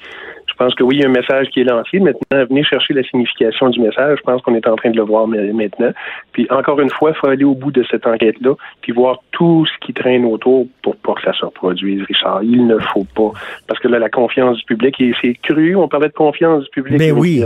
Je 0.61 0.67
pense 0.67 0.75
que 0.75 0.85
oui, 0.85 0.97
il 0.97 1.01
y 1.01 1.05
a 1.05 1.09
un 1.09 1.13
message 1.13 1.47
qui 1.49 1.61
est 1.61 1.65
lancé. 1.65 2.01
Maintenant, 2.01 2.45
venez 2.51 2.63
chercher 2.65 2.93
la 2.93 3.03
signification 3.03 3.71
du 3.71 3.81
message. 3.81 4.19
Je 4.19 4.23
pense 4.23 4.43
qu'on 4.43 4.55
est 4.55 4.69
en 4.69 4.77
train 4.77 4.91
de 4.91 4.97
le 4.97 5.05
voir 5.05 5.27
maintenant. 5.27 5.91
Puis 6.33 6.47
encore 6.51 6.79
une 6.81 6.91
fois, 6.91 7.13
il 7.13 7.17
faut 7.17 7.29
aller 7.29 7.45
au 7.45 7.55
bout 7.55 7.73
de 7.73 7.83
cette 7.91 8.07
enquête-là, 8.07 8.53
puis 8.83 8.93
voir 8.93 9.23
tout 9.31 9.65
ce 9.65 9.87
qui 9.87 9.95
traîne 9.95 10.27
autour 10.27 10.67
pour 10.83 10.97
pas 10.97 11.15
que 11.15 11.23
ça 11.23 11.33
se 11.33 11.47
reproduise, 11.47 12.03
Richard. 12.03 12.43
Il 12.43 12.67
ne 12.67 12.79
faut 12.79 13.07
pas. 13.15 13.33
Parce 13.69 13.81
que 13.81 13.89
là, 13.89 13.99
la 13.99 14.11
confiance 14.11 14.59
du 14.59 14.65
public, 14.65 15.01
et 15.01 15.15
c'est 15.23 15.33
cru, 15.43 15.77
on 15.77 15.89
parlait 15.89 16.09
de 16.09 16.13
confiance 16.13 16.65
du 16.65 16.71
public. 16.71 16.99
Mais 16.99 17.11
oui. 17.11 17.43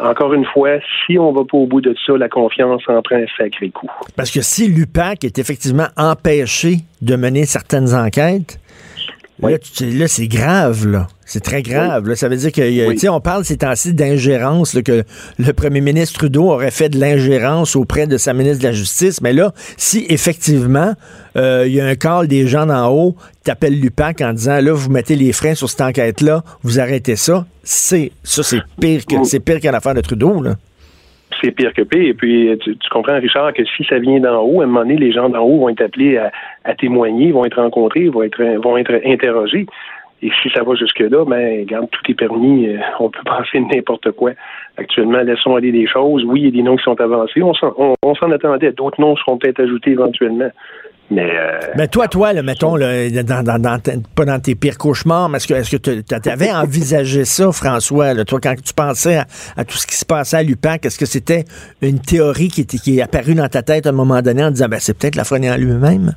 Encore 0.00 0.34
une 0.34 0.44
fois, 0.46 0.78
si 1.06 1.20
on 1.20 1.30
va 1.30 1.44
pas 1.44 1.56
au 1.56 1.66
bout 1.66 1.80
de 1.80 1.94
ça, 2.04 2.16
la 2.16 2.28
confiance 2.28 2.82
en 2.88 3.00
prend 3.02 3.16
un 3.16 3.26
sacré 3.38 3.70
coup. 3.70 3.90
Parce 4.16 4.32
que 4.32 4.42
si 4.42 4.66
l'UPAC 4.66 5.22
est 5.22 5.38
effectivement 5.38 5.86
empêché 5.96 6.78
de 7.02 7.14
mener 7.14 7.44
certaines 7.44 7.94
enquêtes, 7.94 8.58
Là, 9.40 10.08
c'est 10.08 10.28
grave, 10.28 10.86
là. 10.86 11.08
C'est 11.28 11.42
très 11.42 11.62
grave. 11.62 12.08
Là. 12.08 12.16
Ça 12.16 12.28
veut 12.28 12.36
dire 12.36 12.52
que, 12.52 12.92
tu 12.92 12.98
sais, 12.98 13.08
on 13.08 13.20
parle 13.20 13.44
ces 13.44 13.58
temps-ci 13.58 13.92
d'ingérence, 13.92 14.78
que 14.84 15.04
le 15.38 15.52
premier 15.52 15.80
ministre 15.80 16.20
Trudeau 16.20 16.50
aurait 16.52 16.70
fait 16.70 16.88
de 16.88 16.98
l'ingérence 16.98 17.74
auprès 17.76 18.06
de 18.06 18.16
sa 18.16 18.32
ministre 18.32 18.60
de 18.60 18.68
la 18.68 18.72
Justice. 18.72 19.20
Mais 19.20 19.32
là, 19.32 19.52
si 19.76 20.06
effectivement, 20.08 20.94
euh, 21.36 21.64
il 21.66 21.74
y 21.74 21.80
a 21.80 21.86
un 21.86 21.96
call 21.96 22.28
des 22.28 22.46
gens 22.46 22.66
d'en 22.66 22.90
haut 22.90 23.16
qui 23.44 23.50
appellent 23.50 23.78
l'UPAC 23.78 24.20
en 24.20 24.32
disant, 24.32 24.60
là, 24.60 24.72
vous 24.72 24.88
mettez 24.90 25.16
les 25.16 25.32
freins 25.32 25.54
sur 25.54 25.68
cette 25.68 25.80
enquête-là, 25.80 26.44
vous 26.62 26.78
arrêtez 26.78 27.16
ça, 27.16 27.44
c'est, 27.64 28.12
ça, 28.22 28.42
c'est 28.42 28.60
pire 28.80 29.04
que, 29.04 29.24
c'est 29.24 29.40
pire 29.40 29.60
qu'une 29.60 29.74
affaire 29.74 29.94
de 29.94 30.00
Trudeau, 30.00 30.40
là 30.40 30.56
c'est 31.40 31.50
pire 31.50 31.72
que 31.72 31.82
pire. 31.82 32.02
Et 32.02 32.14
puis, 32.14 32.56
tu, 32.58 32.76
comprends, 32.90 33.18
Richard, 33.18 33.52
que 33.52 33.64
si 33.64 33.84
ça 33.84 33.98
vient 33.98 34.20
d'en 34.20 34.42
haut, 34.42 34.60
à 34.60 34.64
un 34.64 34.66
moment 34.66 34.80
donné, 34.80 34.96
les 34.96 35.12
gens 35.12 35.28
d'en 35.28 35.42
haut 35.42 35.60
vont 35.60 35.68
être 35.68 35.82
appelés 35.82 36.18
à, 36.18 36.74
témoigner, 36.74 37.32
vont 37.32 37.44
être 37.44 37.60
rencontrés, 37.60 38.08
vont 38.08 38.22
être, 38.22 39.00
interrogés. 39.04 39.66
Et 40.22 40.30
si 40.42 40.48
ça 40.50 40.62
va 40.62 40.74
jusque-là, 40.74 41.24
ben, 41.26 41.60
regarde, 41.60 41.88
tout 41.90 42.10
est 42.10 42.14
permis. 42.14 42.68
Euh, 42.68 42.78
on 43.00 43.10
peut 43.10 43.20
penser 43.26 43.60
n'importe 43.60 44.12
quoi. 44.12 44.32
Actuellement, 44.78 45.18
laissons 45.18 45.56
aller 45.56 45.72
des 45.72 45.86
choses. 45.86 46.24
Oui, 46.24 46.40
il 46.40 46.44
y 46.46 46.48
a 46.48 46.50
des 46.52 46.62
noms 46.62 46.76
qui 46.76 46.84
sont 46.84 47.00
avancés. 47.00 47.42
On, 47.42 47.52
s'en 47.52 48.30
attendait. 48.30 48.72
D'autres 48.72 49.00
noms 49.00 49.16
seront 49.16 49.36
peut-être 49.36 49.60
ajoutés 49.60 49.90
éventuellement. 49.90 50.50
Mais, 51.10 51.30
euh, 51.30 51.60
mais 51.76 51.86
toi, 51.86 52.08
toi, 52.08 52.32
là, 52.32 52.42
mettons, 52.42 52.74
là, 52.74 53.08
dans, 53.22 53.44
dans, 53.44 53.60
dans, 53.60 53.78
pas 54.14 54.24
dans 54.24 54.40
tes 54.40 54.56
pires 54.56 54.76
cauchemars, 54.76 55.28
mais 55.28 55.36
est-ce 55.36 55.46
que, 55.46 55.54
est-ce 55.54 55.76
que 55.76 56.00
tu 56.00 56.28
avais 56.28 56.50
envisagé 56.52 57.24
ça, 57.24 57.52
François, 57.52 58.12
là, 58.12 58.24
toi, 58.24 58.40
quand 58.42 58.54
tu 58.60 58.74
pensais 58.74 59.22
à, 59.56 59.64
tout 59.64 59.76
ce 59.76 59.86
qui 59.86 59.96
se 59.96 60.04
passait 60.04 60.38
à 60.38 60.42
l'UPAC, 60.42 60.84
est-ce 60.84 60.98
que 60.98 61.06
c'était 61.06 61.44
une 61.80 62.00
théorie 62.00 62.48
qui, 62.48 62.62
était, 62.62 62.78
qui 62.78 62.98
est 62.98 63.02
apparue 63.02 63.34
dans 63.34 63.48
ta 63.48 63.62
tête 63.62 63.86
à 63.86 63.90
un 63.90 63.92
moment 63.92 64.20
donné 64.20 64.42
en 64.42 64.50
disant, 64.50 64.68
ben, 64.68 64.80
c'est 64.80 64.94
peut-être 64.94 65.14
la 65.16 65.22
en 65.30 65.56
lui-même? 65.56 66.14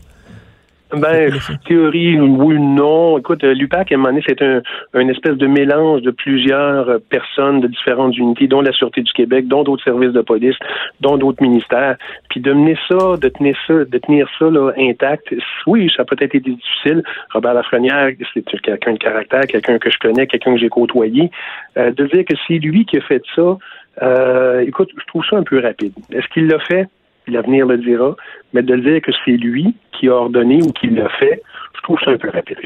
Ben, 0.92 1.32
théorie, 1.68 2.20
oui, 2.20 2.56
non. 2.60 3.20
Écoute, 3.20 3.44
euh, 3.44 3.54
l'UPAC, 3.54 3.92
à 3.92 3.96
un 3.96 3.98
moment 4.00 4.10
donné, 4.10 4.24
c'est 4.28 4.42
un, 4.42 4.62
une 4.96 5.12
espèce 5.12 5.36
de 5.36 5.46
mélange 5.46 6.02
de 6.02 6.10
plusieurs 6.10 6.90
euh, 6.90 6.98
personnes 6.98 7.60
de 7.62 7.68
différentes 7.68 8.18
unités, 8.18 8.48
dont 8.48 8.62
la 8.62 8.72
Sûreté 8.72 9.02
du 9.02 9.14
Québec, 9.14 9.48
dont 9.48 9.64
d'autres 9.64 9.84
services 9.84 10.14
de 10.14 10.22
police, 10.22 10.56
dont 11.00 11.18
d'autres 11.18 11.44
ministères. 11.44 11.96
Puis 12.32 12.40
de 12.40 12.52
mener 12.54 12.76
ça, 12.88 13.18
de 13.18 13.30
tenir 13.30 13.56
ça, 13.68 13.86
de 13.86 13.98
tenir 14.00 14.28
ça 14.40 14.50
là, 14.50 14.72
intact, 14.78 15.36
oui, 15.68 15.92
ça 15.96 16.02
a 16.02 16.06
peut-être 16.06 16.34
été 16.34 16.50
difficile. 16.50 17.04
Robert 17.34 17.54
Lafrenière, 17.54 18.10
c'est 18.34 18.44
quelqu'un 18.62 18.94
de 18.94 18.98
caractère, 18.98 19.42
quelqu'un 19.42 19.78
que 19.78 19.92
je 19.92 19.98
connais, 20.00 20.26
quelqu'un 20.26 20.54
que 20.56 20.60
j'ai 20.60 20.70
côtoyé. 20.70 21.30
Euh, 21.78 21.92
de 21.92 22.08
dire 22.08 22.26
que 22.26 22.34
c'est 22.48 22.58
lui 22.58 22.86
qui 22.86 22.98
a 22.98 23.02
fait 23.02 23.22
ça, 23.36 23.58
euh, 24.02 24.62
écoute, 24.62 24.90
je 24.98 25.06
trouve 25.06 25.24
ça 25.30 25.38
un 25.38 25.44
peu 25.44 25.60
rapide. 25.60 25.94
Est-ce 26.12 26.28
qu'il 26.30 26.48
l'a 26.48 26.60
fait? 26.60 26.88
L'avenir 27.30 27.66
le 27.66 27.78
dira. 27.78 28.16
Mais 28.54 28.62
de 28.62 28.76
dire 28.76 29.02
que 29.02 29.12
c'est 29.26 29.32
lui 29.32 29.76
qui 29.92 30.08
a 30.08 30.14
ordonné 30.14 30.62
ou 30.62 30.72
qui 30.72 30.88
l'a 30.90 31.10
fait, 31.20 31.42
je 31.76 31.82
trouve 31.82 32.00
ça 32.04 32.12
un 32.12 32.18
peu 32.18 32.30
rapide, 32.30 32.58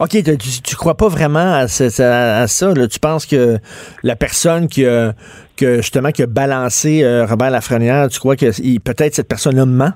OK, 0.00 0.10
tu, 0.10 0.62
tu 0.62 0.74
crois 0.76 0.96
pas 0.96 1.08
vraiment 1.08 1.54
à, 1.54 1.68
ça. 1.68 2.74
Tu 2.90 2.98
penses 3.00 3.26
que 3.26 3.58
la 4.02 4.16
personne 4.16 4.66
qui 4.66 4.84
a, 4.84 5.12
que 5.56 5.76
justement 5.76 6.10
qui 6.10 6.22
a 6.22 6.26
balancé 6.26 7.04
euh, 7.04 7.26
Robert 7.26 7.50
Lafrenière, 7.50 8.08
tu 8.08 8.18
crois 8.18 8.34
que 8.34 8.46
peut-être 8.80 9.14
cette 9.14 9.28
personne-là 9.28 9.66
ment? 9.66 9.92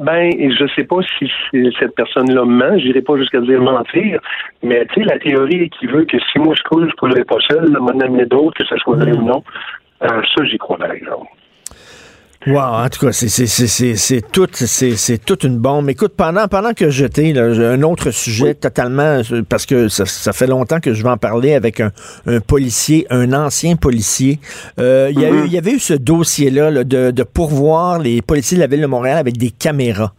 Ben, 0.00 0.32
je 0.32 0.66
sais 0.74 0.84
pas 0.84 1.00
si 1.18 1.30
cette 1.78 1.94
personne-là 1.94 2.44
ment, 2.44 2.78
j'irai 2.78 3.02
pas 3.02 3.16
jusqu'à 3.16 3.40
dire 3.42 3.60
mentir, 3.60 4.18
mais 4.62 4.86
tu 4.86 4.94
sais, 4.94 5.06
la 5.06 5.18
théorie 5.18 5.68
qui 5.78 5.86
veut 5.86 6.06
que 6.06 6.16
si 6.32 6.38
moi 6.38 6.54
je 6.56 6.62
coule, 6.62 6.88
je 6.90 6.96
coulerai 6.96 7.24
pas 7.24 7.36
seul, 7.48 7.70
m'en 7.70 7.90
amener 7.90 8.24
d'autres, 8.24 8.56
que 8.56 8.64
ce 8.64 8.76
soit 8.78 8.96
vrai 8.96 9.12
ou 9.12 9.22
non, 9.22 9.44
euh, 10.02 10.22
ça 10.34 10.44
j'y 10.46 10.58
crois 10.58 10.78
par 10.78 10.90
exemple. 10.90 11.26
Wow, 12.46 12.58
en 12.58 12.88
tout 12.88 13.04
cas, 13.04 13.12
c'est 13.12 14.22
tout, 14.32 14.48
c'est 14.54 15.24
toute 15.24 15.44
une 15.44 15.58
bombe. 15.58 15.90
Écoute, 15.90 16.14
pendant, 16.16 16.48
pendant 16.48 16.72
que 16.72 16.88
j'étais, 16.88 17.36
un 17.36 17.82
autre 17.82 18.12
sujet 18.12 18.54
totalement, 18.54 19.20
parce 19.46 19.66
que 19.66 19.88
ça, 19.88 20.32
fait 20.32 20.46
longtemps 20.46 20.80
que 20.80 20.94
je 20.94 21.02
vais 21.02 21.10
en 21.10 21.18
parler 21.18 21.52
avec 21.52 21.80
un, 21.80 21.90
policier, 22.46 23.06
un 23.10 23.34
ancien 23.34 23.76
policier. 23.76 24.40
Euh, 24.78 25.10
il 25.12 25.20
y, 25.20 25.24
mm-hmm. 25.24 25.48
y 25.48 25.58
avait 25.58 25.72
eu 25.72 25.78
ce 25.78 25.92
dossier-là 25.92 26.82
de, 26.82 27.10
de 27.10 27.22
pourvoir 27.24 27.98
les 27.98 28.22
policiers 28.22 28.56
de 28.56 28.62
la 28.62 28.68
ville 28.68 28.80
de 28.80 28.86
Montréal 28.86 29.18
avec 29.18 29.36
des 29.36 29.50
caméras 29.50 30.14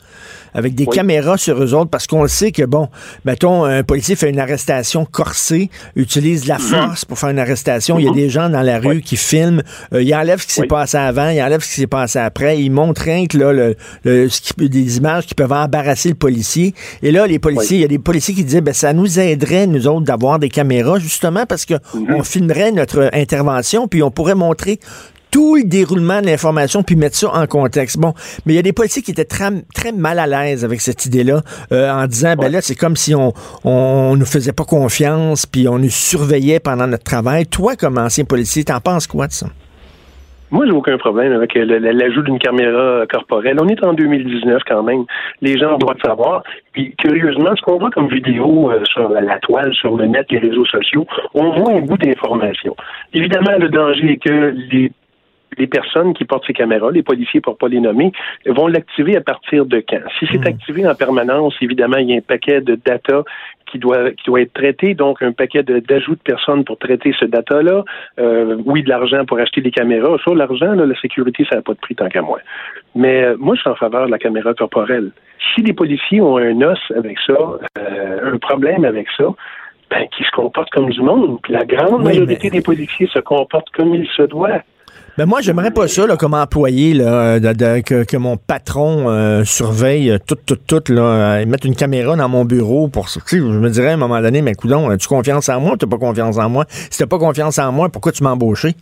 avec 0.53 0.75
des 0.75 0.85
caméras 0.85 1.37
sur 1.37 1.61
eux 1.61 1.73
autres, 1.73 1.89
parce 1.89 2.07
qu'on 2.07 2.23
le 2.23 2.27
sait 2.27 2.51
que, 2.51 2.63
bon, 2.63 2.89
mettons, 3.25 3.63
un 3.65 3.83
policier 3.83 4.15
fait 4.15 4.29
une 4.29 4.39
arrestation 4.39 5.05
corsée, 5.05 5.69
utilise 5.95 6.47
la 6.47 6.55
mhm. 6.55 6.61
force 6.61 7.05
pour 7.05 7.17
faire 7.17 7.29
une 7.29 7.39
arrestation. 7.39 7.99
Il 7.99 8.05
y 8.05 8.07
a 8.07 8.11
mhm. 8.11 8.15
des 8.15 8.29
gens 8.29 8.49
dans 8.49 8.61
la 8.61 8.79
rue 8.79 9.01
qui 9.01 9.17
filment, 9.17 9.61
euh, 9.93 10.01
il 10.01 10.13
enlève 10.13 10.41
ce 10.41 10.47
qui 10.47 10.53
s'est 10.53 10.67
passé 10.67 10.97
avant, 10.97 11.29
il 11.29 11.41
enlève 11.41 11.61
ce 11.61 11.69
qui 11.69 11.75
s'est 11.81 11.87
passé 11.87 12.19
après, 12.19 12.61
il 12.61 12.71
montre 12.71 13.01
rien 13.01 13.25
que 13.27 13.37
là, 13.37 13.53
le, 13.53 13.75
le, 14.03 14.27
des 14.57 14.97
images 14.97 15.25
qui 15.25 15.35
peuvent 15.35 15.51
embarrasser 15.51 16.09
le 16.09 16.15
policier. 16.15 16.73
Et 17.01 17.11
là, 17.11 17.27
les 17.27 17.39
policiers, 17.39 17.77
il 17.77 17.81
y 17.81 17.85
a 17.85 17.89
des 17.89 17.99
policiers 17.99 18.33
qui 18.33 18.43
disaient, 18.43 18.61
ben, 18.61 18.73
ça 18.73 18.93
nous 18.93 19.19
aiderait, 19.19 19.67
nous 19.67 19.87
autres, 19.87 20.01
d'avoir 20.01 20.39
des 20.39 20.49
caméras, 20.49 20.99
justement, 20.99 21.45
parce 21.45 21.65
que 21.65 21.75
mhm. 21.93 22.23
filmerait 22.23 22.71
notre 22.71 23.09
intervention, 23.13 23.87
puis 23.87 24.03
on 24.03 24.11
pourrait 24.11 24.35
montrer 24.35 24.79
tout 25.31 25.55
le 25.55 25.63
déroulement 25.63 26.21
de 26.21 26.27
l'information 26.27 26.83
puis 26.83 26.95
mettre 26.95 27.15
ça 27.15 27.29
en 27.33 27.47
contexte. 27.47 27.97
Bon, 27.97 28.13
mais 28.45 28.53
il 28.53 28.55
y 28.55 28.59
a 28.59 28.63
des 28.63 28.73
policiers 28.73 29.01
qui 29.01 29.11
étaient 29.11 29.25
très, 29.25 29.49
très 29.73 29.91
mal 29.91 30.19
à 30.19 30.27
l'aise 30.27 30.65
avec 30.65 30.81
cette 30.81 31.05
idée-là 31.05 31.41
euh, 31.71 31.91
en 31.91 32.05
disant 32.05 32.35
ben 32.35 32.51
là 32.51 32.61
c'est 32.61 32.75
comme 32.75 32.95
si 32.95 33.15
on 33.15 33.33
on 33.63 34.15
nous 34.15 34.25
faisait 34.25 34.53
pas 34.53 34.65
confiance 34.65 35.45
puis 35.45 35.67
on 35.67 35.79
nous 35.79 35.89
surveillait 35.89 36.59
pendant 36.59 36.87
notre 36.87 37.03
travail. 37.03 37.45
Toi 37.47 37.75
comme 37.75 37.97
ancien 37.97 38.25
policier, 38.25 38.63
t'en 38.63 38.79
penses 38.79 39.07
quoi 39.07 39.27
de 39.27 39.33
ça? 39.33 39.47
Moi, 40.51 40.65
j'ai 40.65 40.73
aucun 40.73 40.97
problème 40.97 41.31
avec 41.31 41.55
l'ajout 41.55 42.23
d'une 42.23 42.37
caméra 42.37 43.05
corporelle. 43.09 43.57
On 43.61 43.69
est 43.69 43.81
en 43.85 43.93
2019 43.93 44.61
quand 44.67 44.83
même. 44.83 45.05
Les 45.41 45.57
gens 45.57 45.77
doivent 45.77 46.01
savoir. 46.03 46.43
Puis, 46.73 46.93
curieusement, 46.97 47.51
ce 47.55 47.61
qu'on 47.61 47.77
voit 47.77 47.89
comme 47.89 48.09
vidéo 48.09 48.69
euh, 48.69 48.83
sur 48.83 49.07
la, 49.07 49.39
toile, 49.39 49.73
sur 49.73 49.95
le 49.95 50.07
net, 50.07 50.25
les 50.29 50.39
réseaux 50.39 50.65
sociaux, 50.65 51.07
on 51.33 51.51
voit 51.51 51.71
un 51.71 51.79
bout 51.79 51.97
d'information. 51.97 52.75
Évidemment, 53.13 53.57
le 53.59 53.69
danger 53.69 54.11
est 54.11 54.17
que 54.17 54.53
les 54.71 54.91
les 55.57 55.67
personnes 55.67 56.13
qui 56.13 56.25
portent 56.25 56.45
ces 56.47 56.53
caméras, 56.53 56.91
les 56.91 57.03
policiers 57.03 57.41
pour 57.41 57.57
pas 57.57 57.67
les 57.67 57.79
nommer, 57.79 58.11
vont 58.45 58.67
l'activer 58.67 59.17
à 59.17 59.21
partir 59.21 59.65
de 59.65 59.83
quand? 59.87 60.01
Si 60.19 60.27
c'est 60.31 60.39
hmm. 60.39 60.47
activé 60.47 60.87
en 60.87 60.95
permanence, 60.95 61.53
évidemment, 61.61 61.97
il 61.97 62.09
y 62.09 62.13
a 62.13 62.17
un 62.17 62.21
paquet 62.21 62.61
de 62.61 62.75
data 62.75 63.23
qui 63.71 63.79
doit, 63.79 64.11
qui 64.11 64.25
doit 64.25 64.41
être 64.41 64.53
traité, 64.53 64.93
donc 64.93 65.21
un 65.21 65.31
paquet 65.31 65.63
d'ajouts 65.63 66.15
de, 66.15 66.21
personnes 66.23 66.63
pour 66.63 66.77
traiter 66.77 67.13
ce 67.17 67.25
data-là. 67.25 67.83
Euh, 68.19 68.57
oui, 68.65 68.83
de 68.83 68.89
l'argent 68.89 69.25
pour 69.25 69.39
acheter 69.39 69.61
des 69.61 69.71
caméras. 69.71 70.17
Sur 70.19 70.35
l'argent, 70.35 70.73
la 70.73 70.99
sécurité, 70.99 71.45
ça 71.49 71.57
n'a 71.57 71.61
pas 71.61 71.73
de 71.73 71.79
prix 71.79 71.95
tant 71.95 72.09
qu'à 72.09 72.21
moi. 72.21 72.39
Mais 72.95 73.23
euh, 73.23 73.35
moi, 73.39 73.55
je 73.55 73.61
suis 73.61 73.69
en 73.69 73.75
faveur 73.75 74.05
de 74.05 74.11
la 74.11 74.19
caméra 74.19 74.53
corporelle. 74.53 75.11
Si 75.55 75.61
les 75.61 75.73
policiers 75.73 76.21
ont 76.21 76.37
un 76.37 76.61
os 76.61 76.79
avec 76.95 77.17
ça, 77.25 77.33
euh, 77.77 78.33
un 78.33 78.37
problème 78.37 78.85
avec 78.85 79.07
ça, 79.17 79.25
ben, 79.89 80.07
qui 80.15 80.23
se 80.23 80.31
comportent 80.31 80.69
comme 80.69 80.89
du 80.89 81.01
monde. 81.01 81.39
Puis 81.43 81.53
la 81.53 81.65
grande 81.65 82.03
majorité 82.03 82.49
des 82.49 82.61
policiers 82.61 83.07
se 83.07 83.19
comportent 83.19 83.69
comme 83.71 83.93
il 83.95 84.07
se 84.07 84.23
doit. 84.23 84.61
Ben 85.17 85.25
moi, 85.25 85.41
j'aimerais 85.41 85.71
pas 85.71 85.87
ça 85.87 86.07
là, 86.07 86.15
comme 86.15 86.33
employé, 86.33 86.93
là, 86.93 87.39
que, 87.39 88.17
mon 88.17 88.37
patron 88.37 89.09
euh, 89.09 89.43
surveille 89.43 90.17
tout, 90.25 90.37
tout, 90.45 90.55
tout, 90.55 90.81
là, 90.91 91.45
mettre 91.45 91.67
une 91.67 91.75
caméra 91.75 92.15
dans 92.15 92.29
mon 92.29 92.45
bureau 92.45 92.87
pour. 92.87 93.07
Je 93.07 93.37
me 93.37 93.69
dirais 93.69 93.89
à 93.89 93.93
un 93.93 93.97
moment 93.97 94.21
donné, 94.21 94.41
mais 94.41 94.55
coudon, 94.55 94.89
as-tu 94.89 95.07
confiance 95.07 95.49
en 95.49 95.59
moi 95.59 95.73
ou 95.73 95.77
t'as 95.77 95.87
pas 95.87 95.97
confiance 95.97 96.37
en 96.37 96.49
moi? 96.49 96.65
Si 96.89 96.97
t'as 96.97 97.07
pas 97.07 97.19
confiance 97.19 97.59
en 97.59 97.71
moi, 97.71 97.89
pourquoi 97.89 98.11
tu 98.11 98.23
m'as 98.23 98.31
embauché? 98.31 98.75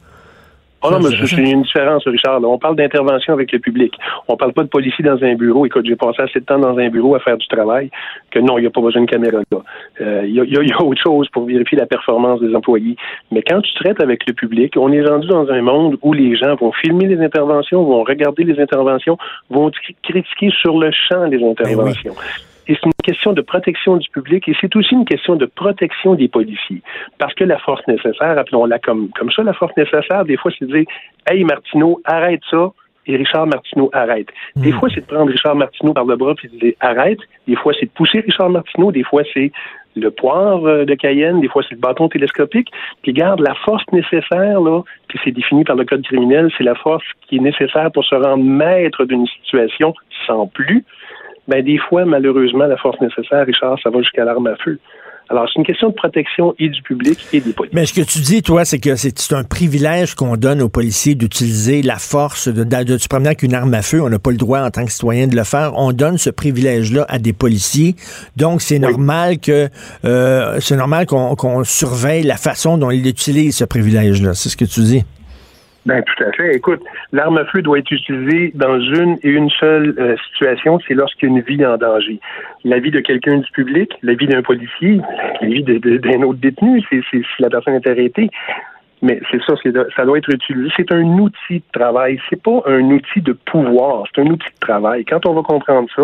Oh 0.81 0.91
non, 0.91 0.99
mais 0.99 1.09
c'est 1.25 1.35
une 1.37 1.63
différence, 1.63 2.07
Richard. 2.07 2.41
On 2.43 2.57
parle 2.57 2.77
d'intervention 2.77 3.33
avec 3.33 3.51
le 3.51 3.59
public. 3.59 3.93
On 4.27 4.37
parle 4.37 4.53
pas 4.53 4.63
de 4.63 4.69
policier 4.69 5.03
dans 5.03 5.21
un 5.21 5.35
bureau. 5.35 5.65
Écoute, 5.65 5.85
j'ai 5.85 5.95
passé 5.95 6.21
assez 6.21 6.39
de 6.39 6.45
temps 6.45 6.57
dans 6.57 6.77
un 6.77 6.89
bureau 6.89 7.15
à 7.15 7.19
faire 7.19 7.37
du 7.37 7.47
travail 7.47 7.89
que 8.31 8.39
non, 8.39 8.57
il 8.57 8.61
n'y 8.61 8.67
a 8.67 8.69
pas 8.69 8.81
besoin 8.81 9.01
de 9.01 9.09
caméra 9.09 9.39
là. 9.51 9.57
Euh, 10.01 10.21
il 10.25 10.33
y, 10.33 10.73
a, 10.73 10.81
autre 10.81 11.01
chose 11.01 11.27
pour 11.29 11.45
vérifier 11.45 11.77
la 11.77 11.85
performance 11.85 12.39
des 12.39 12.55
employés. 12.55 12.95
Mais 13.31 13.41
quand 13.41 13.61
tu 13.61 13.73
traites 13.73 14.01
avec 14.01 14.25
le 14.27 14.33
public, 14.33 14.75
on 14.77 14.91
est 14.91 15.03
rendu 15.03 15.27
dans 15.27 15.49
un 15.49 15.61
monde 15.61 15.97
où 16.01 16.13
les 16.13 16.35
gens 16.37 16.55
vont 16.55 16.71
filmer 16.71 17.07
les 17.07 17.19
interventions, 17.19 17.83
vont 17.83 18.03
regarder 18.03 18.43
les 18.43 18.59
interventions, 18.61 19.17
vont 19.49 19.71
critiquer 20.03 20.49
sur 20.61 20.79
le 20.79 20.91
champ 20.91 21.25
les 21.25 21.37
ben 21.37 21.49
interventions. 21.49 22.15
Et 22.69 22.75
c'est 22.75 22.85
une 22.85 22.91
question 23.03 23.33
de 23.33 23.41
protection 23.41 23.97
du 23.97 24.07
public 24.09 24.47
et 24.47 24.55
c'est 24.61 24.73
aussi 24.75 24.93
une 24.93 25.05
question 25.05 25.35
de 25.35 25.47
protection 25.47 26.13
des 26.13 26.27
policiers. 26.27 26.83
Parce 27.17 27.33
que 27.33 27.43
la 27.43 27.57
force 27.57 27.81
nécessaire, 27.87 28.37
appelons-la 28.37 28.77
comme, 28.77 29.09
comme 29.17 29.31
ça, 29.31 29.41
la 29.41 29.53
force 29.53 29.75
nécessaire, 29.75 30.23
des 30.23 30.37
fois, 30.37 30.51
c'est 30.57 30.65
de 30.65 30.77
dire 30.77 30.85
Hey 31.27 31.43
Martineau, 31.43 31.99
arrête 32.05 32.41
ça, 32.49 32.71
et 33.07 33.17
Richard 33.17 33.47
Martineau 33.47 33.89
arrête. 33.91 34.27
Des 34.55 34.71
hmm. 34.71 34.79
fois, 34.79 34.89
c'est 34.93 35.01
de 35.01 35.05
prendre 35.07 35.31
Richard 35.31 35.55
Martineau 35.55 35.93
par 35.93 36.05
le 36.05 36.15
bras 36.15 36.35
et 36.43 36.47
de 36.47 36.59
dire 36.59 36.73
arrête. 36.79 37.17
Des 37.47 37.55
fois, 37.55 37.73
c'est 37.79 37.87
de 37.87 37.91
pousser 37.91 38.19
Richard 38.19 38.51
Martineau. 38.51 38.91
Des 38.91 39.03
fois, 39.03 39.23
c'est 39.33 39.51
le 39.95 40.11
poivre 40.11 40.67
euh, 40.67 40.85
de 40.85 40.93
Cayenne. 40.93 41.41
Des 41.41 41.47
fois, 41.47 41.63
c'est 41.67 41.73
le 41.73 41.81
bâton 41.81 42.07
télescopique. 42.07 42.69
Puis 43.01 43.13
garde 43.13 43.39
la 43.39 43.55
force 43.65 43.83
nécessaire, 43.91 44.61
là, 44.61 44.83
puis 45.07 45.19
c'est 45.23 45.31
défini 45.31 45.63
par 45.63 45.75
le 45.75 45.85
code 45.85 46.03
criminel, 46.03 46.51
c'est 46.55 46.63
la 46.63 46.75
force 46.75 47.03
qui 47.27 47.37
est 47.37 47.41
nécessaire 47.41 47.91
pour 47.91 48.05
se 48.05 48.13
rendre 48.13 48.43
maître 48.43 49.05
d'une 49.05 49.25
situation 49.25 49.95
sans 50.27 50.45
plus 50.45 50.85
ben 51.49 51.63
des 51.63 51.79
fois, 51.79 52.05
malheureusement, 52.05 52.65
la 52.65 52.77
force 52.77 53.01
nécessaire, 53.01 53.45
Richard, 53.45 53.77
ça 53.81 53.89
va 53.89 53.99
jusqu'à 54.01 54.23
l'arme 54.23 54.47
à 54.47 54.55
feu. 54.63 54.79
Alors, 55.31 55.47
c'est 55.47 55.59
une 55.59 55.65
question 55.65 55.89
de 55.89 55.93
protection 55.93 56.55
et 56.57 56.69
du 56.69 56.81
public 56.81 57.19
et 57.33 57.39
des 57.39 57.53
policiers. 57.53 57.79
Mais 57.79 57.85
ce 57.85 57.93
que 57.93 58.01
tu 58.01 58.19
dis, 58.19 58.41
toi, 58.41 58.65
c'est 58.65 58.79
que 58.79 58.95
c'est 58.95 59.33
un 59.33 59.43
privilège 59.43 60.15
qu'on 60.15 60.37
donne 60.37 60.59
aux 60.59 60.69
policiers 60.69 61.13
d'utiliser 61.13 61.83
la 61.83 61.97
force, 61.97 62.47
de, 62.47 62.63
de, 62.63 62.97
se 62.97 63.07
promener 63.07 63.29
avec 63.29 63.43
une 63.43 63.53
arme 63.53 63.73
à 63.75 63.83
feu. 63.83 64.01
On 64.01 64.09
n'a 64.09 64.17
pas 64.17 64.31
le 64.31 64.37
droit, 64.37 64.61
en 64.61 64.71
tant 64.71 64.85
que 64.85 64.91
citoyen, 64.91 65.27
de 65.27 65.35
le 65.35 65.43
faire. 65.43 65.73
On 65.75 65.91
donne 65.91 66.17
ce 66.17 66.31
privilège-là 66.31 67.05
à 67.09 67.19
des 67.19 67.33
policiers. 67.33 67.95
Donc, 68.37 68.61
c'est 68.61 68.79
normal 68.79 69.37
que 69.37 69.69
euh, 70.03 70.59
c'est 70.61 70.75
normal 70.75 71.05
qu'on 71.05 71.63
surveille 71.63 72.23
la 72.23 72.37
façon 72.37 72.79
dont 72.79 72.89
ils 72.89 73.07
utilisent 73.07 73.57
ce 73.57 73.65
privilège-là. 73.65 74.33
C'est 74.33 74.49
ce 74.49 74.57
que 74.57 74.65
tu 74.65 74.81
dis? 74.81 75.03
Ben, 75.89 76.03
tout 76.03 76.23
à 76.23 76.31
fait. 76.33 76.55
Écoute, 76.55 76.81
l'arme 77.11 77.39
à 77.39 77.45
feu 77.45 77.63
doit 77.63 77.79
être 77.79 77.89
utilisée 77.89 78.51
dans 78.53 78.79
une 78.79 79.17
et 79.23 79.29
une 79.29 79.49
seule 79.49 79.95
euh, 79.97 80.15
situation, 80.29 80.77
c'est 80.87 80.93
lorsqu'il 80.93 81.29
y 81.29 81.33
a 81.33 81.35
une 81.35 81.41
vie 81.41 81.65
en 81.65 81.77
danger. 81.77 82.19
La 82.63 82.77
vie 82.77 82.91
de 82.91 82.99
quelqu'un 82.99 83.37
du 83.37 83.51
public, 83.53 83.91
la 84.03 84.13
vie 84.13 84.27
d'un 84.27 84.43
policier, 84.43 85.01
la 85.41 85.47
vie 85.47 85.63
d'un 85.63 86.21
autre 86.21 86.37
détenu, 86.39 86.83
c'est 86.91 87.01
si 87.09 87.23
la 87.39 87.49
personne 87.49 87.73
est 87.73 87.89
arrêtée. 87.89 88.29
Mais 89.01 89.19
c'est 89.31 89.41
ça, 89.41 89.55
ça 89.95 90.05
doit 90.05 90.19
être 90.19 90.29
utilisé. 90.29 90.69
C'est 90.77 90.91
un 90.91 91.01
outil 91.01 91.55
de 91.55 91.63
travail. 91.73 92.19
C'est 92.29 92.39
pas 92.39 92.61
un 92.67 92.83
outil 92.91 93.21
de 93.21 93.33
pouvoir. 93.33 94.03
C'est 94.13 94.21
un 94.21 94.27
outil 94.27 94.45
de 94.45 94.59
travail. 94.59 95.05
Quand 95.05 95.25
on 95.25 95.33
va 95.33 95.41
comprendre 95.41 95.89
ça, 95.95 96.03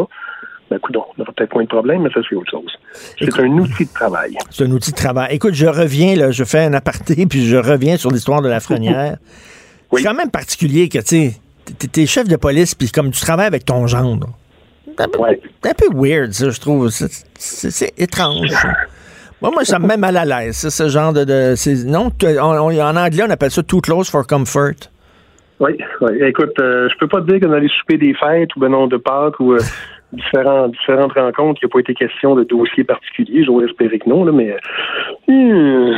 ben, 0.72 0.78
écoute, 0.78 0.96
on 0.98 1.22
aura 1.22 1.32
peut-être 1.32 1.54
moins 1.54 1.64
de 1.64 1.70
problèmes, 1.70 2.02
mais 2.02 2.10
ça, 2.10 2.22
c'est 2.28 2.36
autre 2.36 2.50
chose. 2.50 2.76
C'est 2.92 3.40
un 3.40 3.52
outil 3.52 3.86
de 3.86 3.94
travail. 3.94 4.36
C'est 4.50 4.64
un 4.64 4.72
outil 4.72 4.94
de 4.94 4.98
travail. 4.98 5.36
Écoute, 5.36 5.54
je 5.54 5.68
reviens, 5.68 6.16
là, 6.16 6.32
je 6.32 6.44
fais 6.44 6.64
un 6.64 6.74
aparté, 6.74 7.26
puis 7.30 7.46
je 7.46 7.58
reviens 7.58 7.98
sur 7.98 8.10
l'histoire 8.10 8.42
de 8.42 8.50
la 8.50 8.60
Frenière. 8.60 9.18
C'est 9.94 10.04
quand 10.04 10.14
même 10.14 10.32
particulier 10.32 10.90
que, 10.90 11.00
tu 11.00 12.02
es 12.02 12.06
chef 12.06 12.28
de 12.28 12.36
police, 12.36 12.76
puis 12.76 12.90
comme 12.90 13.12
tu 13.12 13.22
travailles 13.22 13.48
avec 13.48 13.66
ton 13.66 13.88
gendre. 13.88 14.30
C'est 14.98 15.02
un, 15.02 15.74
peu 15.74 15.90
weird, 15.94 16.32
ça, 16.32 16.50
je 16.50 16.60
trouve. 16.60 16.90
C'est 16.90 17.94
étrange. 17.98 18.52
Moi, 19.42 19.52
moi, 19.52 19.66
ça 19.66 19.80
me 19.80 19.88
met 19.88 19.98
mal 19.98 20.16
à 20.16 20.26
l'aise, 20.26 20.70
ce 20.70 20.88
genre 20.88 21.12
de. 21.12 21.88
non, 21.88 22.12
en 22.42 22.96
anglais, 22.96 23.24
on 23.28 23.30
appelle 23.30 23.52
ça 23.52 23.64
too 23.64 23.82
close 23.82 24.10
for 24.10 24.26
comfort. 24.26 24.90
Oui, 25.60 25.78
oui. 26.02 26.12
Écoute, 26.22 26.60
euh, 26.60 26.90
je 26.92 26.98
peux 26.98 27.08
pas 27.08 27.22
te 27.22 27.32
dire 27.32 27.40
qu'on 27.40 27.54
allait 27.54 27.70
souper 27.80 27.98
des 27.98 28.14
fêtes 28.14 28.56
ou 28.56 28.60
ben 28.60 28.70
non 28.70 28.88
de 28.88 28.98
Pâques 28.98 29.40
ou 29.40 29.54
euh, 29.54 29.60
différents, 30.12 30.68
différentes 30.68 31.14
rencontres, 31.14 31.60
il 31.62 31.66
n'y 31.66 31.72
a 31.72 31.74
pas 31.74 31.80
été 31.80 31.94
question 31.94 32.36
de 32.36 32.44
dossier 32.44 32.84
particulier. 32.84 33.44
J'aurais 33.46 33.66
espéré 33.66 34.00
que 34.00 34.10
non, 34.10 34.26
là, 34.26 34.32
mais 34.32 34.52
euh, 35.30 35.94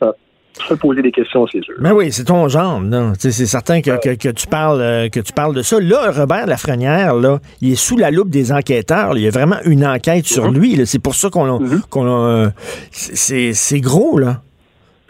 ça 0.00 0.12
je 0.12 0.25
peux 0.68 0.76
poser 0.76 1.02
des 1.02 1.12
questions, 1.12 1.46
c'est 1.50 1.62
sûr. 1.62 1.74
Mais 1.80 1.90
oui, 1.90 2.12
c'est 2.12 2.24
ton 2.24 2.48
genre. 2.48 2.80
C'est 3.18 3.32
certain 3.32 3.80
que, 3.80 4.30
tu 4.30 4.46
parles, 4.46 4.80
euh, 4.80 5.08
que 5.08 5.20
tu 5.20 5.32
parles 5.32 5.54
de 5.54 5.62
ça. 5.62 5.80
Là, 5.80 6.10
Robert 6.10 6.46
Lafrenière, 6.46 7.14
là, 7.14 7.40
il 7.60 7.72
est 7.72 7.76
sous 7.76 7.96
la 7.96 8.10
loupe 8.10 8.30
des 8.30 8.52
enquêteurs. 8.52 9.16
Il 9.16 9.22
y 9.22 9.26
a 9.26 9.30
vraiment 9.30 9.56
une 9.64 9.86
enquête 9.86 10.26
sur 10.26 10.50
mhm. 10.50 10.58
lui. 10.58 10.86
C'est 10.86 10.98
pour 10.98 11.14
ça 11.14 11.28
qu'on 11.30 11.60
euh, 12.00 12.48
c'est 12.90 13.80
gros, 13.80 14.18
là. 14.18 14.40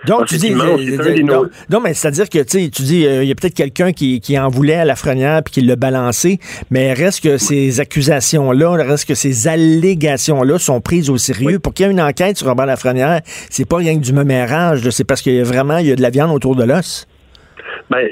Donc, 0.07 0.27
tu 0.27 0.37
dis. 0.37 0.53
Euh, 0.53 1.49
non, 1.71 1.81
mais 1.81 1.95
c'est-à-dire 1.95 2.29
que 2.29 2.38
tu 2.42 2.83
dis, 2.83 3.07
euh, 3.07 3.23
il 3.23 3.29
y 3.29 3.33
a 3.33 3.35
peut-être 3.35 3.55
quelqu'un 3.55 3.92
qui, 3.92 4.38
en 4.38 4.49
voulait 4.49 4.75
à 4.75 4.85
la 4.85 4.97
frenière 4.97 5.42
puis 5.42 5.55
qui 5.55 5.61
l'a 5.62 5.77
balancé, 5.77 6.38
mais 6.71 6.92
reste 6.92 7.23
que 7.23 7.38
ces 7.38 7.81
accusations-là, 7.81 8.71
reste 8.85 9.07
que 9.07 9.14
ces 9.14 9.49
allégations-là 9.49 10.59
sont 10.59 10.81
prises 10.81 11.11
au 11.11 11.19
sérieux. 11.19 11.59
Pour 11.59 11.75
qu'il 11.75 11.87
y 11.87 11.88
ait 11.88 11.92
une 11.92 12.01
enquête 12.01 12.38
sur 12.38 12.47
Robert 12.47 12.66
Lafrenière, 12.66 13.21
c'est 13.51 13.64
pas 13.64 13.77
rien 13.77 13.97
que 13.97 14.03
du 14.03 14.12
mémérage, 14.12 14.88
c'est 14.90 15.05
parce 15.05 15.23
qu'il 15.23 15.35
y 15.35 15.40
a 15.40 15.45
vraiment 15.45 15.79
il 15.79 15.87
y 15.87 15.92
a 15.92 15.97
de 15.97 16.03
la 16.03 16.11
viande 16.11 16.31
autour 16.31 16.57
de 16.57 16.64
l'os. 16.64 17.07
Ben, 17.91 18.09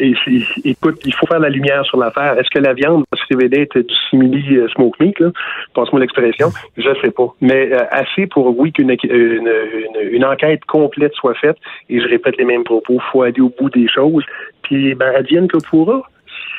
écoute, 0.65 1.01
il 1.05 1.15
faut 1.15 1.27
faire 1.27 1.41
la 1.41 1.49
lumière 1.49 1.85
sur 1.85 1.99
l'affaire. 1.99 2.39
Est-ce 2.39 2.51
que 2.51 2.59
la 2.59 2.73
viande 2.73 3.05
va 3.11 3.19
se 3.19 3.25
révéler 3.31 3.69
du 3.75 3.85
simili 4.11 4.57
euh, 4.57 4.69
smoke 4.69 4.97
meat, 5.01 5.19
là? 5.21 5.31
Passe-moi 5.75 6.01
l'expression. 6.01 6.51
Je 6.77 6.89
sais 7.03 7.11
pas. 7.11 7.35
Mais 7.41 7.73
euh, 7.73 7.85
assez 7.91 8.27
pour, 8.27 8.59
oui, 8.59 8.73
qu'une 8.73 8.97
une, 9.05 10.25
enquête 10.25 10.65
complète 10.67 11.15
soit 11.15 11.35
faite. 11.35 11.57
Et 11.89 12.01
je 12.01 12.09
répète 12.09 12.37
les 12.37 12.45
mêmes 12.45 12.65
propos. 12.65 12.99
Faut 13.13 13.23
aller 13.23 13.41
au 13.41 13.53
bout 13.59 13.71
des 13.71 13.89
choses. 13.89 14.25
Puis, 14.63 14.95
ben, 14.95 15.13
advienne 15.15 15.49
que 15.49 15.59
pourra. 15.59 16.03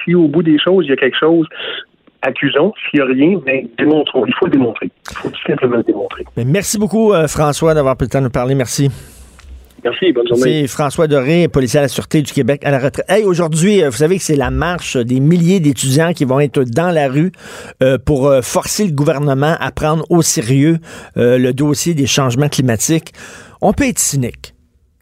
Si 0.04 0.16
au 0.16 0.28
bout 0.28 0.44
des 0.44 0.60
choses, 0.60 0.86
il 0.86 0.90
y 0.90 0.94
a 0.94 0.98
quelque 0.98 1.18
chose, 1.18 1.48
accusons. 2.22 2.74
S'il 2.90 3.00
n'y 3.00 3.06
a 3.06 3.14
rien, 3.14 3.40
ben, 3.46 3.68
démontrons. 3.78 4.26
Il 4.26 4.34
faut 4.36 4.46
le 4.46 4.52
démontrer. 4.52 4.92
Il 5.12 5.18
faut 5.18 5.30
tout 5.30 5.42
simplement 5.48 5.78
le 5.78 5.84
démontrer. 5.84 6.26
merci 6.46 6.78
beaucoup, 6.78 7.14
euh, 7.14 7.28
François, 7.28 7.74
d'avoir 7.74 7.96
pris 7.96 8.06
le 8.06 8.12
temps 8.12 8.20
de 8.20 8.26
nous 8.26 8.30
parler. 8.30 8.56
Merci. 8.56 8.90
Merci, 9.86 10.12
bonne 10.12 10.28
journée. 10.28 10.62
C'est 10.64 10.68
François 10.68 11.08
Doré, 11.08 11.48
policier 11.48 11.78
à 11.78 11.84
la 11.84 11.88
Sûreté 11.88 12.24
du 12.24 12.34
Québec 12.34 12.64
à 12.66 12.72
la 12.72 12.80
retraite. 12.80 13.06
Hey, 13.08 13.24
aujourd'hui, 13.24 13.84
euh, 13.84 13.92
vous 13.92 13.98
savez 13.98 14.18
que 14.18 14.24
c'est 14.24 14.36
la 14.36 14.50
marche 14.50 14.98
des 14.98 15.20
milliers 15.20 15.60
d'étudiants 15.60 16.12
qui 16.12 16.26
vont 16.26 16.40
être 16.40 16.64
dans 16.64 16.90
la 16.90 17.08
rue 17.08 17.32
euh, 17.84 18.00
pour 18.04 18.26
euh, 18.26 18.42
forcer 18.42 18.86
le 18.86 18.94
gouvernement 18.94 19.56
à 19.60 19.72
prendre 19.72 20.04
au 20.10 20.24
sérieux 20.24 20.80
le 21.16 21.52
dossier 21.52 21.94
des 21.94 22.08
changements 22.08 22.50
climatiques. 22.50 23.14
On 23.62 23.74
peut 23.74 23.88
être 23.88 24.00
cynique. 24.00 24.56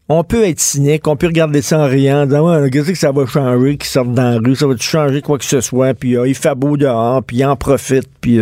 On 0.10 0.26
peut 0.26 0.44
être 0.44 0.60
cynique, 0.60 1.08
on 1.08 1.16
peut 1.16 1.28
regarder 1.28 1.62
ça 1.62 1.80
en 1.80 1.88
riant, 1.88 2.24
en 2.24 2.26
disant 2.26 2.70
qu'est-ce 2.70 2.92
que 2.92 2.98
ça 2.98 3.14
va 3.14 3.26
changer 3.26 3.78
qu'ils 3.78 3.90
sortent 3.90 4.12
dans 4.12 4.32
la 4.32 4.38
rue, 4.38 4.56
ça 4.56 4.68
va 4.68 4.76
changer 4.78 5.22
quoi 5.22 5.38
que 5.38 5.46
ce 5.46 5.62
soit, 5.62 5.94
puis 5.94 6.18
il 6.26 6.36
fait 6.36 6.56
beau 6.56 6.76
dehors, 6.76 7.24
puis 7.24 7.38
il 7.38 7.46
en 7.46 7.56
profite, 7.56 8.10
puis 8.20 8.38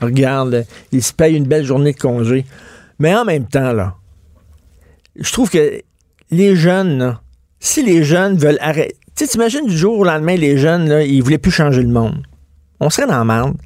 regarde, 0.00 0.64
il 0.92 1.02
se 1.02 1.12
paye 1.12 1.36
une 1.36 1.44
belle 1.44 1.64
journée 1.64 1.92
de 1.92 1.98
congé. 1.98 2.46
Mais 2.98 3.14
en 3.14 3.26
même 3.26 3.46
temps, 3.46 3.72
là, 3.72 3.94
je 5.16 5.32
trouve 5.32 5.50
que 5.50 5.80
les 6.30 6.56
jeunes, 6.56 7.16
si 7.60 7.82
les 7.82 8.02
jeunes 8.02 8.36
veulent 8.36 8.58
arrêter. 8.60 8.96
Tu 9.16 9.28
t'imagines 9.28 9.66
du 9.66 9.76
jour 9.76 9.98
au 9.98 10.04
lendemain, 10.04 10.34
les 10.34 10.58
jeunes, 10.58 10.88
là, 10.88 11.04
ils 11.04 11.22
voulaient 11.22 11.38
plus 11.38 11.52
changer 11.52 11.82
le 11.82 11.88
monde. 11.88 12.24
On 12.80 12.90
serait 12.90 13.06
dans 13.06 13.18
la 13.18 13.24
merde. 13.24 13.56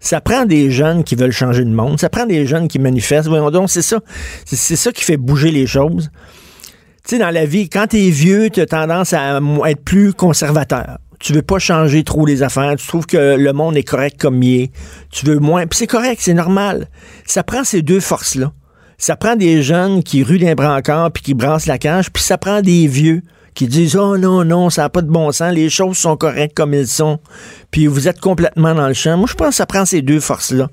Ça 0.00 0.20
prend 0.20 0.44
des 0.44 0.70
jeunes 0.70 1.04
qui 1.04 1.14
veulent 1.14 1.32
changer 1.32 1.64
le 1.64 1.70
monde. 1.70 2.00
Ça 2.00 2.08
prend 2.08 2.26
des 2.26 2.46
jeunes 2.46 2.68
qui 2.68 2.78
manifestent. 2.78 3.28
Voyons 3.28 3.50
donc, 3.50 3.70
c'est 3.70 3.82
ça. 3.82 4.00
C'est 4.44 4.76
ça 4.76 4.92
qui 4.92 5.04
fait 5.04 5.16
bouger 5.16 5.50
les 5.50 5.66
choses. 5.66 6.10
Tu 7.04 7.16
sais, 7.16 7.18
dans 7.18 7.30
la 7.30 7.46
vie, 7.46 7.68
quand 7.68 7.86
t'es 7.88 8.10
vieux, 8.10 8.50
tu 8.50 8.60
as 8.60 8.66
tendance 8.66 9.12
à 9.12 9.40
être 9.66 9.82
plus 9.84 10.12
conservateur. 10.12 10.98
Tu 11.18 11.32
veux 11.32 11.42
pas 11.42 11.58
changer 11.58 12.04
trop 12.04 12.26
les 12.26 12.42
affaires. 12.42 12.74
Tu 12.76 12.86
trouves 12.86 13.06
que 13.06 13.36
le 13.36 13.52
monde 13.52 13.76
est 13.76 13.82
correct 13.82 14.20
comme 14.20 14.42
il 14.42 14.62
est. 14.62 14.72
Tu 15.10 15.26
veux 15.26 15.38
moins. 15.38 15.66
Puis 15.66 15.78
c'est 15.78 15.86
correct, 15.86 16.20
c'est 16.22 16.34
normal. 16.34 16.88
Ça 17.24 17.42
prend 17.42 17.64
ces 17.64 17.82
deux 17.82 18.00
forces-là. 18.00 18.52
Ça 19.00 19.14
prend 19.14 19.36
des 19.36 19.62
jeunes 19.62 20.02
qui 20.02 20.24
ruent 20.24 20.40
d'un 20.40 20.56
brancard 20.56 21.12
puis 21.12 21.22
qui 21.22 21.34
brassent 21.34 21.66
la 21.66 21.78
cage, 21.78 22.10
puis 22.10 22.20
ça 22.20 22.36
prend 22.36 22.62
des 22.62 22.88
vieux 22.88 23.22
qui 23.54 23.68
disent 23.68 23.94
Oh 23.94 24.18
non, 24.18 24.44
non, 24.44 24.70
ça 24.70 24.82
n'a 24.82 24.88
pas 24.88 25.02
de 25.02 25.10
bon 25.10 25.30
sens, 25.30 25.54
les 25.54 25.70
choses 25.70 25.96
sont 25.96 26.16
correctes 26.16 26.56
comme 26.56 26.74
elles 26.74 26.88
sont, 26.88 27.20
puis 27.70 27.86
vous 27.86 28.08
êtes 28.08 28.20
complètement 28.20 28.74
dans 28.74 28.88
le 28.88 28.94
champ. 28.94 29.16
Moi, 29.16 29.28
je 29.30 29.34
pense 29.34 29.50
que 29.50 29.54
ça 29.54 29.66
prend 29.66 29.84
ces 29.84 30.02
deux 30.02 30.18
forces-là. 30.18 30.68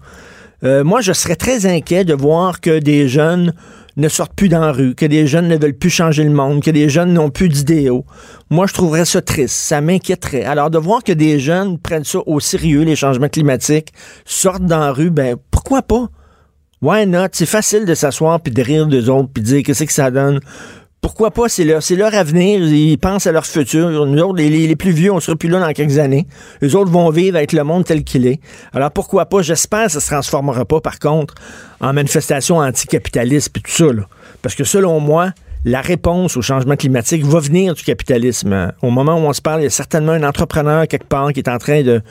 Euh, 0.64 0.84
moi, 0.84 1.02
je 1.02 1.14
serais 1.14 1.36
très 1.36 1.68
inquiet 1.68 2.04
de 2.04 2.16
voir 2.16 2.62
que 2.62 2.80
des 2.80 3.08
jeunes 3.08 3.54
ne 3.96 4.10
sortent 4.10 4.34
plus 4.34 4.50
dans 4.50 4.62
la 4.62 4.72
rue, 4.72 4.96
que 4.96 5.06
des 5.06 5.28
jeunes 5.28 5.48
ne 5.48 5.58
veulent 5.58 5.78
plus 5.78 5.92
changer 5.92 6.24
le 6.24 6.32
monde, 6.32 6.64
que 6.64 6.72
des 6.72 6.90
jeunes 6.90 7.14
n'ont 7.14 7.30
plus 7.30 7.48
d'idéaux. 7.48 8.06
Moi, 8.50 8.66
je 8.66 8.74
trouverais 8.74 9.06
ça 9.06 9.22
triste. 9.22 9.56
Ça 9.56 9.82
m'inquiéterait. 9.82 10.44
Alors, 10.44 10.72
de 10.72 10.80
voir 10.80 11.04
que 11.04 11.12
des 11.12 11.40
jeunes 11.40 11.78
prennent 11.78 12.04
ça 12.04 12.20
au 12.26 12.40
sérieux, 12.40 12.82
les 12.82 12.96
changements 12.96 13.30
climatiques, 13.30 13.94
sortent 14.26 14.66
dans 14.66 14.80
la 14.80 14.92
rue, 14.92 15.12
ben, 15.12 15.38
pourquoi 15.52 15.84
pas? 15.84 16.10
Why 16.82 17.08
not? 17.08 17.30
C'est 17.34 17.46
facile 17.46 17.86
de 17.86 17.94
s'asseoir 17.94 18.40
puis 18.40 18.54
de 18.54 18.62
rire 18.62 18.88
d'eux 18.88 19.10
autres 19.10 19.30
puis 19.34 19.42
de 19.42 19.48
dire 19.48 19.64
qu'est-ce 19.64 19.84
que 19.86 19.94
ça 19.94 20.12
donne 20.12 20.40
pourquoi 21.06 21.30
pas, 21.30 21.48
c'est 21.50 21.66
leur, 21.66 21.84
c'est 21.84 21.96
leur 21.96 22.16
avenir, 22.16 22.60
ils 22.66 22.98
pensent 22.98 23.28
à 23.28 23.32
leur 23.32 23.46
futur. 23.46 24.08
Nous 24.08 24.20
autres, 24.24 24.40
les, 24.40 24.76
plus 24.76 24.90
vieux, 24.90 25.14
on 25.14 25.20
sera 25.20 25.38
plus 25.38 25.50
là 25.50 25.60
dans 25.60 25.72
quelques 25.72 26.00
années. 26.00 26.26
Les 26.62 26.74
autres 26.74 26.90
vont 26.90 27.12
vivre 27.12 27.38
avec 27.38 27.54
le 27.54 27.64
monde 27.64 27.86
tel 27.86 28.04
qu'il 28.04 28.26
est. 28.26 28.40
Alors 28.74 28.90
pourquoi 28.90 29.28
pas, 29.28 29.44
j'espère 29.44 29.86
que 29.86 29.92
ça 29.92 30.00
se 30.00 30.08
transformera 30.08 30.66
pas, 30.66 30.82
par 30.82 30.98
contre, 30.98 31.36
en 31.80 31.94
manifestation 31.94 32.58
anticapitaliste 32.58 33.56
et 33.56 33.60
tout 33.60 33.72
ça. 33.72 33.86
Parce 34.42 34.56
que 34.56 34.64
selon 34.64 35.00
moi, 35.00 35.30
la 35.64 35.82
réponse 35.82 36.38
au 36.38 36.42
changement 36.42 36.76
climatique 36.76 37.24
va 37.24 37.40
venir 37.40 37.76
du 37.76 37.84
capitalisme. 37.84 38.72
Au 38.82 38.90
moment 38.90 39.14
où 39.14 39.28
on 39.28 39.34
se 39.34 39.44
parle, 39.44 39.62
il 39.62 39.66
y 39.66 39.68
a 39.68 39.70
certainement 39.70 40.14
un 40.14 40.24
entrepreneur 40.24 40.88
quelque 40.88 41.08
part 41.08 41.32
qui 41.34 41.40
est 41.40 41.50
en 41.50 41.60
train 41.60 41.84
de 41.84 42.02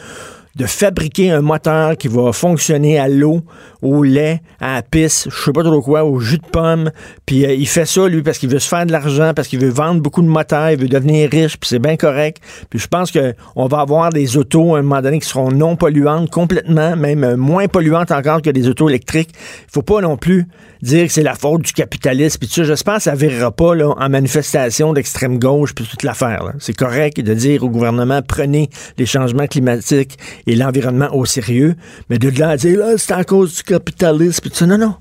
de 0.56 0.66
fabriquer 0.66 1.30
un 1.30 1.40
moteur 1.40 1.96
qui 1.96 2.08
va 2.08 2.32
fonctionner 2.32 2.98
à 2.98 3.08
l'eau, 3.08 3.42
au 3.82 4.02
lait, 4.02 4.40
à 4.60 4.74
la 4.74 4.82
pisse, 4.82 5.28
je 5.30 5.44
sais 5.44 5.52
pas 5.52 5.62
trop 5.62 5.82
quoi, 5.82 6.04
au 6.04 6.20
jus 6.20 6.38
de 6.38 6.46
pomme. 6.46 6.90
Puis 7.26 7.44
euh, 7.44 7.54
il 7.54 7.66
fait 7.66 7.86
ça, 7.86 8.08
lui, 8.08 8.22
parce 8.22 8.38
qu'il 8.38 8.48
veut 8.48 8.58
se 8.58 8.68
faire 8.68 8.86
de 8.86 8.92
l'argent, 8.92 9.32
parce 9.34 9.48
qu'il 9.48 9.60
veut 9.60 9.70
vendre 9.70 10.00
beaucoup 10.00 10.22
de 10.22 10.28
moteurs, 10.28 10.70
il 10.70 10.78
veut 10.78 10.88
devenir 10.88 11.28
riche, 11.30 11.56
puis 11.58 11.68
c'est 11.68 11.78
bien 11.78 11.96
correct. 11.96 12.38
Puis 12.70 12.78
je 12.78 12.86
pense 12.86 13.10
qu'on 13.12 13.66
va 13.66 13.80
avoir 13.80 14.10
des 14.10 14.36
autos 14.36 14.74
à 14.74 14.78
un 14.78 14.82
moment 14.82 15.02
donné 15.02 15.18
qui 15.18 15.28
seront 15.28 15.50
non 15.50 15.76
polluantes 15.76 16.30
complètement, 16.30 16.96
même 16.96 17.24
euh, 17.24 17.36
moins 17.36 17.66
polluantes 17.66 18.12
encore 18.12 18.40
que 18.40 18.50
des 18.50 18.68
autos 18.68 18.88
électriques. 18.88 19.30
Il 19.34 19.72
faut 19.72 19.82
pas 19.82 20.00
non 20.00 20.16
plus 20.16 20.46
dire 20.82 21.06
que 21.06 21.12
c'est 21.12 21.22
la 21.22 21.34
faute 21.34 21.62
du 21.62 21.72
capitalisme. 21.72 22.38
Puis 22.38 22.48
ça, 22.48 22.64
j'espère 22.64 22.96
que 22.96 23.02
ça 23.02 23.14
virera 23.14 23.50
pas 23.50 23.74
là, 23.74 23.94
en 23.96 24.08
manifestation 24.08 24.92
d'extrême 24.92 25.38
gauche, 25.38 25.74
puis 25.74 25.84
toute 25.84 26.02
l'affaire. 26.02 26.52
C'est 26.58 26.76
correct 26.76 27.20
de 27.20 27.34
dire 27.34 27.64
au 27.64 27.70
gouvernement, 27.70 28.20
prenez 28.22 28.70
les 28.98 29.06
changements 29.06 29.46
climatiques 29.46 30.18
et 30.46 30.56
l'environnement 30.56 31.08
au 31.14 31.24
sérieux, 31.24 31.74
mais 32.10 32.18
de 32.18 32.28
là 32.38 32.50
à 32.50 32.56
dire, 32.56 32.78
là, 32.78 32.94
c'est 32.96 33.12
à 33.12 33.24
cause 33.24 33.56
du 33.56 33.62
capitalisme, 33.62 34.40
puis 34.42 34.50
ça, 34.52 34.66
non, 34.66 34.78
non, 34.78 34.96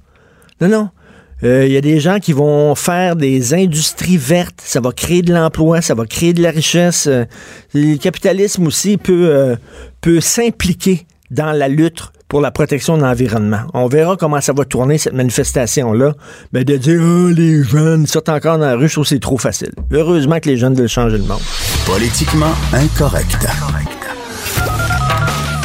non, 0.62 0.68
non. 0.68 0.90
Il 1.42 1.50
euh, 1.50 1.68
y 1.68 1.76
a 1.76 1.82
des 1.82 2.00
gens 2.00 2.20
qui 2.20 2.32
vont 2.32 2.74
faire 2.74 3.18
des 3.18 3.54
industries 3.54 4.16
vertes, 4.16 4.62
ça 4.64 4.80
va 4.80 4.94
créer 4.94 5.22
de 5.22 5.34
l'emploi, 5.34 5.82
ça 5.82 5.94
va 5.94 6.06
créer 6.06 6.32
de 6.32 6.42
la 6.42 6.52
richesse. 6.52 7.08
Euh, 7.08 7.26
le 7.74 7.98
capitalisme 7.98 8.66
aussi 8.66 8.96
peut, 8.96 9.28
euh, 9.30 9.58
peut 10.00 10.22
s'impliquer 10.22 11.06
dans 11.32 11.52
la 11.52 11.68
lutte 11.68 12.04
pour 12.30 12.40
la 12.40 12.52
protection 12.52 12.98
de 12.98 13.04
l'environnement. 13.04 13.60
On 13.74 13.88
verra 13.88 14.16
comment 14.16 14.40
ça 14.40 14.54
va 14.54 14.64
tourner, 14.64 14.98
cette 14.98 15.14
manifestation-là. 15.14 16.14
Mais 16.54 16.64
de 16.64 16.78
dire, 16.78 17.02
oh, 17.04 17.28
les 17.28 17.62
jeunes 17.62 18.08
sortent 18.08 18.30
encore 18.30 18.58
dans 18.58 18.66
la 18.66 18.76
rue, 18.76 18.88
je 18.88 18.94
trouve 18.94 19.06
c'est 19.06 19.20
trop 19.20 19.38
facile. 19.38 19.74
Heureusement 19.92 20.40
que 20.40 20.50
les 20.50 20.56
jeunes 20.56 20.76
veulent 20.76 20.88
changer 20.88 21.18
le 21.18 21.26
monde. 21.26 21.42
Politiquement 21.86 22.54
incorrect. 22.72 23.46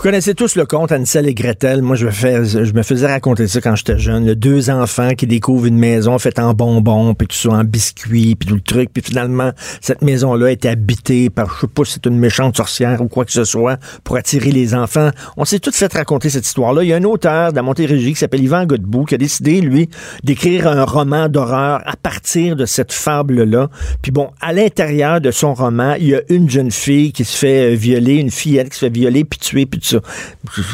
Vous 0.00 0.04
connaissez 0.04 0.34
tous 0.34 0.56
le 0.56 0.64
conte 0.64 0.92
Ansel 0.92 1.28
et 1.28 1.34
Gretel. 1.34 1.82
Moi, 1.82 1.94
je 1.94 2.06
me, 2.06 2.82
faisais 2.82 3.06
raconter 3.06 3.46
ça 3.48 3.60
quand 3.60 3.76
j'étais 3.76 3.98
jeune. 3.98 4.24
Le 4.24 4.34
deux 4.34 4.70
enfants 4.70 5.10
qui 5.10 5.26
découvrent 5.26 5.66
une 5.66 5.76
maison 5.76 6.18
faite 6.18 6.38
en 6.38 6.54
bonbons, 6.54 7.12
puis 7.12 7.26
tout 7.26 7.36
ça, 7.36 7.50
en 7.50 7.64
biscuits, 7.64 8.34
puis 8.34 8.48
tout 8.48 8.54
le 8.54 8.62
truc. 8.62 8.88
Puis 8.94 9.02
finalement, 9.02 9.52
cette 9.82 10.00
maison-là 10.00 10.52
était 10.52 10.70
habitée 10.70 11.28
par, 11.28 11.54
je 11.54 11.60
sais 11.60 11.66
pas 11.66 11.84
si 11.84 11.92
c'est 11.92 12.06
une 12.06 12.18
méchante 12.18 12.56
sorcière 12.56 13.02
ou 13.02 13.08
quoi 13.08 13.26
que 13.26 13.32
ce 13.32 13.44
soit, 13.44 13.76
pour 14.02 14.16
attirer 14.16 14.52
les 14.52 14.72
enfants. 14.74 15.10
On 15.36 15.44
s'est 15.44 15.58
tous 15.58 15.76
fait 15.76 15.92
raconter 15.92 16.30
cette 16.30 16.46
histoire-là. 16.46 16.82
Il 16.82 16.88
y 16.88 16.94
a 16.94 16.96
un 16.96 17.04
auteur 17.04 17.50
de 17.50 17.56
la 17.56 17.62
Montérégie 17.62 18.14
qui 18.14 18.20
s'appelle 18.20 18.42
Yvan 18.42 18.64
Godbout 18.64 19.04
qui 19.04 19.16
a 19.16 19.18
décidé, 19.18 19.60
lui, 19.60 19.90
d'écrire 20.24 20.66
un 20.66 20.84
roman 20.84 21.28
d'horreur 21.28 21.82
à 21.84 21.96
partir 21.96 22.56
de 22.56 22.64
cette 22.64 22.94
fable-là. 22.94 23.68
Puis 24.00 24.12
bon, 24.12 24.30
à 24.40 24.54
l'intérieur 24.54 25.20
de 25.20 25.30
son 25.30 25.52
roman, 25.52 25.92
il 26.00 26.06
y 26.06 26.14
a 26.14 26.22
une 26.30 26.48
jeune 26.48 26.70
fille 26.70 27.12
qui 27.12 27.26
se 27.26 27.36
fait 27.36 27.74
violer, 27.74 28.14
une 28.14 28.30
fillette 28.30 28.70
qui 28.70 28.78
se 28.78 28.86
fait 28.86 28.94
violer, 28.94 29.24
puis 29.24 29.38
tuer, 29.38 29.66
puis 29.66 29.89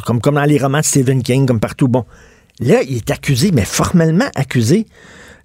comme, 0.05 0.21
dans 0.21 0.45
les 0.45 0.59
romans 0.59 0.81
de 0.81 0.85
Stephen 0.85 1.23
King, 1.23 1.47
comme 1.47 1.61
partout. 1.61 1.89
Bon. 1.89 2.05
Là, 2.61 2.83
il 2.89 2.97
est 2.97 3.11
accusé, 3.11 3.51
mais 3.53 3.65
formellement 3.65 4.29
accusé, 4.35 4.87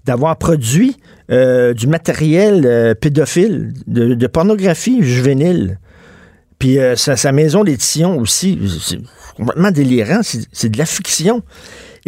d'avoir 0.06 0.38
produit 0.38 0.98
euh, 1.32 1.74
du 1.74 1.88
matériel 1.88 2.66
euh, 2.66 2.94
pédophile, 2.94 3.74
de, 3.88 4.28
pornographie 4.28 5.04
juvénile. 5.04 5.80
Puis 6.58 6.80
euh, 6.80 6.96
sa, 6.96 7.32
maison 7.32 7.64
d'édition 7.64 8.18
aussi, 8.18 8.60
c'est 8.82 9.00
complètement 9.36 9.72
délirant, 9.72 10.22
c'est 10.24 10.70
de 10.70 10.78
la 10.78 10.86
fiction. 10.86 11.44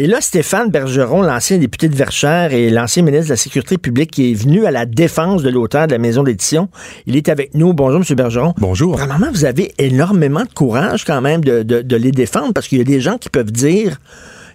Et 0.00 0.08
là, 0.08 0.20
Stéphane 0.20 0.70
Bergeron, 0.72 1.22
l'ancien 1.22 1.56
député 1.58 1.88
de 1.88 1.94
Verchères 1.94 2.52
et 2.52 2.68
l'ancien 2.68 3.04
ministre 3.04 3.26
de 3.26 3.34
la 3.34 3.36
Sécurité 3.36 3.78
publique, 3.78 4.10
qui 4.10 4.32
est 4.32 4.34
venu 4.34 4.66
à 4.66 4.72
la 4.72 4.86
défense 4.86 5.44
de 5.44 5.50
l'auteur 5.50 5.86
de 5.86 5.92
la 5.92 5.98
maison 5.98 6.24
d'édition, 6.24 6.68
il 7.06 7.14
est 7.16 7.28
avec 7.28 7.54
nous. 7.54 7.74
Bonjour, 7.74 8.00
M. 8.00 8.16
Bergeron. 8.16 8.54
Bonjour. 8.58 8.96
Vraiment, 8.96 9.30
vous 9.30 9.44
avez 9.44 9.72
énormément 9.78 10.42
de 10.42 10.52
courage 10.52 11.04
quand 11.04 11.20
même 11.20 11.44
de, 11.44 11.62
de, 11.62 11.96
les 11.96 12.10
défendre 12.10 12.52
parce 12.52 12.66
qu'il 12.66 12.78
y 12.78 12.80
a 12.80 12.84
des 12.84 13.00
gens 13.00 13.18
qui 13.18 13.28
peuvent 13.28 13.52
dire 13.52 14.00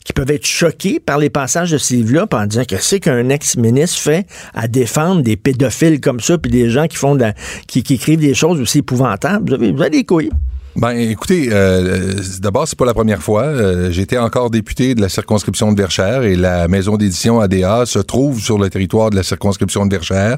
qui 0.03 0.11
peuvent 0.11 0.31
être 0.31 0.45
choqués 0.45 0.99
par 0.99 1.19
les 1.19 1.29
passages 1.29 1.71
de 1.71 1.77
ce 1.77 1.93
livre-là 1.93 2.25
en 2.31 2.45
disant 2.45 2.63
que 2.67 2.77
c'est 2.81 2.99
qu'un 2.99 3.29
ex-ministre 3.29 3.99
fait 3.99 4.25
à 4.53 4.67
défendre 4.67 5.21
des 5.21 5.37
pédophiles 5.37 6.01
comme 6.01 6.19
ça, 6.19 6.37
puis 6.37 6.51
des 6.51 6.69
gens 6.69 6.87
qui 6.87 6.97
font 6.97 7.15
de 7.15 7.27
qui, 7.67 7.79
écrivent 7.79 8.19
des 8.19 8.33
choses 8.33 8.59
aussi 8.59 8.79
épouvantables. 8.79 9.47
Vous 9.47 9.53
avez, 9.55 9.71
vous 9.71 9.81
avez 9.81 9.89
des 9.91 10.03
couilles. 10.03 10.31
Ben, 10.79 10.91
écoutez, 10.91 11.49
euh, 11.51 12.13
d'abord, 12.39 12.65
c'est 12.65 12.77
pas 12.77 12.85
la 12.85 12.93
première 12.93 13.21
fois. 13.21 13.43
Euh, 13.43 13.91
J'étais 13.91 14.17
encore 14.17 14.49
député 14.49 14.95
de 14.95 15.01
la 15.01 15.09
circonscription 15.09 15.73
de 15.73 15.77
Verchères 15.77 16.23
et 16.23 16.37
la 16.37 16.69
maison 16.69 16.95
d'édition 16.95 17.41
ADA 17.41 17.85
se 17.85 17.99
trouve 17.99 18.39
sur 18.39 18.57
le 18.57 18.69
territoire 18.69 19.09
de 19.09 19.17
la 19.17 19.23
circonscription 19.23 19.85
de 19.85 19.91
Verchères. 19.93 20.37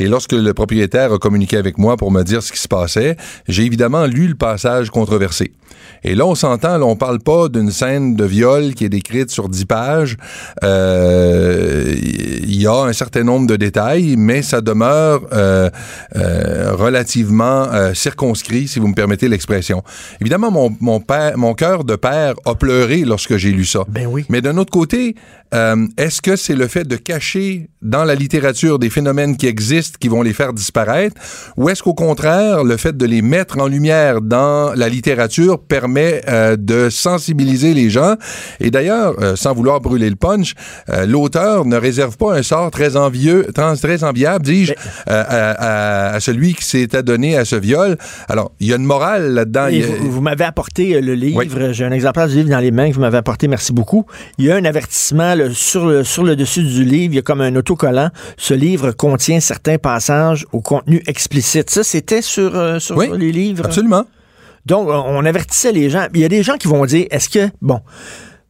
Et 0.00 0.08
lorsque 0.08 0.32
le 0.32 0.52
propriétaire 0.52 1.12
a 1.12 1.18
communiqué 1.18 1.56
avec 1.56 1.78
moi 1.78 1.96
pour 1.96 2.10
me 2.10 2.24
dire 2.24 2.42
ce 2.42 2.50
qui 2.50 2.58
se 2.58 2.66
passait, 2.66 3.16
j'ai 3.46 3.66
évidemment 3.66 4.06
lu 4.06 4.26
le 4.26 4.34
passage 4.34 4.90
controversé. 4.90 5.52
Et 6.04 6.14
là, 6.14 6.26
on 6.26 6.34
s'entend, 6.34 6.80
on 6.82 6.96
parle 6.96 7.18
pas 7.18 7.48
d'une 7.48 7.70
scène 7.70 8.14
de 8.14 8.24
viol 8.24 8.74
qui 8.74 8.84
est 8.84 8.88
décrite 8.88 9.30
sur 9.30 9.48
dix 9.48 9.64
pages. 9.64 10.16
Euh, 10.62 11.94
il 11.98 12.60
y 12.60 12.66
a 12.66 12.82
un 12.82 12.92
certain 12.92 13.24
nombre 13.24 13.46
de 13.46 13.56
détails, 13.56 14.16
mais 14.16 14.42
ça 14.42 14.60
demeure 14.60 15.22
euh, 15.32 15.70
euh, 16.16 16.74
relativement 16.74 17.66
circonscrit, 17.94 18.68
si 18.68 18.78
vous 18.78 18.88
me 18.88 18.94
permettez 18.94 19.28
l'expression. 19.28 19.67
Évidemment, 20.20 20.50
mon, 20.50 20.74
mon 20.80 21.00
père, 21.00 21.36
mon 21.36 21.54
cœur 21.54 21.84
de 21.84 21.96
père 21.96 22.34
a 22.44 22.54
pleuré 22.54 22.98
lorsque 22.98 23.36
j'ai 23.36 23.52
lu 23.52 23.64
ça. 23.64 23.84
Ben 23.88 24.06
oui. 24.06 24.24
Mais 24.28 24.40
d'un 24.40 24.56
autre 24.56 24.70
côté, 24.72 25.14
est-ce 25.96 26.20
que 26.20 26.36
c'est 26.36 26.54
le 26.54 26.68
fait 26.68 26.84
de 26.84 26.96
cacher 26.96 27.68
dans 27.82 28.04
la 28.04 28.14
littérature 28.14 28.78
des 28.78 28.90
phénomènes 28.90 29.36
qui 29.36 29.46
existent 29.46 29.96
qui 30.00 30.08
vont 30.08 30.22
les 30.22 30.32
faire 30.32 30.52
disparaître, 30.52 31.16
ou 31.56 31.68
est-ce 31.68 31.82
qu'au 31.82 31.94
contraire, 31.94 32.64
le 32.64 32.76
fait 32.76 32.96
de 32.96 33.06
les 33.06 33.22
mettre 33.22 33.58
en 33.58 33.66
lumière 33.66 34.20
dans 34.20 34.74
la 34.74 34.88
littérature 34.88 35.60
permet 35.60 36.22
euh, 36.28 36.56
de 36.56 36.90
sensibiliser 36.90 37.74
les 37.74 37.90
gens? 37.90 38.16
Et 38.60 38.70
d'ailleurs, 38.70 39.14
euh, 39.20 39.36
sans 39.36 39.54
vouloir 39.54 39.80
brûler 39.80 40.10
le 40.10 40.16
punch, 40.16 40.54
euh, 40.90 41.06
l'auteur 41.06 41.64
ne 41.64 41.76
réserve 41.76 42.16
pas 42.16 42.34
un 42.34 42.42
sort 42.42 42.70
très 42.70 42.96
envieux, 42.96 43.46
très, 43.54 44.04
enviable, 44.04 44.44
dis-je, 44.44 44.74
à, 45.06 46.14
à, 46.14 46.20
celui 46.20 46.54
qui 46.54 46.64
s'est 46.64 46.94
adonné 46.96 47.36
à 47.36 47.44
ce 47.44 47.56
viol. 47.56 47.96
Alors, 48.28 48.52
il 48.60 48.68
y 48.68 48.72
a 48.72 48.76
une 48.76 48.84
morale 48.84 49.32
là-dedans. 49.34 49.57
Vous, 50.00 50.20
m'avez 50.20 50.44
apporté 50.44 51.00
le 51.00 51.14
livre, 51.14 51.72
j'ai 51.72 51.84
un 51.84 51.92
exemplaire 51.92 52.28
du 52.28 52.36
livre 52.36 52.50
dans 52.50 52.58
les 52.58 52.70
mains 52.70 52.88
que 52.90 52.94
vous 52.94 53.00
m'avez 53.00 53.18
apporté, 53.18 53.48
merci 53.48 53.72
beaucoup. 53.72 54.06
Il 54.38 54.44
y 54.44 54.50
a 54.50 54.56
un 54.56 54.64
avertissement 54.64 55.34
sur, 55.52 55.86
le, 55.86 56.04
sur 56.04 56.24
le 56.24 56.36
dessus 56.36 56.62
du 56.62 56.84
livre, 56.84 57.12
il 57.12 57.16
y 57.16 57.18
a 57.18 57.22
comme 57.22 57.40
un 57.40 57.54
autocollant. 57.56 58.10
Ce 58.36 58.54
livre 58.54 58.92
contient 58.92 59.40
certains 59.40 59.78
passages 59.78 60.46
au 60.52 60.60
contenu 60.60 61.02
explicite. 61.06 61.70
Ça, 61.70 61.82
c'était 61.84 62.22
sur, 62.22 62.80
sur 62.80 63.00
les 63.00 63.32
livres? 63.32 63.66
Absolument. 63.66 64.04
Donc, 64.66 64.88
on 64.88 65.24
avertissait 65.24 65.72
les 65.72 65.88
gens. 65.88 66.06
Il 66.14 66.20
y 66.20 66.24
a 66.24 66.28
des 66.28 66.42
gens 66.42 66.56
qui 66.56 66.68
vont 66.68 66.84
dire, 66.84 67.06
est-ce 67.10 67.30
que, 67.30 67.48
bon, 67.62 67.80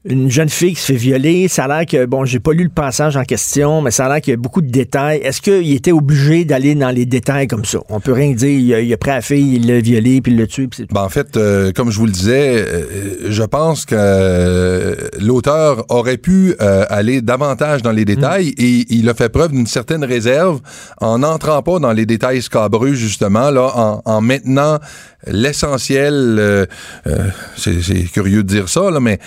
une 0.05 0.31
jeune 0.31 0.49
fille 0.49 0.75
qui 0.75 0.81
se 0.81 0.93
fait 0.93 0.99
violer. 0.99 1.49
Ça 1.49 1.65
a 1.65 1.69
l'air 1.69 1.87
que, 1.87 2.07
bon, 2.07 2.25
j'ai 2.25 2.39
pas 2.39 2.53
lu 2.53 2.65
le 2.65 2.71
passage 2.71 3.17
en 3.17 3.25
question, 3.25 3.83
mais 3.83 3.91
ça 3.91 4.07
a 4.07 4.09
l'air 4.09 4.21
qu'il 4.21 4.31
y 4.31 4.35
a 4.35 4.37
beaucoup 4.37 4.63
de 4.63 4.71
détails. 4.71 5.19
Est-ce 5.19 5.43
qu'il 5.43 5.73
était 5.73 5.93
obligé 5.93 6.45
d'aller 6.45 6.75
dans 6.75 6.91
les 6.91 7.05
détails 7.05 7.49
comme 7.49 7.65
ça? 7.65 7.81
On 7.89 8.01
peut 8.01 8.13
rien 8.13 8.33
dire. 8.33 8.49
Il 8.49 8.75
a, 8.75 8.81
il 8.81 8.93
a 8.93 8.97
pris 8.97 9.11
la 9.11 9.21
fille, 9.21 9.57
il 9.57 9.67
l'a 9.67 9.81
violée, 9.81 10.21
puis 10.21 10.33
il 10.33 10.39
l'a 10.39 10.47
tué. 10.47 10.69
Puis 10.69 10.79
c'est 10.79 10.87
tout. 10.87 10.95
Ben, 10.95 11.03
en 11.03 11.09
fait, 11.09 11.37
euh, 11.37 11.73
comme 11.73 11.91
je 11.91 11.99
vous 11.99 12.07
le 12.07 12.13
disais, 12.13 12.65
euh, 12.67 13.27
je 13.29 13.43
pense 13.43 13.85
que 13.85 13.97
euh, 13.99 14.95
l'auteur 15.21 15.85
aurait 15.89 16.17
pu 16.17 16.55
aller 16.59 17.21
davantage 17.21 17.83
dans 17.83 17.93
les 17.93 18.05
détails 18.05 18.55
et 18.57 18.87
il 18.91 19.09
a 19.09 19.15
fait 19.15 19.29
preuve 19.29 19.53
d'une 19.53 19.67
certaine 19.67 20.05
réserve 20.05 20.61
en 21.01 21.19
n'entrant 21.19 21.63
pas 21.63 21.79
dans 21.79 21.93
les 21.93 22.07
détails 22.07 22.43
scabreux, 22.43 22.95
justement, 22.95 23.51
là, 23.51 23.71
en, 23.75 24.03
en 24.05 24.21
maintenant 24.21 24.79
l'essentiel, 25.27 26.15
euh, 26.39 26.67
euh, 27.07 27.29
c'est 27.57 27.83
c'est 27.83 28.05
curieux 28.05 28.43
de 28.43 28.49
dire 28.49 28.69
ça, 28.69 28.91
là, 28.91 29.01
mais 29.01 29.19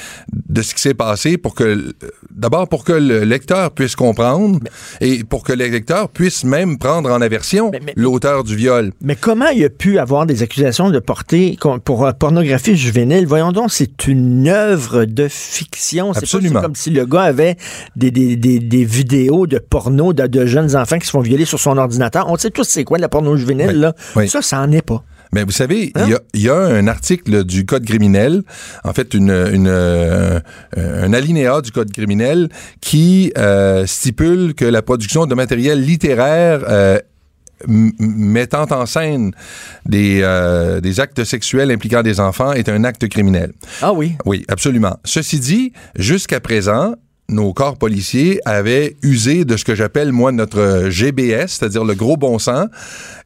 de 0.49 0.61
ce 0.61 0.73
qui 0.73 0.81
s'est 0.81 0.93
passé 0.93 1.37
pour 1.37 1.55
que, 1.55 1.93
d'abord 2.33 2.67
pour 2.67 2.83
que 2.83 2.93
le 2.93 3.23
lecteur 3.23 3.71
puisse 3.71 3.95
comprendre 3.95 4.59
et 5.01 5.23
pour 5.23 5.43
que 5.43 5.53
le 5.53 5.65
lecteur 5.67 6.09
puisse 6.09 6.43
même 6.43 6.77
prendre 6.77 7.09
en 7.11 7.21
aversion 7.21 7.71
l'auteur 7.95 8.43
du 8.43 8.55
viol. 8.55 8.91
Mais 9.01 9.15
comment 9.15 9.47
il 9.49 9.63
a 9.65 9.69
pu 9.69 9.97
avoir 9.99 10.25
des 10.25 10.43
accusations 10.43 10.89
de 10.89 10.99
portée 10.99 11.57
pour 11.83 12.05
euh, 12.05 12.11
pornographie 12.13 12.75
juvénile? 12.75 13.25
Voyons 13.27 13.51
donc, 13.51 13.71
c'est 13.71 14.07
une 14.07 14.47
œuvre 14.47 15.05
de 15.05 15.27
fiction. 15.29 16.13
C'est 16.13 16.19
Absolument. 16.19 16.61
comme 16.61 16.75
si 16.75 16.89
le 16.89 17.05
gars 17.05 17.21
avait 17.23 17.57
des, 17.95 18.11
des, 18.11 18.35
des, 18.35 18.59
des 18.59 18.83
vidéos 18.85 19.47
de 19.47 19.57
porno 19.59 20.13
de, 20.13 20.27
de 20.27 20.45
jeunes 20.45 20.75
enfants 20.75 20.99
qui 20.99 21.05
se 21.05 21.11
font 21.11 21.21
violer 21.21 21.45
sur 21.45 21.59
son 21.59 21.77
ordinateur. 21.77 22.25
On 22.29 22.37
sait 22.37 22.49
tous 22.51 22.63
c'est 22.67 22.83
quoi 22.83 22.97
de 22.97 23.01
la 23.01 23.09
porno 23.09 23.35
juvénile, 23.35 23.67
Oui. 23.73 23.79
là. 23.79 23.93
Oui. 24.15 24.29
Ça, 24.29 24.41
ça 24.41 24.59
en 24.61 24.71
est 24.71 24.81
pas. 24.81 25.03
Mais 25.33 25.43
vous 25.43 25.51
savez, 25.51 25.91
Hein? 25.95 26.03
il 26.07 26.11
y, 26.11 26.13
a, 26.13 26.19
il 26.33 26.41
y 26.41 26.49
a 26.49 26.55
un 26.57 26.87
article 26.87 27.43
du 27.43 27.65
Code 27.65 27.85
criminel, 27.85 28.43
en 28.83 28.93
fait, 28.93 29.13
une, 29.13 29.31
une, 29.31 29.67
euh, 29.67 30.39
un 30.75 31.13
alinéa 31.13 31.61
du 31.61 31.71
Code 31.71 31.91
criminel 31.91 32.49
qui 32.81 33.31
euh, 33.37 33.85
stipule 33.85 34.53
que 34.55 34.65
la 34.65 34.81
production 34.81 35.25
de 35.25 35.35
matériel 35.35 35.81
littéraire 35.81 36.61
euh, 36.67 36.99
mettant 37.67 38.65
en 38.71 38.85
scène 38.85 39.31
des, 39.85 40.19
euh, 40.23 40.81
des 40.81 40.99
actes 40.99 41.23
sexuels 41.23 41.71
impliquant 41.71 42.01
des 42.01 42.19
enfants 42.19 42.53
est 42.53 42.69
un 42.69 42.83
acte 42.83 43.07
criminel. 43.07 43.53
Ah 43.81 43.93
oui. 43.93 44.15
Oui, 44.25 44.43
absolument. 44.49 44.97
Ceci 45.05 45.39
dit, 45.39 45.71
jusqu'à 45.95 46.39
présent, 46.39 46.95
nos 47.29 47.53
corps 47.53 47.77
policiers 47.77 48.41
avaient 48.45 48.97
usé 49.03 49.45
de 49.45 49.55
ce 49.55 49.63
que 49.63 49.75
j'appelle, 49.75 50.11
moi, 50.11 50.31
notre 50.31 50.89
GBS, 50.89 51.47
c'est-à-dire 51.47 51.85
le 51.85 51.93
gros 51.95 52.17
bon 52.17 52.39
sens, 52.39 52.67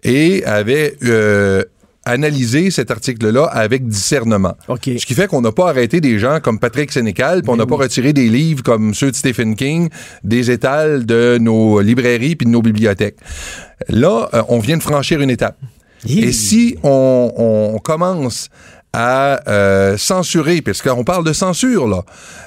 et 0.03 0.43
avaient 0.45 0.95
euh, 1.03 1.63
analysé 2.05 2.71
cet 2.71 2.91
article-là 2.91 3.45
avec 3.45 3.87
discernement. 3.87 4.55
OK. 4.67 4.89
Ce 4.97 5.05
qui 5.05 5.13
fait 5.13 5.27
qu'on 5.27 5.41
n'a 5.41 5.51
pas 5.51 5.69
arrêté 5.69 6.01
des 6.01 6.19
gens 6.19 6.39
comme 6.39 6.59
Patrick 6.59 6.91
Sénécal, 6.91 7.41
puis 7.41 7.51
on 7.51 7.57
n'a 7.57 7.65
pas 7.65 7.75
retiré 7.75 8.13
des 8.13 8.29
livres 8.29 8.63
comme 8.63 8.93
ceux 8.93 9.11
de 9.11 9.15
Stephen 9.15 9.55
King 9.55 9.89
des 10.23 10.51
étals 10.51 11.05
de 11.05 11.37
nos 11.39 11.81
librairies 11.81 12.35
puis 12.35 12.45
de 12.45 12.51
nos 12.51 12.61
bibliothèques. 12.61 13.17
Là, 13.89 14.29
euh, 14.33 14.43
on 14.49 14.59
vient 14.59 14.77
de 14.77 14.83
franchir 14.83 15.21
une 15.21 15.29
étape. 15.29 15.57
Et 16.07 16.31
si 16.31 16.77
on, 16.83 17.33
on 17.73 17.79
commence 17.79 18.49
à 18.95 19.41
euh, 19.49 19.97
censurer, 19.97 20.61
parce 20.61 20.81
qu'on 20.81 21.03
parle 21.03 21.25
de 21.25 21.33
censure, 21.33 21.85
là, 21.85 22.03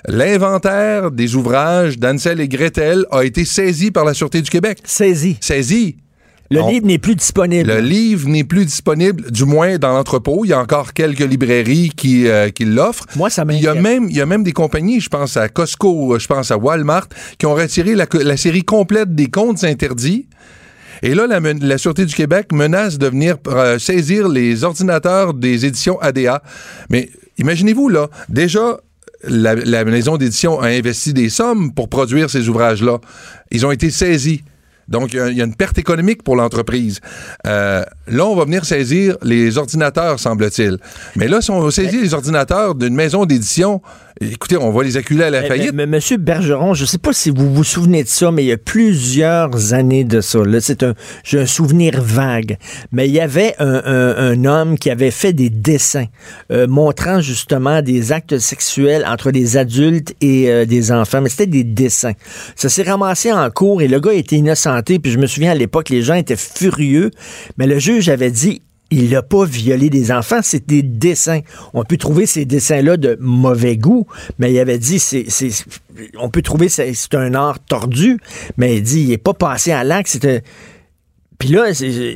l'inventaire 0.06 1.10
des 1.10 1.34
ouvrages 1.34 1.98
d'Ansel 1.98 2.40
et 2.40 2.48
Gretel 2.48 3.04
a 3.10 3.24
été 3.24 3.44
saisi 3.44 3.90
par 3.90 4.06
la 4.06 4.14
Sûreté 4.14 4.40
du 4.40 4.48
Québec. 4.48 4.78
Saisi. 4.84 5.36
Saisi. 5.40 5.98
Le 6.50 6.62
On- 6.62 6.68
livre 6.70 6.86
n'est 6.86 6.98
plus 6.98 7.14
disponible. 7.14 7.68
Le 7.68 7.80
livre 7.80 8.26
n'est 8.28 8.44
plus 8.44 8.64
disponible, 8.64 9.30
du 9.30 9.44
moins 9.44 9.76
dans 9.76 9.92
l'entrepôt. 9.92 10.44
Il 10.44 10.48
y 10.48 10.52
a 10.54 10.58
encore 10.58 10.94
quelques 10.94 11.18
librairies 11.20 11.90
qui, 11.94 12.26
euh, 12.26 12.48
qui 12.48 12.64
l'offrent. 12.64 13.04
Moi, 13.16 13.28
ça 13.28 13.44
Il 13.50 13.60
y, 13.60 13.66
a 13.68 13.74
même, 13.74 14.06
il 14.08 14.16
y 14.16 14.20
a 14.22 14.26
même 14.26 14.42
des 14.42 14.52
compagnies, 14.52 15.00
je 15.00 15.10
pense 15.10 15.36
à 15.36 15.48
Costco, 15.50 16.18
je 16.18 16.26
pense 16.26 16.50
à 16.50 16.56
Walmart, 16.56 17.08
qui 17.38 17.44
ont 17.44 17.54
retiré 17.54 17.94
la, 17.94 18.36
série 18.38 18.62
complète 18.62 19.14
des 19.14 19.26
comptes 19.26 19.62
interdits. 19.64 20.26
Et 21.02 21.14
là, 21.14 21.26
la, 21.26 21.78
Sûreté 21.78 22.06
du 22.06 22.14
Québec 22.14 22.48
menace 22.52 22.98
de 22.98 23.06
venir 23.08 23.36
euh, 23.48 23.78
saisir 23.78 24.28
les 24.28 24.64
ordinateurs 24.64 25.34
des 25.34 25.66
éditions 25.66 26.00
ADA. 26.00 26.42
Mais 26.88 27.10
imaginez-vous, 27.36 27.90
là, 27.90 28.08
déjà, 28.30 28.80
la, 29.22 29.54
la 29.54 29.84
maison 29.84 30.16
d'édition 30.16 30.60
a 30.60 30.68
investi 30.68 31.12
des 31.12 31.28
sommes 31.28 31.72
pour 31.74 31.88
produire 31.90 32.30
ces 32.30 32.48
ouvrages-là. 32.48 33.00
Ils 33.50 33.66
ont 33.66 33.70
été 33.70 33.90
saisis. 33.90 34.42
Donc, 34.88 35.12
il 35.12 35.16
y 35.16 35.20
a- 35.20 35.28
il 35.28 35.36
y, 35.36 35.40
a 35.40 35.44
une 35.44 35.54
perte 35.54 35.78
économique 35.78 36.22
pour 36.22 36.34
l'entreprise. 36.36 37.00
Euh, 37.46 37.84
là, 38.06 38.24
on 38.26 38.34
va 38.34 38.44
venir 38.44 38.64
saisir 38.64 39.16
les 39.22 39.58
ordinateurs, 39.58 40.18
semble-t-il. 40.18 40.78
Mais 41.16 41.28
là, 41.28 41.40
si 41.40 41.50
on 41.50 41.70
saisit 41.70 42.00
les 42.00 42.14
ordinateurs 42.14 42.74
d'une 42.74 42.94
maison 42.94 43.24
d'édition, 43.26 43.82
écoutez, 44.20 44.56
on 44.56 44.70
va 44.70 44.82
les 44.82 44.96
acculer 44.96 45.24
à 45.24 45.30
la 45.30 45.42
Mais- 45.42 45.48
faillite. 45.48 45.72
mais- 45.72 45.86
mais 45.86 45.96
Monsieur 45.98 46.16
Bergeron, 46.16 46.74
je 46.74 46.82
ne 46.82 46.86
sais 46.86 46.98
pas 46.98 47.12
si 47.12 47.30
vous 47.30 47.52
vous 47.54 47.64
souvenez 47.64 48.02
de 48.02 48.08
ça, 48.08 48.30
mais 48.30 48.44
il 48.44 48.46
y 48.48 48.52
a 48.52 48.56
plusieurs 48.58 49.74
années 49.74 50.04
de 50.04 50.20
ça. 50.20 50.38
Là, 50.44 50.60
c'est 50.60 50.82
un, 50.82 50.94
j'ai 51.24 51.40
un 51.40 51.46
souvenir 51.46 52.00
vague. 52.02 52.56
Mais 52.92 53.08
il 53.08 53.14
y 53.14 53.20
avait 53.20 53.54
un, 53.58 53.82
un- 53.84 54.16
un 54.16 54.44
homme 54.44 54.78
qui 54.78 54.90
avait 54.90 55.10
fait 55.10 55.32
des 55.32 55.50
dessins 55.50 56.06
euh, 56.52 56.66
montrant 56.66 57.20
justement 57.20 57.82
des 57.82 58.12
actes 58.12 58.38
sexuels 58.38 59.04
entre 59.06 59.30
des 59.30 59.56
adultes 59.56 60.14
et 60.20 60.50
euh, 60.50 60.64
des 60.64 60.92
enfants. 60.92 61.20
Mais 61.20 61.28
c'était 61.28 61.46
des 61.46 61.64
dessins. 61.64 62.12
Ça 62.56 62.68
s'est 62.68 62.82
ramassé 62.82 63.32
en 63.32 63.48
cours 63.50 63.82
et 63.82 63.88
le 63.88 64.00
gars 64.00 64.12
était 64.12 64.36
innocenté. 64.36 64.98
Puis 64.98 65.12
je 65.12 65.18
me 65.18 65.26
souviens 65.26 65.52
à 65.52 65.54
l'époque, 65.54 65.88
les 65.90 66.02
gens 66.02 66.14
étaient 66.14 66.36
furieux. 66.36 67.10
Mais 67.56 67.66
le 67.66 67.78
juge 67.78 68.08
avait 68.08 68.30
dit 68.30 68.62
il 68.90 69.10
n'a 69.10 69.22
pas 69.22 69.44
violé 69.44 69.90
des 69.90 70.10
enfants, 70.12 70.40
c'est 70.42 70.66
des 70.66 70.82
dessins. 70.82 71.40
On 71.74 71.84
peut 71.84 71.96
trouver 71.98 72.24
ces 72.26 72.44
dessins-là 72.46 72.96
de 72.96 73.18
mauvais 73.20 73.76
goût, 73.76 74.06
mais 74.38 74.52
il 74.52 74.58
avait 74.58 74.78
dit, 74.78 74.98
c'est, 74.98 75.26
on 76.18 76.30
peut 76.30 76.42
trouver 76.42 76.68
c'est, 76.68 76.94
c'est 76.94 77.14
un 77.14 77.34
art 77.34 77.58
tordu, 77.60 78.18
mais 78.56 78.76
il 78.76 78.82
dit, 78.82 79.02
il 79.02 79.08
n'est 79.10 79.18
pas 79.18 79.34
passé 79.34 79.72
à 79.72 79.84
l'acte, 79.84 80.08
c'était... 80.08 80.42
Puis 81.38 81.50
là, 81.50 81.66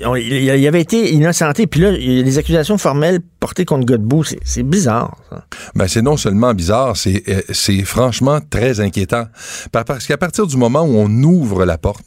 on- 0.06 0.16
il 0.16 0.66
avait 0.66 0.80
été 0.80 1.12
innocenté, 1.12 1.68
puis 1.68 1.80
là, 1.80 1.92
il 1.92 2.12
y 2.12 2.20
a 2.20 2.22
des 2.24 2.38
accusations 2.38 2.76
formelles 2.76 3.20
portées 3.38 3.64
contre 3.64 3.87
Godbout. 3.87 4.24
C'est, 4.42 4.64
bizarre, 4.64 5.16
ça. 5.30 5.44
Ben, 5.76 5.87
c'est 5.87 6.02
non 6.02 6.16
seulement 6.16 6.54
bizarre, 6.54 6.96
c'est 6.96 7.22
euh, 7.28 7.85
franchement 7.85 8.40
très 8.50 8.80
inquiétant. 8.80 9.26
Par- 9.70 9.85
Parce 9.85 10.08
qu'à 10.08 10.16
partir 10.18 10.48
du 10.48 10.56
moment 10.56 10.82
où 10.82 10.96
on 10.96 11.08
ouvre 11.22 11.64
la 11.64 11.78
porte, 11.78 12.06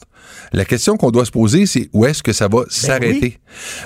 la 0.55 0.65
question 0.65 0.97
qu'on 0.97 1.11
doit 1.11 1.25
se 1.25 1.31
poser, 1.31 1.65
c'est 1.65 1.89
où 1.93 2.05
est-ce 2.05 2.23
que 2.23 2.33
ça 2.33 2.47
va 2.47 2.63
s'arrêter? 2.69 3.37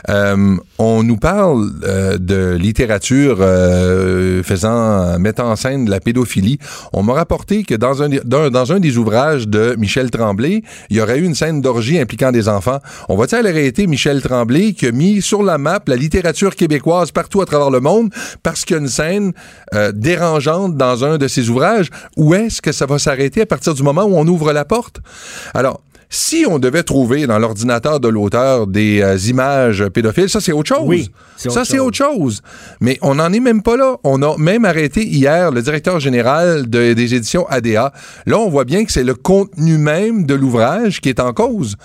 Euh, 0.10 0.56
on 0.78 1.04
nous 1.04 1.18
parle 1.18 1.70
euh, 1.84 2.18
de 2.18 2.56
littérature 2.60 3.38
euh, 3.42 4.44
faisant 4.44 5.20
mettant 5.20 5.50
en 5.52 5.56
scène 5.56 5.86
de 5.86 5.92
la 5.92 6.00
pédophilie. 6.00 6.60
On 6.94 7.04
m'a 7.04 7.14
rapporté 7.14 7.64
que 7.64 7.76
dans 7.76 8.04
un, 8.04 8.10
dans, 8.24 8.50
dans 8.50 8.72
un 8.72 8.80
des 8.80 8.98
ouvrages 8.98 9.48
de 9.48 9.76
Michel 9.78 10.12
Tremblay, 10.12 10.62
il 10.90 10.98
y 10.98 11.02
aurait 11.02 11.18
eu 11.18 11.24
une 11.24 11.36
scène 11.36 11.62
d'orgie 11.62 12.00
impliquant 12.00 12.32
des 12.32 12.48
enfants. 12.48 12.80
On 13.10 13.16
va-t-il 13.16 13.46
arrêter 13.46 13.88
Michel 13.88 14.22
Tremblay 14.22 14.74
qui 14.74 14.88
a 14.88 14.92
mis 14.92 15.22
sur 15.22 15.44
la 15.44 15.58
map 15.58 15.80
la 15.88 15.96
littérature 15.96 16.56
québécoise 16.56 17.12
partout 17.12 17.42
à 17.42 17.46
travers 17.46 17.72
le 17.72 17.80
monde 17.80 18.12
parce 18.44 18.64
qu'il 18.64 18.76
y 18.76 18.80
a 18.80 18.82
une 18.82 18.88
scène 18.88 19.34
euh, 19.74 19.92
dérangeante 19.92 20.78
dans 20.78 21.04
un 21.04 21.18
de 21.18 21.28
ses 21.28 21.50
ouvrages? 21.50 21.90
Où 22.16 22.34
est-ce 22.34 22.62
que 22.62 22.72
ça 22.72 22.86
va 22.86 23.00
s'arrêter 23.00 23.42
à 23.42 23.46
partir 23.46 23.74
du 23.74 23.84
moment 23.84 24.04
où 24.04 24.16
on 24.16 24.28
ouvre 24.28 24.54
la 24.54 24.66
porte? 24.66 25.00
Alors, 25.54 25.82
si 26.12 26.44
on 26.50 26.58
devait 26.58 26.82
trouver 26.84 27.28
dans 27.28 27.38
l'ordinateur 27.38 28.00
de 28.00 28.08
l'auteur 28.08 28.66
des 28.66 29.02
euh, 29.02 29.16
images 29.28 29.88
pédophiles, 29.90 30.28
ça 30.30 30.42
c'est 30.42 30.52
autre 30.52 30.68
chose. 30.76 30.84
Oui, 30.88 31.12
ça 31.38 31.66
c'est 31.66 31.78
autre 31.80 31.98
chose. 31.98 32.42
Mais 32.82 32.98
on 33.04 33.16
n'en 33.16 33.32
est 33.32 33.40
même 33.40 33.62
pas 33.62 33.78
là. 33.78 33.98
On 34.04 34.22
a 34.24 34.36
même 34.38 34.66
arrêté 34.66 35.06
hier 35.06 35.52
le 35.52 35.62
directeur 35.62 36.00
général 36.00 36.68
de- 36.70 36.94
des 36.94 37.14
éditions 37.14 37.46
ADA. 37.48 37.94
Là, 38.26 38.40
on 38.40 38.50
voit 38.50 38.66
bien 38.66 38.86
que 38.86 38.92
c'est 38.92 39.04
le 39.04 39.14
contenu 39.14 39.78
même 39.78 40.26
de 40.26 40.34
l'ouvrage 40.34 41.00
qui 41.00 41.10
est 41.10 41.20
en 41.20 41.32
cause. 41.32 41.76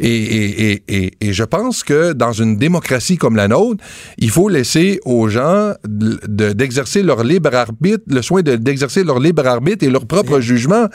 Et, 0.00 0.08
et- 0.08 0.72
et- 0.72 0.82
et- 0.88 1.12
et 1.20 1.32
je 1.32 1.44
pense 1.44 1.84
que 1.84 2.12
dans 2.14 2.32
une 2.32 2.56
démocratie 2.56 3.16
comme 3.16 3.36
la 3.36 3.46
nôtre, 3.46 3.82
il 4.18 4.30
faut 4.30 4.48
laisser 4.48 4.98
aux 5.04 5.28
gens 5.28 5.72
de- 5.86 6.18
de- 6.26 6.52
d'exercer 6.52 7.02
leur 7.04 7.22
libre 7.22 7.54
arbitre, 7.54 8.02
le 8.08 8.22
soin 8.22 8.42
de- 8.42 8.56
d'exercer 8.56 9.04
leur 9.04 9.20
libre 9.20 9.46
arbitre 9.46 9.84
et 9.86 9.90
leur 9.90 10.04
propre 10.06 10.40
jugement. 10.40 10.88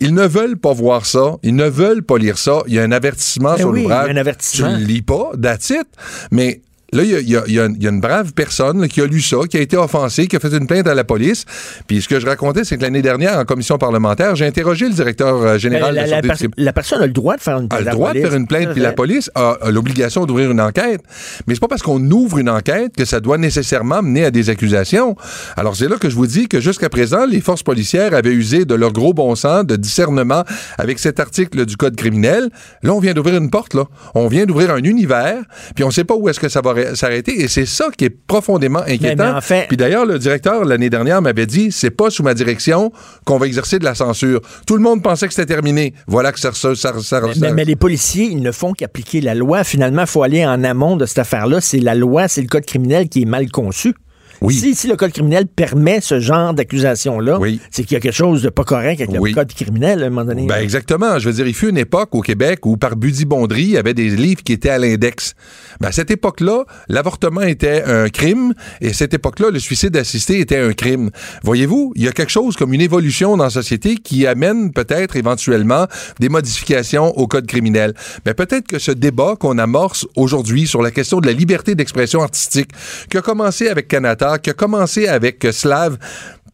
Ils 0.00 0.14
ne 0.14 0.26
veulent 0.26 0.56
pas 0.58 0.72
voir 0.72 1.04
ça. 1.04 1.36
Ils 1.42 1.54
ne 1.54 1.68
veulent 1.68 2.02
pas 2.02 2.16
lire 2.16 2.29
ça. 2.38 2.62
Il 2.66 2.74
y 2.74 2.78
a 2.78 2.82
un 2.82 2.92
avertissement 2.92 3.52
Ben 3.52 3.58
sur 3.58 3.68
oui, 3.70 3.82
l'ouvrage. 3.82 4.08
Tu 4.52 4.62
le 4.62 4.76
lis 4.76 5.02
pas, 5.02 5.32
that's 5.40 5.70
it. 5.70 5.86
Mais 6.30 6.60
Là, 6.92 7.02
il 7.04 7.10
y 7.10 7.14
a, 7.16 7.20
y 7.20 7.36
a- 7.36 7.44
y 7.48 7.58
a 7.60 7.66
une- 7.66 7.76
il 7.76 7.82
y 7.82 7.86
a 7.86 7.90
une 7.90 8.00
brave 8.00 8.32
personne 8.32 8.80
là, 8.80 8.88
qui 8.88 9.00
a 9.00 9.06
lu 9.06 9.20
ça, 9.20 9.36
qui 9.48 9.56
a 9.56 9.60
été 9.60 9.76
offensée, 9.76 10.26
qui 10.26 10.36
a 10.36 10.40
fait 10.40 10.48
une 10.56 10.66
plainte 10.66 10.86
à 10.86 10.94
la 10.94 11.04
police. 11.04 11.44
Puis 11.86 12.02
ce 12.02 12.08
que 12.08 12.18
je 12.20 12.26
racontais, 12.26 12.64
c'est 12.64 12.76
que 12.76 12.82
l'année 12.82 13.02
dernière, 13.02 13.38
en 13.38 13.44
commission 13.44 13.78
parlementaire, 13.78 14.34
j'ai 14.36 14.46
interrogé 14.46 14.86
le 14.88 14.94
directeur 14.94 15.36
euh, 15.42 15.58
général 15.58 15.94
Ben, 15.94 16.00
la, 16.00 16.20
de 16.20 16.26
la 16.26 16.34
la 16.34 16.48
la 16.56 16.72
personne 16.72 17.02
a 17.02 17.06
le 17.06 17.12
droit 17.12 17.36
de 17.36 17.40
faire 17.42 17.58
une 17.58 17.66
a 17.66 17.68
plainte. 17.68 17.80
le 17.80 17.86
à 17.88 17.90
la 17.90 17.92
droit 17.92 18.12
de 18.12 18.20
faire 18.20 18.34
une 18.34 18.46
plainte, 18.46 18.72
puis 18.72 18.80
la 18.80 18.92
police 18.92 19.30
a, 19.34 19.56
a 19.62 19.70
l'obligation 19.70 20.26
d'ouvrir 20.26 20.50
une 20.50 20.60
enquête. 20.60 21.00
Mais 21.46 21.54
c'est 21.54 21.60
pas 21.60 21.68
parce 21.68 21.82
qu'on 21.82 22.00
ouvre 22.10 22.38
une 22.38 22.50
enquête 22.50 22.94
que 22.96 23.04
ça 23.04 23.20
doit 23.20 23.38
nécessairement 23.38 24.02
mener 24.02 24.24
à 24.24 24.30
des 24.30 24.50
accusations. 24.50 25.16
Alors 25.56 25.76
c'est 25.76 25.88
là 25.88 25.96
que 25.96 26.10
je 26.10 26.14
vous 26.16 26.26
dis 26.26 26.48
que 26.48 26.60
jusqu'à 26.60 26.88
présent, 26.88 27.24
les 27.26 27.40
forces 27.40 27.62
policières 27.62 28.14
avaient 28.14 28.32
usé 28.32 28.64
de 28.64 28.74
leur 28.74 28.92
gros 28.92 29.14
bon 29.14 29.34
sens, 29.34 29.64
de 29.64 29.76
discernement 29.76 30.44
avec 30.78 30.98
cet 30.98 31.20
article 31.20 31.64
du 31.66 31.76
Code 31.76 31.96
criminel. 31.96 32.50
Là, 32.82 32.92
on 32.94 33.00
vient 33.00 33.12
d'ouvrir 33.14 33.36
une 33.36 33.50
porte, 33.50 33.74
là. 33.74 33.84
On 34.14 34.26
vient 34.28 34.44
d'ouvrir 34.44 34.70
un 34.70 34.82
univers, 34.82 35.36
puis 35.74 35.84
on 35.84 35.90
sait 35.90 36.04
pas 36.04 36.14
où 36.14 36.28
est-ce 36.28 36.40
que 36.40 36.48
ça 36.48 36.60
va 36.60 36.70
s'arrêter. 36.94 37.40
Et 37.42 37.48
c'est 37.48 37.66
ça 37.66 37.88
qui 37.96 38.04
est 38.06 38.10
profondément 38.10 38.80
inquiétant. 38.80 39.36
en 39.36 39.40
fait- 39.40 39.66
Puis 39.68 39.76
d'ailleurs, 39.76 40.06
le 40.06 40.18
directeur, 40.18 40.64
l'année 40.64 40.90
dernière, 40.90 41.22
m'avait 41.22 41.46
dit 41.46 41.70
c'est 41.72 41.90
pas 41.90 42.10
sous 42.10 42.22
ma 42.22 42.34
direction 42.34 42.92
qu'on 43.24 43.38
va 43.38 43.46
exercer 43.46 43.78
de 43.78 43.84
la 43.84 43.94
censure. 43.94 44.40
Tout 44.66 44.76
le 44.76 44.82
monde 44.82 45.02
pensait 45.02 45.26
que 45.28 45.34
c'était 45.34 45.52
terminé. 45.54 45.94
Voilà 46.06 46.32
que 46.32 46.40
ça. 46.40 46.52
ça, 46.52 46.74
ça, 46.74 46.92
ça- 47.02 47.20
Mais, 47.40 47.52
mais 47.52 47.64
les 47.64 47.76
policiers, 47.76 48.24
ils 48.24 48.42
ne 48.42 48.52
font 48.52 48.72
qu'appliquer 48.72 49.20
la 49.20 49.34
loi. 49.34 49.64
Finalement, 49.64 50.02
il 50.02 50.08
faut 50.08 50.22
aller 50.22 50.44
en 50.44 50.62
amont 50.64 50.96
de 50.96 51.06
cette 51.06 51.18
affaire-là. 51.18 51.60
C'est 51.60 51.80
la 51.80 51.94
loi, 51.94 52.28
c'est 52.28 52.40
le 52.42 52.48
code 52.48 52.64
criminel 52.66 53.08
qui 53.08 53.22
est 53.22 53.26
mal 53.26 53.50
conçu. 53.50 53.94
Oui. 54.40 54.54
Si, 54.54 54.74
si 54.74 54.88
le 54.88 54.96
code 54.96 55.12
criminel 55.12 55.46
permet 55.46 56.00
ce 56.00 56.18
genre 56.20 56.54
d'accusation-là, 56.54 57.38
Oui. 57.38 57.60
c'est 57.70 57.82
qu'il 57.84 57.92
y 57.94 57.96
a 57.96 58.00
quelque 58.00 58.14
chose 58.14 58.42
de 58.42 58.48
pas 58.48 58.64
correct 58.64 59.00
avec 59.00 59.20
Oui. 59.20 59.30
le 59.30 59.34
code 59.34 59.52
criminel 59.52 60.02
à 60.02 60.06
un 60.06 60.10
moment 60.10 60.24
donné. 60.24 60.46
Ben 60.46 60.62
exactement. 60.62 61.18
Je 61.18 61.28
veux 61.28 61.34
dire, 61.34 61.46
il 61.46 61.54
fut 61.54 61.68
une 61.68 61.76
époque 61.78 62.14
au 62.14 62.20
Québec 62.22 62.64
où 62.64 62.76
par 62.76 62.96
budibonderie, 62.96 63.62
il 63.62 63.70
y 63.70 63.76
avait 63.78 63.94
des 63.94 64.08
livres 64.10 64.42
qui 64.42 64.52
étaient 64.52 64.70
à 64.70 64.78
l'index. 64.78 65.34
Ben, 65.80 65.88
à 65.88 65.92
cette 65.92 66.10
époque-là, 66.10 66.64
l'avortement 66.88 67.42
était 67.42 67.82
un 67.84 68.08
crime 68.08 68.54
et 68.80 68.88
à 68.88 68.92
cette 68.92 69.14
époque-là, 69.14 69.50
le 69.50 69.58
suicide 69.58 69.96
assisté 69.96 70.40
était 70.40 70.58
un 70.58 70.72
crime. 70.72 71.10
Voyez-vous, 71.42 71.92
il 71.96 72.04
y 72.04 72.08
a 72.08 72.12
quelque 72.12 72.32
chose 72.32 72.56
comme 72.56 72.72
une 72.72 72.80
évolution 72.80 73.36
dans 73.36 73.44
la 73.44 73.50
société 73.50 73.96
qui 73.96 74.26
amène 74.26 74.72
peut-être 74.72 75.16
éventuellement 75.16 75.86
des 76.18 76.28
modifications 76.28 77.16
au 77.18 77.26
code 77.26 77.46
criminel. 77.46 77.94
Ben, 78.24 78.34
peut-être 78.34 78.66
que 78.66 78.78
ce 78.78 78.90
débat 78.92 79.34
qu'on 79.38 79.58
amorce 79.58 80.06
aujourd'hui 80.16 80.66
sur 80.66 80.82
la 80.82 80.90
question 80.90 81.20
de 81.20 81.26
la 81.26 81.32
liberté 81.32 81.74
d'expression 81.74 82.22
artistique, 82.22 82.70
qui 83.10 83.18
a 83.18 83.22
commencé 83.22 83.68
avec 83.68 83.88
Canada, 83.88 84.29
qui 84.38 84.50
a 84.50 84.52
commencé 84.54 85.08
avec 85.08 85.44
euh, 85.44 85.52
Slav, 85.52 85.96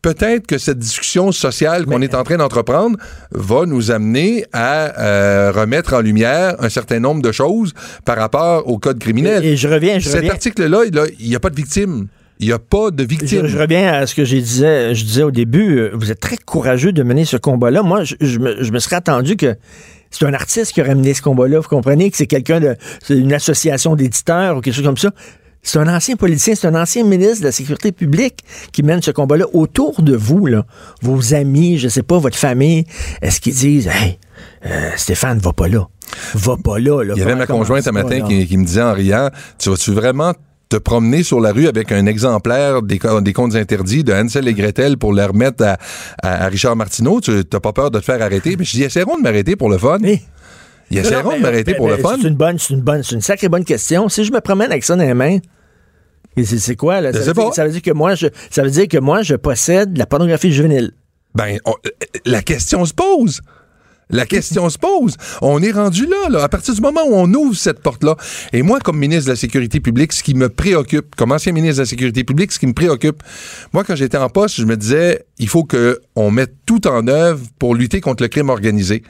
peut-être 0.03 0.47
que 0.47 0.59
cette 0.59 0.79
discussion 0.79 1.33
sociale 1.33 1.85
qu'on 1.85 2.01
est 2.01 2.15
en 2.15 2.23
train 2.23 2.37
d'entreprendre 2.37 2.97
va 3.33 3.67
nous 3.67 3.91
amener 3.91 4.45
à 4.53 5.01
euh, 5.01 5.53
remettre 5.53 5.95
en 5.95 6.01
lumière 6.01 6.55
un 6.61 6.69
certain 6.69 7.01
nombre 7.01 7.23
de 7.23 7.33
choses 7.33 7.73
par 8.05 8.17
rapport 8.17 8.69
au 8.69 8.79
code 8.79 8.99
criminel. 9.01 9.45
Et, 9.45 9.53
et 9.53 9.57
je 9.57 9.67
reviens, 9.69 9.99
je 9.99 10.07
Cet 10.09 10.17
reviens. 10.17 10.33
article-là, 10.33 10.83
il 11.19 11.29
n'y 11.29 11.35
a 11.35 11.41
pas 11.41 11.51
de 11.51 11.57
victime. 11.57 12.07
Il 12.39 12.47
n'y 12.49 12.53
a 12.53 12.59
pas 12.59 12.91
de 12.91 13.03
Je, 13.03 13.09
victime. 13.09 13.47
je 13.47 13.59
reviens 13.59 13.95
à 13.95 14.07
ce 14.07 14.15
que 14.15 14.25
j'ai 14.25 14.41
disais, 14.41 14.95
je 14.95 15.05
disais 15.05 15.23
au 15.23 15.31
début. 15.31 15.79
euh, 15.79 15.91
Vous 15.95 16.11
êtes 16.13 16.21
très 16.21 16.37
courageux 16.37 16.93
de 16.93 17.03
mener 17.03 17.25
ce 17.25 17.39
combat-là. 17.39 17.83
Moi, 17.83 18.05
je, 18.05 18.15
je 18.21 18.39
me, 18.39 18.63
je 18.63 18.71
me 18.73 18.79
serais 18.79 18.97
attendu 18.97 19.37
que 19.37 19.57
c'est 20.11 20.27
un 20.27 20.35
artiste 20.35 20.73
qui 20.73 20.83
aurait 20.83 20.95
mené 20.95 21.15
ce 21.15 21.23
combat-là. 21.23 21.61
Vous 21.61 21.69
comprenez 21.69 22.11
que 22.11 22.17
c'est 22.19 22.27
quelqu'un 22.27 22.61
de, 22.61 22.77
c'est 23.03 23.17
une 23.17 23.33
association 23.33 23.97
d'éditeurs 23.97 24.59
ou 24.59 24.61
quelque 24.61 24.75
chose 24.75 24.85
comme 24.85 24.99
ça. 24.99 25.11
C'est 25.69 25.81
un 25.81 25.89
ancien 25.95 26.15
politicien, 26.15 26.55
c'est 26.55 26.69
un 26.69 26.81
ancien 26.81 27.03
ministre 27.05 27.41
de 27.41 27.47
la 27.47 27.53
Sécurité 27.53 27.91
publique 27.91 28.39
qui 28.73 28.85
mène 28.85 29.03
ce 29.03 29.11
combat-là 29.11 29.47
autour 29.53 30.01
de 30.01 30.15
vous, 30.15 30.47
là. 30.47 30.65
Vos 31.03 31.35
amis, 31.35 31.77
je 31.77 31.89
sais 31.89 32.05
pas, 32.05 32.19
votre 32.19 32.39
famille. 32.39 32.85
Est-ce 33.21 33.41
qu'ils 33.41 33.55
disent, 33.55 33.89
hey, 33.89 34.19
euh, 34.65 34.91
Stéphane, 34.97 35.39
va 35.41 35.53
pas 35.53 35.67
là. 35.67 35.89
Va 36.35 36.57
pas 36.57 36.79
là, 36.79 37.03
là. 37.03 37.15
Il 37.17 37.19
y 37.19 37.23
avait 37.23 37.35
ma 37.35 37.47
conjointe 37.47 37.87
un 37.89 37.93
matin 37.93 38.21
qui, 38.21 38.47
qui 38.47 38.57
me 38.57 38.65
disait 38.65 38.81
en 38.83 38.93
riant 38.93 39.31
Tu 39.59 39.69
vas-tu 39.69 39.91
vraiment 39.91 40.33
te 40.69 40.77
promener 40.77 41.25
sur 41.25 41.41
la 41.41 41.51
rue 41.53 41.67
avec 41.67 41.91
un 41.91 42.07
exemplaire 42.07 42.83
des, 42.83 42.99
co- 43.01 43.21
des 43.21 43.33
comptes 43.33 43.57
interdits 43.57 44.05
de 44.05 44.13
Hansel 44.13 44.47
et 44.47 44.55
Gretel 44.55 44.97
pour 44.99 45.13
les 45.13 45.25
remettre 45.25 45.65
à, 45.65 45.79
à- 46.23 46.45
à 46.45 46.49
Richard 46.49 46.77
Martineau? 46.77 47.21
Tu 47.21 47.33
n'as 47.53 47.61
pas 47.61 47.73
peur 47.73 47.91
de 47.91 47.99
te 47.99 48.05
faire 48.05 48.23
arrêter? 48.23 48.55
Mais 48.57 48.65
je 48.65 48.71
dis 48.71 48.83
Essaieront 48.85 49.17
de 49.19 49.23
m'arrêter 49.23 49.57
pour 49.57 49.69
le 49.69 49.79
fun. 49.79 49.99
Ils 50.01 50.21
non, 50.93 51.01
essaieront 51.03 51.31
mais, 51.31 51.39
de 51.39 51.43
m'arrêter 51.43 51.75
pour 51.75 51.89
le 51.89 51.97
fun. 51.97 52.17
C'est 52.23 52.29
une 52.29 52.35
bonne, 52.37 52.59
c'est 52.61 52.75
une 52.75 52.83
bonne, 52.83 53.03
c'est 53.03 53.17
une 53.17 53.21
sacrée 53.21 53.49
bonne 53.49 53.65
question. 53.65 54.09
Si 54.09 54.25
je 54.25 54.31
me 54.33 54.41
promène 54.41 54.71
avec 54.71 54.85
ça 54.85 54.95
dans 54.95 55.03
les 55.03 55.15
mains, 55.15 55.39
et 56.37 56.45
c'est 56.45 56.77
quoi 56.77 57.01
là? 57.01 57.13
Ça 57.13 57.19
veut, 57.21 57.33
dire, 57.45 57.55
ça 57.55 57.65
veut 57.65 57.71
dire 57.73 57.83
que 57.83 57.91
moi 57.93 58.15
je, 58.15 58.27
ça 58.51 58.63
veut 58.63 58.71
dire 58.71 58.89
que 58.89 58.99
moi 58.99 59.23
je 59.23 59.35
possède 59.35 59.95
de 59.95 59.99
la 59.99 60.07
pornographie 60.07 60.53
juvénile. 60.53 60.93
Ben, 61.35 61.59
on- 61.65 61.75
la 62.25 62.43
question 62.43 62.85
se 62.85 62.95
pose. 62.95 63.41
La 64.09 64.25
question 64.25 64.71
se 64.71 64.79
pose. 64.79 65.17
On 65.43 65.61
est 65.63 65.73
rendu 65.73 66.07
là, 66.07 66.29
là, 66.31 66.45
à 66.45 66.49
partir 66.49 66.73
du 66.75 66.81
moment 66.81 67.01
où 67.09 67.15
on 67.15 67.33
ouvre 67.35 67.57
cette 67.57 67.81
porte-là. 67.81 68.15
Et 68.53 68.63
moi, 68.63 68.79
comme 68.79 68.99
ministre 68.99 69.25
de 69.25 69.31
la 69.31 69.37
Sécurité 69.37 69.81
publique, 69.81 70.13
ce 70.13 70.23
qui 70.23 70.35
me 70.35 70.49
préoccupe, 70.49 71.17
comme 71.17 71.33
ancien 71.33 71.51
ministre 71.53 71.79
de 71.79 71.83
la 71.83 71.87
Sécurité 71.87 72.23
publique, 72.23 72.53
ce 72.53 72.61
qui 72.61 72.69
me 72.69 72.73
préoccupe, 72.73 73.21
moi, 73.73 73.83
quand 73.83 73.97
j'étais 73.97 74.17
en 74.17 74.29
poste, 74.29 74.57
je 74.61 74.65
me 74.65 74.77
disais, 74.77 75.25
il 75.39 75.49
faut 75.49 75.65
qu'on 75.65 76.31
mette 76.31 76.55
tout 76.67 76.87
en 76.87 77.09
œuvre 77.09 77.41
pour 77.59 77.75
lutter 77.75 78.01
contre 78.01 78.23
le 78.23 78.29
crime 78.29 78.49
organisé. 78.49 79.03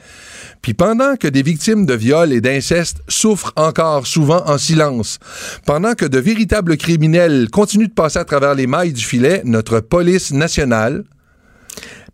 Puis 0.63 0.73
pendant 0.73 1.15
que 1.15 1.27
des 1.27 1.43
victimes 1.43 1.85
de 1.85 1.93
viol 1.93 2.33
et 2.33 2.41
d'inceste 2.41 2.97
souffrent 3.07 3.53
encore 3.55 4.07
souvent 4.07 4.41
en 4.47 4.57
silence, 4.57 5.19
pendant 5.67 5.93
que 5.93 6.05
de 6.05 6.17
véritables 6.17 6.75
criminels 6.75 7.49
continuent 7.51 7.89
de 7.89 7.93
passer 7.93 8.17
à 8.17 8.25
travers 8.25 8.55
les 8.55 8.65
mailles 8.65 8.93
du 8.93 9.05
filet, 9.05 9.43
notre 9.45 9.79
police 9.79 10.31
nationale 10.31 11.03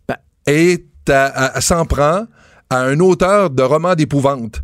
Ben- 0.06 0.16
est 0.46 0.84
à, 1.08 1.24
à- 1.24 1.56
à- 1.56 1.60
s'en 1.62 1.86
prend 1.86 2.26
à 2.70 2.80
un 2.80 2.98
auteur 3.00 3.50
de 3.50 3.62
romans 3.62 3.94
d'épouvante. 3.94 4.62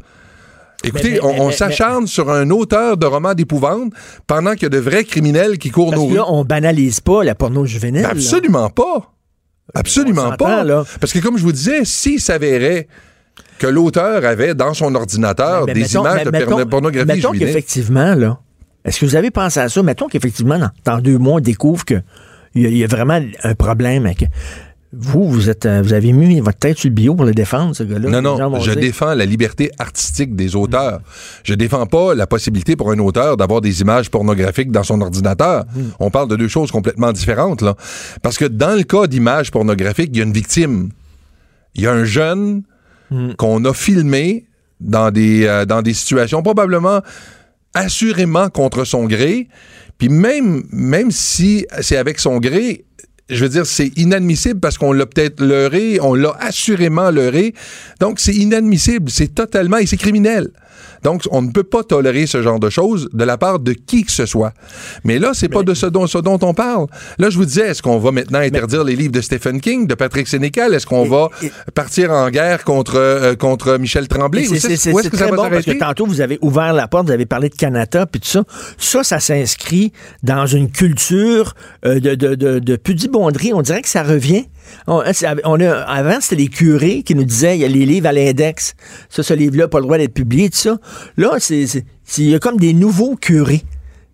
Écoutez, 0.82 1.11
Mais- 1.11 1.20
mais- 1.22 1.40
on, 1.40 1.51
s'acharne 1.51 2.07
sur 2.07 2.30
un 2.30 2.48
auteur 2.51 2.96
de 2.96 3.05
romans 3.05 3.34
d'épouvante 3.34 3.92
pendant 4.26 4.53
qu'il 4.53 4.62
y 4.62 4.66
a 4.66 4.68
de 4.70 4.78
vrais 4.78 5.05
criminels 5.05 5.59
qui 5.59 5.70
courent 5.70 5.90
Parce 5.90 6.01
nos 6.01 6.07
que 6.07 6.12
rues. 6.12 6.16
là, 6.18 6.24
on 6.28 6.42
banalise 6.44 7.01
pas 7.01 7.22
la 7.22 7.34
porno 7.34 7.66
juvénile. 7.66 8.01
Ben, 8.03 8.09
là. 8.09 8.14
absolument 8.14 8.70
pas. 8.70 9.12
Absolument 9.74 10.22
On 10.22 10.30
s'entend, 10.30 10.44
pas. 10.46 10.64
là. 10.64 10.84
Parce 11.01 11.12
que 11.12 11.18
comme 11.18 11.36
je 11.36 11.42
vous 11.42 11.53
disais, 11.53 11.84
s'il 11.84 12.18
s'avérait 12.20 12.88
que 13.59 13.66
l'auteur 13.66 14.24
avait 14.24 14.55
dans 14.55 14.72
son 14.74 14.94
ordinateur 14.94 15.66
des 15.66 15.74
mettons- 15.74 16.01
images 16.01 16.24
de 16.24 16.30
mettons- 16.30 16.66
pornographie 16.66 17.07
Mettons 17.07 17.32
juvénile, 17.34 17.46
qu'effectivement, 17.55 18.14
là, 18.14 18.38
est-ce 18.84 19.01
que 19.01 19.05
vous 19.07 19.16
avez 19.16 19.30
pensé 19.30 19.61
à 19.61 19.68
ça? 19.68 19.82
Mettons 19.82 20.09
qu'effectivement, 20.09 20.59
dans, 20.59 20.70
dans 20.86 20.98
deux 21.01 21.18
mois, 21.18 21.34
on 21.34 21.40
découvre 21.40 21.84
qu'il 21.84 22.03
y, 22.55 22.62
y 22.78 22.84
a 22.84 22.86
vraiment 22.86 23.20
un 23.44 23.55
problème 23.55 24.07
avec. 24.07 24.24
Vous, 24.93 25.28
vous 25.30 25.49
êtes, 25.49 25.66
euh, 25.66 25.82
vous 25.82 25.93
avez 25.93 26.11
mis 26.12 26.41
votre 26.41 26.59
tête 26.59 26.76
sur 26.76 26.88
le 26.88 26.95
bio 26.95 27.14
pour 27.14 27.24
le 27.24 27.32
défendre, 27.32 27.76
ce 27.76 27.84
gars-là. 27.84 28.11
Non, 28.11 28.20
non, 28.22 28.59
je 28.59 28.72
dire- 28.72 28.80
défends 28.80 29.14
la 29.14 29.24
liberté 29.24 29.70
artistique 29.78 30.34
des 30.34 30.57
auteurs. 30.57 31.01
Je 31.45 31.55
défends 31.55 31.86
pas 31.86 32.12
la 32.14 32.26
possibilité 32.26 32.74
pour 32.74 32.91
un 32.91 32.99
auteur 32.99 33.36
d'avoir 33.36 33.61
des 33.61 33.82
images 33.82 34.11
pornographiques 34.11 34.72
dans 34.72 34.82
son 34.82 35.01
ordinateur. 35.01 35.64
On 36.01 36.11
parle 36.11 36.28
de 36.28 36.34
deux 36.34 36.49
choses 36.49 36.72
complètement 36.72 37.12
différentes, 37.12 37.62
là. 37.62 37.76
Parce 38.22 38.36
que 38.36 38.47
dans 38.47 38.76
le 38.76 38.82
cas 38.82 39.07
d'images 39.07 39.53
pornographiques, 39.53 40.11
il 40.12 40.18
y 40.18 40.20
a 40.22 40.24
une 40.24 40.32
victime. 40.32 40.88
Il 41.76 41.82
y 41.82 41.86
a 41.86 41.93
un 41.93 42.05
jeune 42.05 42.62
qu'on 43.38 43.64
a 43.64 43.72
filmé 43.72 44.47
dans 44.80 45.12
des, 45.12 45.45
euh, 45.47 45.66
dans 45.66 45.82
des 45.82 45.95
situations 45.95 46.43
probablement 46.43 47.01
assurément 47.74 48.49
contre 48.49 48.84
son 48.84 49.05
gré. 49.05 49.49
Puis 49.99 50.09
même, 50.09 50.64
même 50.72 51.11
si 51.11 51.66
c'est 51.82 51.97
avec 51.97 52.18
son 52.18 52.38
gré, 52.38 52.84
je 53.30 53.42
veux 53.44 53.48
dire, 53.48 53.66
c'est 53.66 53.92
inadmissible 53.96 54.60
parce 54.60 54.76
qu'on 54.78 54.92
l'a 54.92 55.06
peut-être 55.06 55.42
leurré, 55.42 55.98
on 56.00 56.14
l'a 56.14 56.36
assurément 56.40 57.10
leurré. 57.10 57.54
Donc, 58.00 58.20
c'est 58.20 58.34
inadmissible, 58.34 59.10
c'est 59.10 59.34
totalement, 59.34 59.78
et 59.78 59.86
c'est 59.86 59.96
criminel. 59.96 60.50
Donc, 61.03 61.22
on 61.30 61.42
ne 61.42 61.51
peut 61.51 61.62
pas 61.62 61.82
tolérer 61.82 62.26
ce 62.26 62.42
genre 62.42 62.61
de 62.61 62.70
choses 62.70 63.09
de 63.12 63.24
la 63.24 63.38
part 63.38 63.59
de 63.59 63.72
qui 63.72 64.05
que 64.05 64.12
ce 64.12 64.26
soit. 64.26 64.53
Mais 65.05 65.18
là, 65.18 65.30
c'est 65.34 65.48
pas 65.48 65.62
de 65.62 65.74
ce 65.74 65.86
dont, 65.86 66.07
ce 66.07 66.18
dont 66.18 66.38
on 66.42 66.55
parle. 66.55 66.86
Là, 67.18 67.30
je 67.30 67.36
vous 67.36 67.44
disais, 67.44 67.68
est-ce 67.68 67.82
qu'on 67.82 67.98
va 67.98 68.11
maintenant 68.12 68.38
interdire 68.40 68.84
les 68.84 68.96
livres 68.96 69.12
de 69.12 69.20
Stephen 69.20 69.61
King, 69.61 69.86
de 69.86 69.94
Patrick 69.94 70.28
Sénécal? 70.28 70.74
Est-ce 70.74 70.86
qu'on 70.86 71.05
Et- 71.05 71.09
va 71.09 71.28
et- 71.42 71.51
partir 71.74 72.11
en 72.12 72.28
guerre 72.30 72.64
contre, 72.64 72.96
euh, 72.96 73.34
contre 73.34 73.76
Michel 73.78 74.09
Tremblay? 74.09 74.44
C'est 74.44 74.59
c'est- 74.61 74.76
c'est- 74.76 74.92
où 74.92 74.98
est-ce 74.98 75.05
c'est 75.05 75.11
que 75.11 75.16
ça 75.16 75.24
très 75.28 75.30
va 75.36 75.36
bon 75.44 75.51
parce 75.51 75.64
que 75.64 75.78
tantôt, 75.78 76.07
vous 76.07 76.20
avez 76.20 76.38
ouvert 76.42 76.72
la 76.72 76.88
porte, 76.88 77.07
vous 77.07 77.12
avez 77.12 77.26
parlé 77.26 77.48
de 77.48 77.55
Canada, 77.55 78.07
puis 78.07 78.20
tout 78.20 78.28
ça. 78.28 78.44
Ça, 78.78 79.03
ça 79.05 79.20
s'inscrit 79.20 79.92
dans 80.22 80.46
une 80.46 80.70
culture 80.70 81.55
euh, 81.86 82.01
de, 82.01 82.14
de, 82.14 82.34
de, 82.34 82.59
de 82.59 82.76
pudibonderie. 82.76 83.53
On 83.55 83.62
dirait 83.62 83.82
que 83.82 83.88
ça 83.88 84.03
revient. 84.03 84.44
On, 84.86 85.02
c'est- 85.12 85.26
on 85.44 85.60
a, 85.60 85.70
avant, 85.82 86.20
c'était 86.20 86.36
les 86.36 86.48
curés 86.48 87.02
qui 87.02 87.14
nous 87.14 87.24
disaient 87.24 87.56
il 87.56 87.60
y 87.60 87.64
a 87.64 87.68
les 87.68 87.86
livres 87.86 88.06
à 88.08 88.12
l'index. 88.12 88.74
Ça, 89.08 89.22
ce 89.22 89.34
livre-là, 89.34 89.68
pas 89.68 89.78
le 89.78 89.84
droit 89.84 89.98
d'être 89.98 90.14
publié, 90.14 90.50
tout 90.50 90.58
ça. 90.58 90.78
Là, 91.16 91.36
c'est- 91.38 91.84
il 92.18 92.30
y 92.30 92.34
a 92.34 92.38
comme 92.38 92.56
des 92.58 92.72
nouveaux 92.72 93.16
curés. 93.16 93.62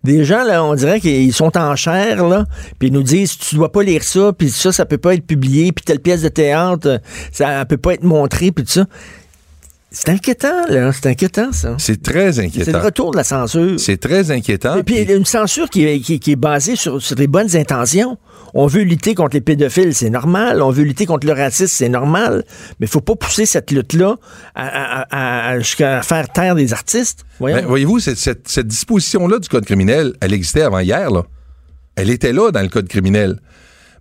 Des 0.03 0.23
gens, 0.23 0.43
là, 0.43 0.63
on 0.63 0.73
dirait 0.75 1.01
qu'ils 1.01 1.33
sont 1.33 1.57
en 1.57 1.75
chair, 1.75 2.25
là, 2.27 2.45
puis 2.79 2.87
ils 2.89 2.93
nous 2.93 3.03
disent, 3.03 3.37
tu 3.37 3.55
dois 3.55 3.71
pas 3.71 3.81
lire 3.83 4.03
ça, 4.03 4.31
puis 4.31 4.49
ça, 4.49 4.71
ça 4.71 4.85
peut 4.85 4.99
pas 4.99 5.15
être 5.15 5.25
publié, 5.25 5.71
puis 5.73 5.83
telle 5.83 5.99
pièce 5.99 6.21
de 6.21 6.29
théâtre, 6.29 6.87
euh, 6.87 6.97
ça 7.31 7.65
peut 7.65 7.77
pas 7.77 7.95
être 7.95 8.03
montré, 8.03 8.51
puis 8.51 8.63
tout 8.63 8.71
ça. 8.71 8.85
C'est 9.89 10.09
inquiétant, 10.09 10.65
là. 10.67 10.91
C'est 10.91 11.05
inquiétant, 11.07 11.51
ça. 11.53 11.75
C'est 11.79 12.01
très 12.03 12.33
C'est 12.33 12.41
le 12.41 12.47
inquiétant. 12.47 12.81
retour 12.81 13.11
de 13.11 13.17
la 13.17 13.23
censure. 13.23 13.79
C'est 13.79 13.97
très 13.97 14.31
inquiétant. 14.31 14.77
Et 14.77 14.83
puis, 14.83 15.05
puis- 15.05 15.13
une 15.15 15.25
censure 15.25 15.69
qui 15.69 15.85
est, 15.85 15.99
qui, 16.01 16.19
qui 16.19 16.33
est 16.33 16.35
basée 16.35 16.75
sur, 16.75 17.01
sur 17.01 17.15
des 17.15 17.27
bonnes 17.27 17.55
intentions. 17.55 18.17
On 18.53 18.67
veut 18.67 18.81
lutter 18.81 19.15
contre 19.15 19.35
les 19.35 19.41
pédophiles, 19.41 19.93
c'est 19.95 20.09
normal. 20.09 20.61
On 20.61 20.71
veut 20.71 20.83
lutter 20.83 21.05
contre 21.05 21.25
le 21.25 21.33
racisme, 21.33 21.67
c'est 21.73 21.89
normal. 21.89 22.43
Mais 22.79 22.87
il 22.87 22.89
faut 22.89 23.01
pas 23.01 23.15
pousser 23.15 23.45
cette 23.45 23.71
lutte-là 23.71 24.15
à, 24.55 24.67
à- 24.67 25.01
à- 25.09 25.49
à- 25.51 25.59
jusqu'à 25.59 26.01
faire 26.01 26.27
taire 26.29 26.55
des 26.55 26.73
artistes. 26.73 27.23
Ben, 27.39 27.65
voyez-vous, 27.65 27.99
cette, 27.99 28.17
cette- 28.17 28.47
cette 28.47 28.67
disposition-là 28.67 29.39
du 29.39 29.47
Code 29.47 29.65
criminel, 29.65 30.13
elle 30.21 30.33
existait 30.33 30.63
avant 30.63 30.79
hier, 30.79 31.09
là. 31.11 31.23
Elle 31.95 32.09
était 32.09 32.33
là 32.33 32.51
dans 32.51 32.61
le 32.61 32.67
Code 32.69 32.87
criminel. 32.89 33.39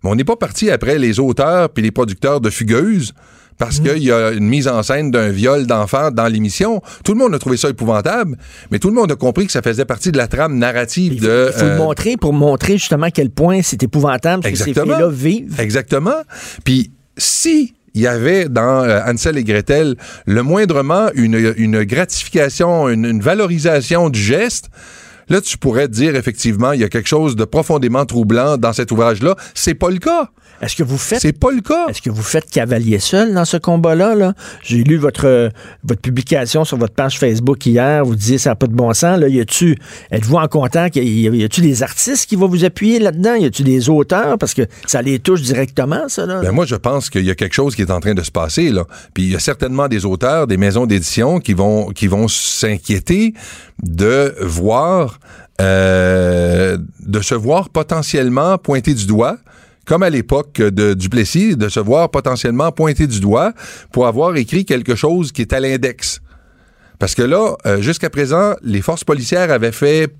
Mais 0.02 0.10
on 0.10 0.14
n'est 0.16 0.24
pas 0.24 0.36
parti 0.36 0.70
après 0.70 0.98
les 0.98 1.20
auteurs 1.20 1.70
puis 1.70 1.82
les 1.82 1.90
producteurs 1.92 2.40
de 2.40 2.50
fugueuses 2.50 3.12
parce 3.58 3.80
qu'il 3.80 4.02
y 4.02 4.12
a 4.12 4.30
une 4.30 4.46
mise 4.46 4.68
en 4.68 4.82
scène 4.82 5.10
d'un 5.10 5.28
viol 5.30 5.66
d'enfant 5.66 6.10
dans 6.10 6.26
l'émission. 6.26 6.82
Tout 7.04 7.12
le 7.12 7.18
monde 7.18 7.34
a 7.34 7.38
trouvé 7.38 7.56
ça 7.56 7.68
épouvantable, 7.68 8.36
mais 8.70 8.78
tout 8.78 8.88
le 8.88 8.94
monde 8.94 9.10
a 9.12 9.16
compris 9.16 9.46
que 9.46 9.52
ça 9.52 9.62
faisait 9.62 9.84
partie 9.84 10.12
de 10.12 10.18
la 10.18 10.28
trame 10.28 10.58
narrative 10.58 11.14
il 11.14 11.20
faut, 11.20 11.26
de... 11.26 11.50
il 11.52 11.58
faut 11.58 11.64
le 11.64 11.70
euh, 11.72 11.78
montrer 11.78 12.16
pour 12.16 12.32
montrer 12.32 12.74
justement 12.74 13.06
à 13.06 13.10
quel 13.10 13.30
point 13.30 13.62
c'est 13.62 13.82
épouvantable 13.82 14.42
que 14.42 14.48
ces 14.54 14.68
Exactement. 14.68 14.94
filles-là 14.94 15.08
vivent. 15.10 15.60
Exactement. 15.60 16.22
Puis 16.64 16.90
si 17.16 17.74
il 17.94 18.02
y 18.02 18.06
avait 18.06 18.48
dans 18.50 18.84
euh, 18.84 19.00
Hansel 19.06 19.38
et 19.38 19.44
Gretel 19.44 19.96
le 20.26 20.42
moindrement 20.42 21.08
une, 21.14 21.54
une 21.56 21.82
gratification, 21.84 22.90
une, 22.90 23.06
une 23.06 23.20
valorisation 23.22 24.10
du 24.10 24.20
geste, 24.20 24.68
là, 25.28 25.40
tu 25.40 25.56
pourrais 25.56 25.88
dire 25.88 26.14
effectivement, 26.14 26.72
il 26.72 26.80
y 26.80 26.84
a 26.84 26.88
quelque 26.88 27.08
chose 27.08 27.36
de 27.36 27.44
profondément 27.44 28.04
troublant 28.04 28.58
dans 28.58 28.74
cet 28.74 28.92
ouvrage-là. 28.92 29.34
C'est 29.54 29.74
pas 29.74 29.90
le 29.90 29.98
cas. 29.98 30.30
Est-ce 30.60 30.76
que 30.76 30.82
vous 30.82 30.98
faites. 30.98 31.20
C'est 31.20 31.38
pas 31.38 31.50
le 31.50 31.60
cas. 31.60 31.86
Est-ce 31.88 32.02
que 32.02 32.10
vous 32.10 32.22
faites 32.22 32.50
cavalier 32.50 32.98
seul 32.98 33.34
dans 33.34 33.44
ce 33.44 33.56
combat-là? 33.56 34.14
-là, 34.14 34.32
J'ai 34.62 34.82
lu 34.82 34.96
votre, 34.96 35.50
votre 35.84 36.00
publication 36.00 36.64
sur 36.64 36.76
votre 36.76 36.94
page 36.94 37.18
Facebook 37.18 37.64
hier. 37.66 38.04
Vous 38.04 38.16
disiez 38.16 38.38
ça 38.38 38.50
n'a 38.50 38.56
pas 38.56 38.66
de 38.66 38.74
bon 38.74 38.92
sens. 38.92 39.18
Là, 39.18 39.28
y 39.28 39.40
a-tu, 39.40 39.76
êtes-vous 40.10 40.36
en 40.36 40.48
contact? 40.48 40.96
Y 40.96 41.44
a-tu 41.44 41.60
des 41.60 41.82
artistes 41.82 42.26
qui 42.28 42.36
vont 42.36 42.48
vous 42.48 42.64
appuyer 42.64 42.98
là-dedans? 42.98 43.34
Y 43.34 43.46
a-tu 43.46 43.62
des 43.62 43.88
auteurs? 43.88 44.38
Parce 44.38 44.54
que 44.54 44.62
ça 44.86 45.02
les 45.02 45.18
touche 45.18 45.42
directement, 45.42 46.08
ça. 46.08 46.26
Là, 46.26 46.40
ben 46.40 46.52
moi, 46.52 46.66
je 46.66 46.76
pense 46.76 47.10
qu'il 47.10 47.24
y 47.24 47.30
a 47.30 47.34
quelque 47.34 47.54
chose 47.54 47.74
qui 47.74 47.82
est 47.82 47.90
en 47.90 48.00
train 48.00 48.14
de 48.14 48.22
se 48.22 48.30
passer. 48.30 48.70
Là. 48.70 48.84
Puis 49.14 49.24
il 49.24 49.32
y 49.32 49.36
a 49.36 49.40
certainement 49.40 49.88
des 49.88 50.04
auteurs, 50.04 50.46
des 50.46 50.56
maisons 50.56 50.86
d'édition 50.86 51.40
qui 51.40 51.54
vont, 51.54 51.88
qui 51.90 52.06
vont 52.06 52.28
s'inquiéter 52.28 53.34
de 53.82 54.34
voir, 54.40 55.18
euh, 55.60 56.78
de 57.00 57.20
se 57.20 57.34
voir 57.34 57.68
potentiellement 57.68 58.58
pointer 58.58 58.94
du 58.94 59.06
doigt 59.06 59.36
comme 59.86 60.02
à 60.02 60.10
l'époque 60.10 60.60
de 60.60 60.94
Duplessis, 60.94 61.56
de 61.56 61.68
se 61.68 61.80
voir 61.80 62.10
potentiellement 62.10 62.72
pointer 62.72 63.06
du 63.06 63.20
doigt 63.20 63.52
pour 63.92 64.06
avoir 64.06 64.36
écrit 64.36 64.64
quelque 64.64 64.94
chose 64.94 65.32
qui 65.32 65.42
est 65.42 65.52
à 65.52 65.60
l'index. 65.60 66.20
Parce 66.98 67.14
que 67.14 67.22
là, 67.22 67.56
euh, 67.66 67.80
jusqu'à 67.80 68.10
présent, 68.10 68.54
les 68.62 68.82
forces 68.82 69.04
policières 69.04 69.50
avaient 69.50 69.72
fait 69.72 70.14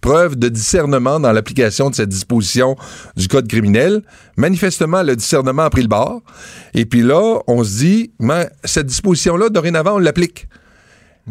preuve 0.00 0.36
de 0.36 0.48
discernement 0.48 1.18
dans 1.20 1.32
l'application 1.32 1.90
de 1.90 1.94
cette 1.94 2.08
disposition 2.08 2.76
du 3.16 3.28
code 3.28 3.48
criminel. 3.48 4.02
Manifestement, 4.36 5.02
le 5.02 5.16
discernement 5.16 5.62
a 5.62 5.70
pris 5.70 5.82
le 5.82 5.88
bord. 5.88 6.22
Et 6.74 6.84
puis 6.84 7.02
là, 7.02 7.40
on 7.46 7.64
se 7.64 7.78
dit, 7.78 8.12
mais 8.20 8.48
cette 8.64 8.86
disposition-là, 8.86 9.48
dorénavant, 9.48 9.96
on 9.96 9.98
l'applique. 9.98 10.48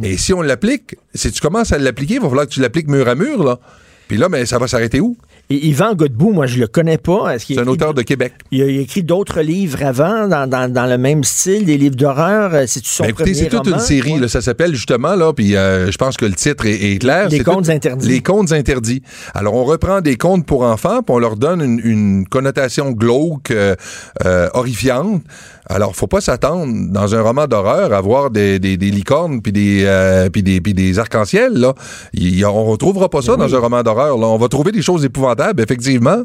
Et 0.03 0.17
si 0.17 0.33
on 0.33 0.41
l'applique, 0.41 0.95
si 1.13 1.31
tu 1.31 1.41
commences 1.41 1.71
à 1.71 1.77
l'appliquer, 1.77 2.15
il 2.15 2.21
va 2.21 2.27
falloir 2.27 2.45
que 2.45 2.51
tu 2.51 2.59
l'appliques 2.59 2.87
mur 2.87 3.07
à 3.07 3.15
mur, 3.15 3.43
là. 3.43 3.59
Puis 4.07 4.17
là, 4.17 4.29
mais 4.29 4.45
ça 4.45 4.57
va 4.57 4.67
s'arrêter 4.67 5.01
où? 5.01 5.17
Et 5.49 5.67
Yvan 5.67 5.95
Godbout, 5.95 6.33
moi, 6.33 6.45
je 6.45 6.59
le 6.59 6.67
connais 6.67 6.97
pas. 6.97 7.39
C'est 7.39 7.57
un 7.57 7.67
auteur 7.67 7.93
de 7.93 8.01
Québec. 8.01 8.33
Il 8.51 8.61
a, 8.61 8.65
écrit 8.65 9.03
d'autres 9.03 9.39
livres 9.39 9.81
avant, 9.81 10.27
dans, 10.27 10.45
dans, 10.45 10.71
dans, 10.71 10.85
le 10.85 10.97
même 10.97 11.23
style, 11.23 11.63
des 11.63 11.77
livres 11.77 11.95
d'horreur. 11.95 12.53
Euh, 12.53 12.65
c'est 12.67 12.85
son 12.85 13.03
ben, 13.03 13.11
écoutez, 13.11 13.33
c'est 13.33 13.47
toute 13.47 13.67
une 13.67 13.79
série. 13.79 14.19
Là, 14.19 14.27
ça 14.27 14.41
s'appelle 14.41 14.75
justement, 14.75 15.15
là, 15.15 15.31
puis 15.31 15.55
euh, 15.55 15.89
je 15.89 15.97
pense 15.97 16.17
que 16.17 16.25
le 16.25 16.33
titre 16.33 16.65
est, 16.65 16.99
clair. 16.99 17.29
Les 17.29 17.39
contes 17.39 17.69
interdits. 17.69 18.07
Les 18.07 18.21
contes 18.21 18.51
interdits. 18.51 19.01
Alors, 19.33 19.53
on 19.53 19.63
reprend 19.63 20.01
des 20.01 20.17
contes 20.17 20.45
pour 20.45 20.63
enfants, 20.63 21.01
puis 21.01 21.15
on 21.15 21.19
leur 21.19 21.37
donne 21.37 21.61
une, 21.61 21.79
une 21.83 22.27
connotation 22.27 22.91
glauque, 22.91 23.51
euh 23.51 23.75
horrifiante. 24.53 25.21
Alors, 25.69 25.95
faut 25.95 26.07
pas 26.07 26.21
s'attendre 26.21 26.73
dans 26.89 27.13
un 27.13 27.21
roman 27.21 27.45
d'horreur 27.45 27.93
à 27.93 27.99
voir 28.01 28.29
des, 28.31 28.57
des, 28.59 28.77
des 28.77 28.89
licornes 28.89 29.41
puis 29.41 29.51
des 29.51 29.83
euh, 29.85 30.29
puis 30.29 30.41
des, 30.43 30.61
puis 30.61 30.73
des 30.73 30.97
arcs-en-ciel 30.99 31.53
là. 31.53 31.73
On 32.45 32.65
retrouvera 32.65 33.09
pas 33.09 33.21
ça 33.21 33.35
dans 33.35 33.53
un 33.53 33.59
roman 33.59 33.83
d'horreur. 33.83 34.17
Là, 34.17 34.27
on 34.27 34.37
va 34.37 34.47
trouver 34.47 34.71
des 34.71 34.81
choses 34.81 35.03
épouvantables, 35.03 35.61
effectivement. 35.61 36.23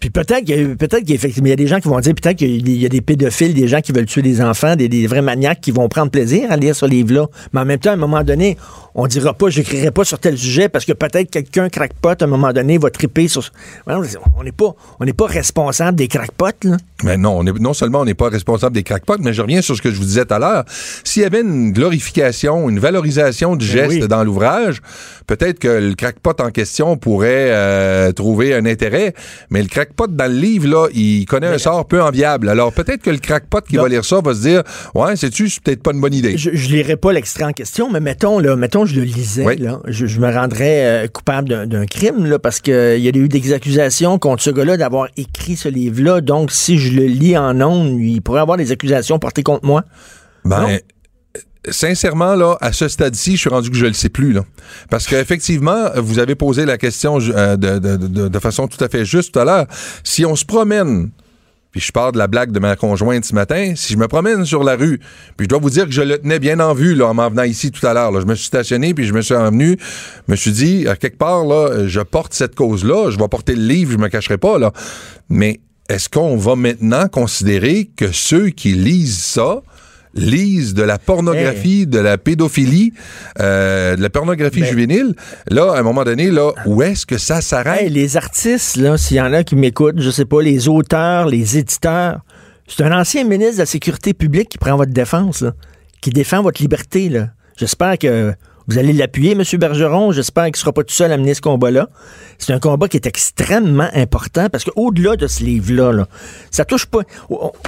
Puis 0.00 0.10
peut-être 0.10 0.46
peut-être 0.76 1.04
qu'effectivement, 1.04 1.48
il 1.48 1.50
y 1.50 1.52
a 1.52 1.56
des 1.56 1.66
gens 1.66 1.80
qui 1.80 1.88
vont 1.88 1.98
dire 1.98 2.14
peut-être 2.14 2.36
qu'il 2.36 2.70
y 2.70 2.86
a 2.86 2.88
des 2.88 3.00
pédophiles, 3.00 3.52
des 3.52 3.66
gens 3.66 3.80
qui 3.80 3.92
veulent 3.92 4.06
tuer 4.06 4.22
des 4.22 4.40
enfants, 4.40 4.76
des, 4.76 4.88
des 4.88 5.06
vrais 5.06 5.22
maniaques 5.22 5.60
qui 5.60 5.72
vont 5.72 5.88
prendre 5.88 6.10
plaisir 6.10 6.50
à 6.52 6.56
lire 6.56 6.76
ce 6.76 6.86
livre-là. 6.86 7.26
Mais 7.52 7.60
en 7.60 7.64
même 7.64 7.80
temps, 7.80 7.90
à 7.90 7.94
un 7.94 7.96
moment 7.96 8.22
donné, 8.22 8.56
on 9.00 9.06
dira 9.06 9.32
pas, 9.32 9.48
j'écrirai 9.48 9.92
pas 9.92 10.04
sur 10.04 10.18
tel 10.18 10.36
sujet 10.36 10.68
parce 10.68 10.84
que 10.84 10.92
peut-être 10.92 11.30
quelqu'un 11.30 11.68
crackpot 11.68 12.20
à 12.20 12.24
un 12.24 12.26
moment 12.26 12.52
donné 12.52 12.78
va 12.78 12.90
triper 12.90 13.28
sur. 13.28 13.48
On 13.86 14.42
n'est 14.42 14.50
pas, 14.50 14.74
on 14.98 15.04
n'est 15.04 15.12
pas 15.12 15.26
responsable 15.26 15.96
des 15.96 16.08
crackpots 16.08 16.64
là. 16.64 16.78
Mais 17.04 17.16
non, 17.16 17.38
on 17.38 17.46
est, 17.46 17.56
non 17.60 17.74
seulement 17.74 18.00
on 18.00 18.04
n'est 18.04 18.14
pas 18.14 18.28
responsable 18.28 18.74
des 18.74 18.82
crackpots, 18.82 19.18
mais 19.20 19.32
je 19.32 19.40
reviens 19.40 19.62
sur 19.62 19.76
ce 19.76 19.82
que 19.82 19.92
je 19.92 19.96
vous 19.96 20.04
disais 20.04 20.24
tout 20.24 20.34
à 20.34 20.40
l'heure. 20.40 20.64
S'il 21.04 21.22
y 21.22 21.24
avait 21.24 21.42
une 21.42 21.70
glorification, 21.72 22.68
une 22.68 22.80
valorisation 22.80 23.54
du 23.54 23.66
ben 23.68 23.88
geste 23.88 24.08
dans 24.08 24.24
l'ouvrage, 24.24 24.82
peut-être 25.28 25.60
que 25.60 25.68
le 25.68 25.94
crackpot 25.94 26.34
en 26.40 26.50
question 26.50 26.96
pourrait 26.96 27.52
euh, 27.52 28.10
trouver 28.10 28.52
un 28.52 28.66
intérêt. 28.66 29.14
Mais 29.50 29.62
le 29.62 29.68
crackpot 29.68 30.08
dans 30.08 30.26
le 30.26 30.36
livre 30.36 30.66
là, 30.66 30.88
il 30.92 31.24
connaît 31.26 31.46
un 31.46 31.58
sort 31.58 31.86
peu 31.86 32.02
enviable. 32.02 32.48
Alors 32.48 32.72
peut-être 32.72 33.02
que 33.02 33.10
le 33.10 33.18
crackpot 33.18 33.60
qui 33.60 33.76
va 33.76 33.88
lire 33.88 34.04
ça 34.04 34.20
va 34.20 34.34
se 34.34 34.40
dire, 34.40 34.64
ouais, 34.96 35.14
c'est-tu, 35.14 35.48
c'est 35.48 35.62
peut-être 35.62 35.84
pas 35.84 35.92
une 35.92 36.00
bonne 36.00 36.14
idée. 36.14 36.36
Je, 36.36 36.50
je 36.52 36.68
lirai 36.68 36.96
pas 36.96 37.12
l'extrait 37.12 37.44
en 37.44 37.52
question, 37.52 37.92
mais 37.92 38.00
mettons 38.00 38.40
là, 38.40 38.56
mettons 38.56 38.87
je 38.88 38.96
le 38.96 39.02
lisais, 39.02 39.56
là, 39.56 39.80
je, 39.86 40.20
me 40.20 40.32
rendrais 40.32 41.04
euh, 41.04 41.06
coupable 41.08 41.66
d'un 41.66 41.86
crime, 41.86 42.26
là, 42.26 42.38
parce 42.38 42.60
qu'il 42.60 42.72
y 42.72 43.08
a 43.08 43.10
eu 43.14 43.28
des 43.28 43.52
accusations 43.52 44.18
contre 44.18 44.42
ce 44.42 44.50
gars-là 44.50 44.76
d'avoir 44.76 45.08
écrit 45.16 45.56
ce 45.56 45.68
livre-là. 45.68 46.20
Donc, 46.20 46.50
si 46.50 46.78
je 46.78 46.94
le 46.94 47.06
lis 47.06 47.36
en 47.36 47.60
ondes, 47.60 48.00
il 48.00 48.20
pourrait 48.20 48.40
avoir 48.40 48.56
des 48.56 48.72
accusations 48.72 49.18
portées 49.18 49.42
contre 49.42 49.64
moi. 49.64 49.84
Ben, 50.44 50.80
sincèrement, 51.70 52.34
là, 52.34 52.56
à 52.60 52.72
ce 52.72 52.88
stade-ci, 52.88 53.32
je 53.32 53.40
suis 53.40 53.50
rendu 53.50 53.70
que 53.70 53.76
je 53.76 53.86
le 53.86 53.92
sais 53.92 54.08
plus, 54.08 54.32
là. 54.32 54.44
Parce 54.90 55.06
qu'effectivement, 55.06 55.90
vous 55.96 56.18
avez 56.18 56.34
posé 56.34 56.64
la 56.64 56.78
question 56.78 57.18
euh, 57.20 57.56
de, 57.56 58.38
façon 58.38 58.68
tout 58.68 58.82
à 58.82 58.88
fait 58.88 59.04
juste 59.04 59.32
tout 59.32 59.40
à 59.40 59.44
l'heure. 59.44 59.66
Si 60.04 60.24
on 60.24 60.36
se 60.36 60.44
promène 60.44 61.10
puis 61.70 61.80
je 61.80 61.92
pars 61.92 62.12
de 62.12 62.18
la 62.18 62.26
blague 62.26 62.50
de 62.50 62.58
ma 62.58 62.76
conjointe 62.76 63.24
ce 63.24 63.34
matin, 63.34 63.74
si 63.76 63.92
je 63.92 63.98
me 63.98 64.08
promène 64.08 64.44
sur 64.44 64.64
la 64.64 64.76
rue, 64.76 64.98
puis 65.36 65.44
je 65.44 65.48
dois 65.48 65.58
vous 65.58 65.70
dire 65.70 65.84
que 65.84 65.92
je 65.92 66.02
le 66.02 66.18
tenais 66.18 66.38
bien 66.38 66.60
en 66.60 66.74
vue 66.74 66.94
là, 66.94 67.08
en 67.08 67.14
m'en 67.14 67.28
venant 67.28 67.42
ici 67.42 67.70
tout 67.70 67.86
à 67.86 67.94
l'heure. 67.94 68.18
Je 68.20 68.26
me 68.26 68.34
suis 68.34 68.46
stationné, 68.46 68.94
puis 68.94 69.04
je 69.04 69.12
me 69.12 69.20
suis 69.20 69.34
revenu, 69.34 69.76
je 70.26 70.32
me 70.32 70.36
suis 70.36 70.52
dit, 70.52 70.88
à 70.88 70.96
quelque 70.96 71.18
part, 71.18 71.44
là, 71.44 71.86
je 71.86 72.00
porte 72.00 72.32
cette 72.34 72.54
cause-là, 72.54 73.10
je 73.10 73.18
vais 73.18 73.28
porter 73.28 73.54
le 73.54 73.62
livre, 73.62 73.92
je 73.92 73.98
me 73.98 74.08
cacherai 74.08 74.38
pas, 74.38 74.58
là. 74.58 74.72
Mais 75.28 75.60
est-ce 75.88 76.08
qu'on 76.08 76.36
va 76.36 76.56
maintenant 76.56 77.08
considérer 77.08 77.90
que 77.96 78.12
ceux 78.12 78.48
qui 78.48 78.72
lisent 78.72 79.18
ça, 79.18 79.62
lisent 80.14 80.74
de 80.74 80.82
la 80.82 80.98
pornographie, 80.98 81.86
de 81.86 81.98
la 81.98 82.18
pédophilie, 82.18 82.92
euh, 83.40 83.96
de 83.96 84.02
la 84.02 84.10
pornographie 84.10 84.60
ben 84.60 84.68
juvénile, 84.68 85.14
là, 85.50 85.72
à 85.72 85.78
un 85.78 85.82
moment 85.82 86.04
donné, 86.04 86.30
là, 86.30 86.52
où 86.66 86.82
est-ce 86.82 87.06
que 87.06 87.18
ça 87.18 87.40
s'arrête? 87.40 87.90
les 87.90 88.16
artistes, 88.16 88.76
là, 88.76 88.96
s'il 88.96 89.16
y 89.16 89.20
en 89.20 89.32
a 89.32 89.44
qui 89.44 89.56
m'écoutent, 89.56 90.00
je 90.00 90.10
sais 90.10 90.24
pas, 90.24 90.42
les 90.42 90.68
auteurs, 90.68 91.26
les 91.26 91.58
éditeurs, 91.58 92.20
c'est 92.66 92.82
un 92.82 92.98
ancien 92.98 93.24
ministre 93.24 93.54
de 93.54 93.60
la 93.60 93.66
Sécurité 93.66 94.12
publique 94.14 94.50
qui 94.50 94.58
prend 94.58 94.76
votre 94.76 94.92
défense, 94.92 95.44
qui 96.00 96.10
défend 96.10 96.42
votre 96.42 96.60
liberté. 96.60 97.08
Là. 97.08 97.28
J'espère 97.56 97.98
que 97.98 98.34
vous 98.68 98.76
allez 98.76 98.92
l'appuyer, 98.92 99.32
M. 99.32 99.42
Bergeron. 99.58 100.12
J'espère 100.12 100.44
qu'il 100.44 100.52
ne 100.52 100.58
sera 100.58 100.72
pas 100.72 100.84
tout 100.84 100.94
seul 100.94 101.10
à 101.10 101.16
mener 101.16 101.32
ce 101.32 101.40
combat-là. 101.40 101.88
C'est 102.36 102.52
un 102.52 102.60
combat 102.60 102.86
qui 102.86 102.98
est 102.98 103.06
extrêmement 103.06 103.88
important 103.94 104.48
parce 104.50 104.64
qu'au-delà 104.64 105.16
de 105.16 105.26
ce 105.26 105.42
livre-là, 105.42 105.92
là, 105.92 106.06
ça 106.50 106.66
touche 106.66 106.84
pas. 106.84 107.00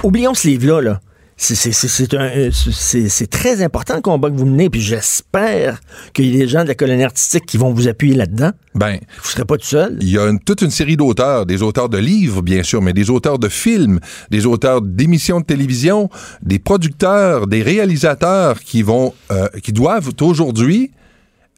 Oublions 0.03 0.35
ce 0.35 0.47
livre-là. 0.47 0.81
Là. 0.81 1.01
Euh, 1.49 2.51
c'est 2.51 3.29
très 3.29 3.63
important 3.63 3.95
le 3.95 4.01
combat 4.01 4.29
que 4.29 4.35
vous 4.35 4.45
menez, 4.45 4.69
puis 4.69 4.81
j'espère 4.81 5.79
qu'il 6.13 6.33
y 6.33 6.35
a 6.35 6.43
des 6.43 6.47
gens 6.47 6.63
de 6.63 6.67
la 6.67 6.75
colonie 6.75 7.03
artistique 7.03 7.45
qui 7.47 7.57
vont 7.57 7.73
vous 7.73 7.87
appuyer 7.87 8.13
là-dedans. 8.13 8.51
Ben, 8.75 8.99
vous 9.23 9.29
serez 9.29 9.45
pas 9.45 9.57
tout 9.57 9.65
seul. 9.65 9.97
Il 10.01 10.09
y 10.09 10.19
a 10.19 10.31
toute 10.45 10.61
une 10.61 10.69
série 10.69 10.97
d'auteurs, 10.97 11.47
des 11.47 11.63
auteurs 11.63 11.89
de 11.89 11.97
livres, 11.97 12.41
bien 12.41 12.61
sûr, 12.61 12.81
mais 12.81 12.93
des 12.93 13.09
auteurs 13.09 13.39
de 13.39 13.49
films, 13.49 13.99
des 14.29 14.45
auteurs 14.45 14.81
d'émissions 14.81 15.39
de 15.39 15.45
télévision, 15.45 16.09
des 16.43 16.59
producteurs, 16.59 17.47
des 17.47 17.63
réalisateurs 17.63 18.59
qui 18.59 18.83
vont, 18.83 19.13
euh, 19.31 19.47
qui 19.63 19.73
doivent 19.73 20.11
aujourd'hui 20.21 20.91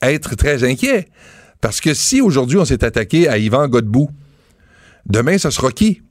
être 0.02 0.36
très 0.36 0.64
inquiets. 0.64 1.08
Parce 1.60 1.82
que 1.82 1.94
si 1.94 2.22
aujourd'hui 2.22 2.58
on 2.58 2.66
s'est 2.66 2.84
attaqué 2.86 3.28
à 3.28 3.38
Yvan 3.38 3.68
Godbout, 3.68 4.10
demain, 5.06 5.38
ça 5.38 5.52
sera 5.52 5.72
qui? 5.72 6.02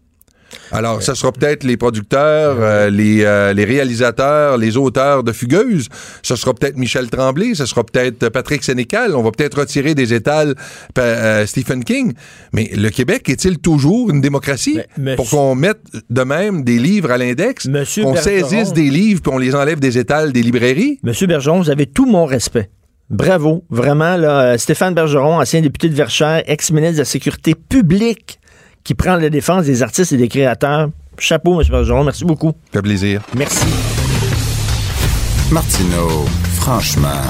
Alors, 0.71 1.03
ce 1.03 1.15
sera 1.15 1.33
peut-être 1.33 1.65
les 1.65 1.77
producteurs, 1.77 2.57
euh, 2.59 2.91
les, 2.91 3.25
euh, 3.25 3.53
les, 3.53 3.65
réalisateurs, 3.65 4.57
les 4.57 4.77
auteurs 4.77 5.23
de 5.23 5.33
Fugueuse. 5.33 5.89
Ce 6.23 6.37
sera 6.37 6.55
peut-être 6.55 6.77
Michel 6.77 7.11
Tremblay. 7.11 7.55
Ce 7.55 7.67
sera 7.67 7.85
peut-être 7.85 8.29
Patrick 8.29 8.63
Sénécal. 8.63 9.15
On 9.15 9.23
va 9.23 9.31
peut-être 9.31 9.61
retirer 9.61 9.95
des 9.95 10.15
étals 10.15 10.55
euh, 10.99 11.47
Stephen 11.47 11.85
King. 11.85 12.15
Mais 12.53 12.71
le 12.75 12.91
Québec 12.91 13.29
est-il 13.29 13.59
toujours 13.59 14.11
une 14.11 14.21
démocratie 14.21 14.81
pour 15.17 15.29
qu'on 15.29 15.55
mette 15.55 15.83
de 16.11 16.23
même 16.23 16.65
des 16.65 16.79
livres 16.79 17.11
à 17.11 17.19
l'index, 17.19 17.69
qu'on 18.03 18.17
saisisse 18.17 18.73
des 18.73 18.91
livres 18.91 19.21
puis 19.23 19.33
on 19.33 19.39
les 19.39 19.55
enlève 19.55 19.81
des 19.81 19.99
étals 19.99 20.33
des 20.33 20.43
librairies? 20.43 20.99
Monsieur 21.03 21.27
Bergeron, 21.27 21.59
vous 21.61 21.71
avez 21.71 21.87
tout 21.87 22.07
mon 22.07 22.25
respect. 22.25 22.71
Bravo, 23.11 23.65
vraiment, 23.69 24.17
là, 24.17 24.57
Stéphane 24.57 24.95
Bergeron, 24.95 25.39
ancien 25.39 25.61
député 25.61 25.91
de 25.91 25.95
Verchères, 25.95 26.43
ex-ministre 26.47 26.95
de 26.95 27.01
la 27.01 27.05
Sécurité 27.05 27.55
publique 27.55 28.41
qui 28.85 28.95
prend 28.95 29.17
la 29.17 29.31
défense 29.31 29.65
des 29.65 29.83
artistes 29.83 30.13
et 30.13 30.17
des 30.17 30.29
créateurs. 30.29 30.91
Chapeau, 31.19 31.61
M. 31.61 31.67
Bergeron. 31.69 32.05
Merci 32.05 32.25
beaucoup. 32.25 32.53
Ça 32.67 32.79
fait 32.79 32.83
plaisir. 32.83 33.23
Merci. 33.37 33.67
Martineau, 35.51 36.25
franchement, 36.55 37.21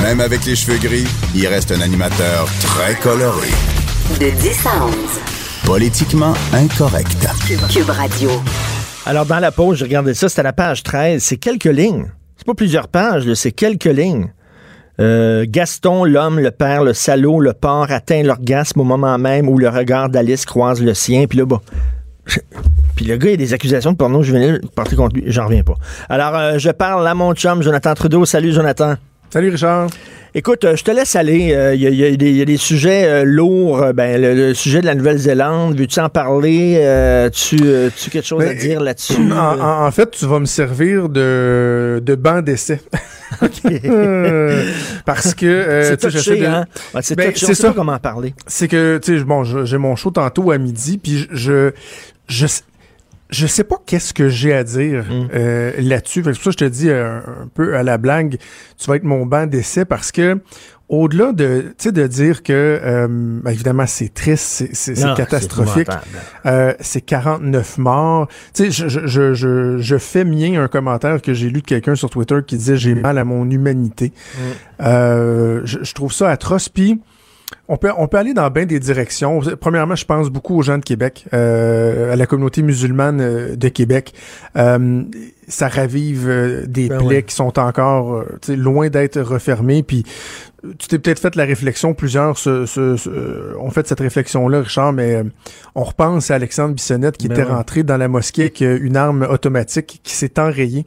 même 0.00 0.20
avec 0.20 0.44
les 0.44 0.54
cheveux 0.54 0.78
gris, 0.78 1.06
il 1.34 1.46
reste 1.48 1.72
un 1.72 1.80
animateur 1.80 2.48
très 2.60 2.94
coloré. 2.94 3.48
De 4.20 4.30
10 4.30 4.66
à 4.66 4.84
11. 4.86 4.94
Politiquement 5.64 6.32
incorrect. 6.52 7.26
Cube 7.68 7.90
Radio. 7.90 8.30
Alors, 9.04 9.26
dans 9.26 9.40
la 9.40 9.50
pause, 9.50 9.78
je 9.78 9.84
regardais 9.84 10.14
ça, 10.14 10.28
c'était 10.28 10.44
la 10.44 10.52
page 10.52 10.84
13. 10.84 11.22
C'est 11.22 11.38
quelques 11.38 11.64
lignes. 11.64 12.06
C'est 12.36 12.46
pas 12.46 12.54
plusieurs 12.54 12.86
pages, 12.86 13.32
c'est 13.34 13.52
quelques 13.52 13.84
lignes. 13.84 14.28
Euh, 14.98 15.44
Gaston, 15.46 16.04
l'homme, 16.04 16.40
le 16.40 16.50
père, 16.50 16.82
le 16.82 16.94
salaud, 16.94 17.40
le 17.40 17.52
porc 17.52 17.90
atteint 17.90 18.22
l'orgasme 18.22 18.80
au 18.80 18.84
moment 18.84 19.18
même 19.18 19.48
où 19.48 19.58
le 19.58 19.68
regard 19.68 20.08
d'Alice 20.08 20.44
croise 20.44 20.82
le 20.82 20.94
sien. 20.94 21.26
Puis 21.26 21.38
là, 21.38 21.44
bon. 21.44 21.60
Puis 22.96 23.04
le 23.04 23.16
gars, 23.16 23.30
il 23.30 23.34
a 23.34 23.36
des 23.36 23.52
accusations 23.52 23.92
de 23.92 23.96
porno 23.96 24.22
juvénile 24.22 24.60
portées 24.74 24.96
contre 24.96 25.16
lui. 25.16 25.24
J'en 25.26 25.46
reviens 25.46 25.62
pas. 25.62 25.74
Alors, 26.08 26.34
euh, 26.34 26.58
je 26.58 26.70
parle 26.70 27.06
à 27.06 27.14
mon 27.14 27.34
chum, 27.34 27.62
Jonathan 27.62 27.94
Trudeau. 27.94 28.24
Salut, 28.24 28.52
Jonathan. 28.52 28.94
Salut 29.30 29.50
Richard. 29.50 29.88
Écoute, 30.34 30.64
euh, 30.64 30.76
je 30.76 30.84
te 30.84 30.90
laisse 30.90 31.14
aller. 31.14 31.52
Euh, 31.52 31.74
Il 31.74 31.82
y, 31.82 32.42
a 32.42 32.44
des 32.44 32.56
sujets 32.56 33.24
lourds. 33.24 33.92
Ben, 33.94 34.20
le, 34.20 34.54
sujet 34.54 34.80
de 34.80 34.86
la 34.86 34.94
Nouvelle-Zélande, 34.94 35.78
veux-tu 35.78 36.00
en 36.00 36.08
parler? 36.08 37.28
tu, 37.32 37.58
tu 37.96 38.10
quelque 38.10 38.26
chose 38.26 38.42
à 38.42 38.54
dire 38.54 38.80
là-dessus? 38.80 39.30
En, 39.32 39.90
fait, 39.90 40.10
tu 40.10 40.24
vas 40.24 40.40
me 40.40 40.46
servir 40.46 41.10
de, 41.10 42.00
de 42.02 42.14
banc 42.14 42.40
d'essai. 42.40 42.80
Parce 45.04 45.34
que... 45.34 45.82
c'est 45.84 45.96
touché, 45.96 46.46
hein? 46.46 46.66
c'est 47.00 47.16
ben, 47.16 47.32
touché, 47.32 47.54
ça. 47.54 47.72
comment 47.74 47.98
parler. 47.98 48.34
C'est 48.46 48.68
que, 48.68 48.98
tu 49.02 49.18
sais, 49.18 49.24
bon, 49.24 49.44
j'ai 49.44 49.78
mon 49.78 49.96
show 49.96 50.10
tantôt 50.10 50.50
à 50.50 50.58
midi, 50.58 50.98
puis 50.98 51.26
je, 51.30 51.72
je 52.28 52.46
je 53.30 53.46
sais 53.46 53.64
pas 53.64 53.76
qu'est-ce 53.84 54.14
que 54.14 54.28
j'ai 54.28 54.52
à 54.52 54.64
dire 54.64 55.04
mm. 55.04 55.28
euh, 55.34 55.72
là-dessus. 55.78 56.22
C'est 56.24 56.30
pour 56.30 56.42
ça 56.42 56.44
que 56.44 56.52
je 56.52 56.56
te 56.56 56.64
dis 56.64 56.90
euh, 56.90 57.18
un, 57.18 57.48
peu 57.52 57.76
à 57.76 57.82
la 57.82 57.98
blague, 57.98 58.38
tu 58.78 58.86
vas 58.86 58.96
être 58.96 59.04
mon 59.04 59.26
banc 59.26 59.46
d'essai 59.46 59.84
parce 59.84 60.12
que 60.12 60.38
au-delà 60.88 61.32
de, 61.32 61.74
de 61.84 62.06
dire 62.06 62.42
que, 62.42 62.52
euh, 62.52 63.06
ben, 63.08 63.50
évidemment, 63.50 63.86
c'est 63.86 64.12
triste, 64.12 64.68
c'est 64.72 64.94
catastrophique, 65.16 65.88
c'est 66.80 67.00
49 67.00 67.78
morts. 67.78 68.28
Tu 68.54 68.70
sais, 68.70 68.88
je, 68.88 68.88
je, 68.88 69.34
je, 69.34 69.78
je, 69.78 69.98
fais 69.98 70.24
mien 70.24 70.62
un 70.62 70.68
commentaire 70.68 71.20
que 71.20 71.34
j'ai 71.34 71.50
lu 71.50 71.60
de 71.60 71.66
quelqu'un 71.66 71.94
sur 71.96 72.10
Twitter 72.10 72.38
qui 72.46 72.56
disait 72.56 72.76
«j'ai 72.78 72.94
mal 72.94 73.18
à 73.18 73.24
mon 73.24 73.50
humanité 73.50 74.12
mm. 74.36 74.82
je, 75.64 75.92
trouve 75.94 76.12
ça 76.12 76.30
atroce. 76.30 76.68
Puis, 76.68 77.00
on 77.68 77.76
peut, 77.76 77.90
on 77.96 78.06
peut 78.08 78.16
aller 78.16 78.34
dans 78.34 78.48
bien 78.50 78.66
des 78.66 78.78
directions. 78.78 79.40
Premièrement, 79.60 79.96
je 79.96 80.04
pense 80.04 80.30
beaucoup 80.30 80.56
aux 80.56 80.62
gens 80.62 80.78
de 80.78 80.84
Québec, 80.84 81.26
euh, 81.32 82.12
à 82.12 82.16
la 82.16 82.26
communauté 82.26 82.62
musulmane 82.62 83.20
euh, 83.20 83.56
de 83.56 83.68
Québec. 83.68 84.14
Euh, 84.56 85.02
ça 85.48 85.68
ravive 85.68 86.64
des 86.66 86.88
ben 86.88 86.98
plaies 86.98 87.22
qui 87.22 87.34
sont 87.34 87.56
encore 87.58 88.24
loin 88.48 88.88
d'être 88.88 89.20
refermées. 89.20 89.84
Puis 89.84 90.04
tu 90.78 90.88
t'es 90.88 90.98
peut-être 90.98 91.20
fait 91.20 91.36
la 91.36 91.44
réflexion, 91.44 91.94
plusieurs 91.94 92.36
se, 92.36 93.56
ont 93.56 93.70
fait 93.70 93.86
cette 93.86 94.00
réflexion-là, 94.00 94.62
Richard, 94.62 94.92
mais 94.92 95.22
on 95.76 95.84
repense 95.84 96.32
à 96.32 96.34
Alexandre 96.34 96.74
Bissonnette 96.74 97.16
qui 97.16 97.28
ben 97.28 97.34
était 97.34 97.44
rentré 97.44 97.84
dans 97.84 97.96
la 97.96 98.08
mosquée 98.08 98.42
avec 98.42 98.60
une 98.60 98.96
arme 98.96 99.22
automatique 99.22 100.00
qui 100.02 100.14
s'est 100.14 100.40
enrayée 100.40 100.84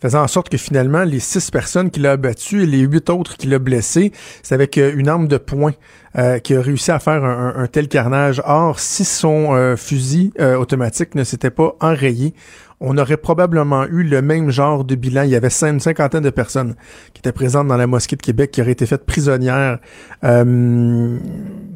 faisant 0.00 0.22
en 0.22 0.28
sorte 0.28 0.48
que 0.48 0.58
finalement, 0.58 1.04
les 1.04 1.20
six 1.20 1.50
personnes 1.50 1.90
qu'il 1.90 2.06
a 2.06 2.12
abattues 2.12 2.62
et 2.62 2.66
les 2.66 2.80
huit 2.80 3.10
autres 3.10 3.36
qu'il 3.36 3.52
a 3.54 3.58
blessées, 3.58 4.12
c'est 4.42 4.54
avec 4.54 4.78
euh, 4.78 4.92
une 4.96 5.08
arme 5.08 5.28
de 5.28 5.38
poing 5.38 5.72
euh, 6.18 6.38
qui 6.38 6.54
a 6.54 6.60
réussi 6.60 6.90
à 6.90 6.98
faire 6.98 7.24
un, 7.24 7.66
tel 7.66 7.88
carnage. 7.88 8.42
Or, 8.44 8.80
si 8.80 9.04
son 9.04 9.54
euh, 9.54 9.76
fusil 9.76 10.32
automatique 10.38 11.14
ne 11.14 11.24
s'était 11.24 11.50
pas 11.50 11.76
enrayé, 11.80 12.34
on 12.80 12.98
aurait 12.98 13.16
probablement 13.16 13.84
eu 13.84 14.02
le 14.02 14.20
même 14.22 14.50
genre 14.50 14.84
de 14.84 14.94
bilan. 14.94 15.22
Il 15.22 15.30
y 15.30 15.36
avait 15.36 15.48
une 15.62 15.80
cinquantaine 15.80 16.22
de 16.22 16.30
personnes 16.30 16.74
qui 17.14 17.20
étaient 17.20 17.32
présentes 17.32 17.68
dans 17.68 17.76
la 17.76 17.86
mosquée 17.86 18.16
de 18.16 18.22
Québec 18.22 18.50
qui 18.50 18.60
auraient 18.60 18.72
été 18.72 18.86
faites 18.86 19.06
prisonnières 19.06 19.78
euh, 20.24 21.18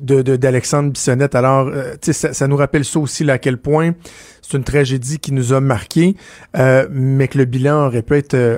de 0.02 0.36
d'Alexandre 0.36 0.90
Bissonnette. 0.90 1.34
Alors, 1.34 1.68
euh, 1.68 1.94
ça, 2.02 2.32
ça 2.32 2.46
nous 2.48 2.56
rappelle 2.56 2.84
ça 2.84 2.98
aussi 2.98 3.24
là, 3.24 3.34
à 3.34 3.38
quel 3.38 3.56
point 3.56 3.92
c'est 4.42 4.56
une 4.56 4.64
tragédie 4.64 5.18
qui 5.18 5.32
nous 5.32 5.52
a 5.52 5.60
marqué, 5.60 6.16
euh, 6.56 6.86
mais 6.90 7.28
que 7.28 7.38
le 7.38 7.44
bilan 7.44 7.86
aurait 7.86 8.02
pu 8.02 8.16
être 8.16 8.34
euh, 8.34 8.56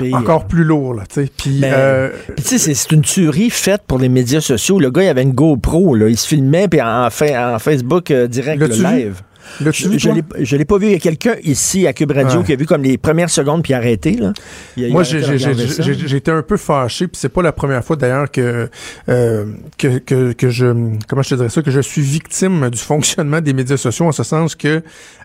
encore 0.00 0.14
encore 0.14 0.46
plus 0.46 0.64
lourd, 0.64 0.94
là, 0.94 1.02
tu 1.08 1.22
sais. 1.22 1.30
Puis, 1.36 1.60
euh... 1.64 2.10
tu 2.36 2.58
sais, 2.58 2.74
c'est 2.74 2.92
une 2.92 3.02
tuerie 3.02 3.50
faite 3.50 3.82
pour 3.86 3.98
les 3.98 4.08
médias 4.08 4.40
sociaux. 4.40 4.78
Le 4.78 4.90
gars, 4.90 5.02
il 5.02 5.08
avait 5.08 5.22
une 5.22 5.32
GoPro, 5.32 5.94
là. 5.94 6.08
Il 6.08 6.16
se 6.16 6.26
filmait, 6.26 6.68
puis 6.68 6.80
en, 6.80 7.06
en 7.06 7.58
Facebook 7.58 8.12
direct, 8.12 8.60
le 8.60 8.68
live. 8.68 9.22
Je, 9.60 10.56
l'ai 10.56 10.64
pas 10.64 10.78
vu. 10.78 10.86
Il 10.86 10.92
y 10.92 10.94
a 10.94 10.98
quelqu'un 10.98 11.36
ici 11.42 11.86
à 11.86 11.92
Cube 11.92 12.12
Radio 12.12 12.42
qui 12.42 12.52
a 12.52 12.56
vu 12.56 12.66
comme 12.66 12.82
les 12.82 12.98
premières 12.98 13.30
secondes 13.30 13.62
puis 13.62 13.74
arrêté. 13.74 14.12
Là. 14.12 14.32
Moi, 14.76 15.02
j'ai 15.02 16.16
été 16.16 16.30
un 16.30 16.42
peu 16.42 16.56
fâché. 16.56 17.06
Puis 17.06 17.18
c'est 17.20 17.28
pas 17.28 17.42
la 17.42 17.52
première 17.52 17.84
fois 17.84 17.96
d'ailleurs 17.96 18.30
que, 18.30 18.68
euh, 19.08 19.46
que, 19.78 19.98
que, 19.98 20.32
que, 20.32 20.50
je 20.50 20.66
comment 21.08 21.22
je 21.22 21.30
te 21.30 21.34
dirais 21.34 21.48
ça 21.48 21.62
que 21.62 21.70
je 21.70 21.80
suis 21.80 22.02
victime 22.02 22.70
du 22.70 22.78
fonctionnement 22.78 23.40
des 23.40 23.52
médias 23.52 23.76
sociaux 23.76 24.06
en 24.06 24.12
ce 24.12 24.22
sens 24.22 24.54
que 24.54 24.82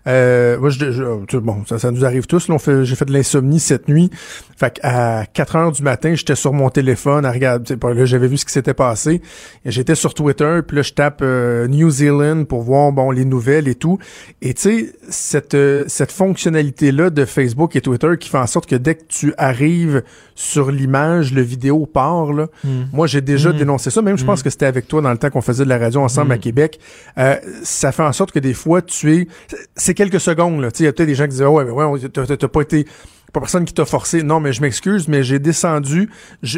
euh, 0.08 0.58
moi, 0.58 0.70
je, 0.70 1.38
bon, 1.38 1.64
ça, 1.68 1.78
ça, 1.78 1.92
nous 1.92 2.04
arrive 2.06 2.26
tous. 2.26 2.50
J'ai 2.84 2.96
fait 2.96 3.06
de 3.06 3.14
l'insomnie 3.14 3.60
cette 3.60 3.88
nuit. 3.88 4.10
Fait 4.58 4.80
à 4.84 5.26
4 5.32 5.56
heures 5.56 5.72
du 5.72 5.84
matin, 5.84 6.14
j'étais 6.16 6.36
sur 6.36 6.54
mon 6.54 6.70
téléphone 6.70 7.26
à 7.26 7.32
regarder. 7.32 7.76
Là, 7.82 8.06
j'avais 8.06 8.28
vu 8.28 8.38
ce 8.38 8.46
qui 8.46 8.52
s'était 8.52 8.74
passé. 8.74 9.22
J'étais 9.66 9.96
sur 9.96 10.14
Twitter, 10.14 10.60
puis 10.68 10.78
là, 10.78 10.84
je 10.84 10.94
tape 10.94 11.20
euh, 11.22 11.68
New 11.68 11.90
Zealand 11.90 12.46
pour 12.46 12.62
voir 12.62 12.92
bon 12.92 13.12
les 13.12 13.26
nouvelles 13.26 13.68
et 13.68 13.76
tout. 13.76 14.00
Et 14.42 14.54
tu 14.54 14.62
sais, 14.62 14.94
cette, 15.10 15.54
euh, 15.54 15.84
cette 15.88 16.12
fonctionnalité-là 16.12 17.10
de 17.10 17.26
Facebook 17.26 17.76
et 17.76 17.82
Twitter 17.82 18.10
qui 18.20 18.30
fait 18.30 18.38
en 18.38 18.48
sorte 18.48 18.68
que 18.68 18.76
dès 18.76 18.96
que 18.96 19.04
tu 19.08 19.34
arrives 19.38 20.04
sur 20.36 20.72
l'image, 20.72 21.34
le 21.34 21.42
vidéo 21.42 21.86
part, 21.86 22.34
là, 22.34 22.48
hmm. 22.64 22.86
moi 22.94 23.08
j'ai 23.08 23.22
déjà 23.22 23.52
hmm. 23.52 23.58
dénoncé 23.58 23.90
ça. 23.90 24.02
Même 24.02 24.18
je 24.18 24.26
pense 24.26 24.42
hmm. 24.42 24.44
que 24.44 24.50
c'était 24.50 24.66
avec 24.66 24.88
toi 24.88 25.02
dans 25.02 25.12
le 25.12 25.18
temps 25.18 25.30
qu'on 25.30 25.42
faisait 25.42 25.64
de 25.64 25.70
la 25.70 25.78
radio 25.78 26.02
ensemble 26.02 26.32
à 26.32 26.38
Québec. 26.38 26.80
Euh, 27.18 27.36
ça 27.64 27.92
fait 27.92 28.04
en 28.04 28.14
sorte 28.14 28.32
que 28.32 28.40
des 28.40 28.54
fois, 28.54 28.82
tu 28.82 29.14
es... 29.14 29.28
C'est 29.76 29.94
quelques 29.94 30.20
secondes, 30.20 30.62
là. 30.62 30.70
Il 30.80 30.86
y 30.86 30.88
a 30.88 30.94
peut-être 30.94 31.08
des 31.08 31.16
gens 31.16 31.26
qui 31.26 31.32
disent 31.32 31.44
oh, 31.44 31.52
ouais, 31.52 31.66
mais 31.66 31.72
ouais, 31.72 32.00
t'as 32.10 32.48
pas 32.48 32.62
été 32.62 32.86
pas 33.32 33.40
personne 33.40 33.66
qui 33.66 33.74
t'a 33.74 33.86
forcé. 33.86 34.24
Non, 34.24 34.40
mais 34.40 34.54
je 34.54 34.62
m'excuse, 34.62 35.08
mais 35.08 35.24
j'ai 35.24 35.40
descendu. 35.40 36.10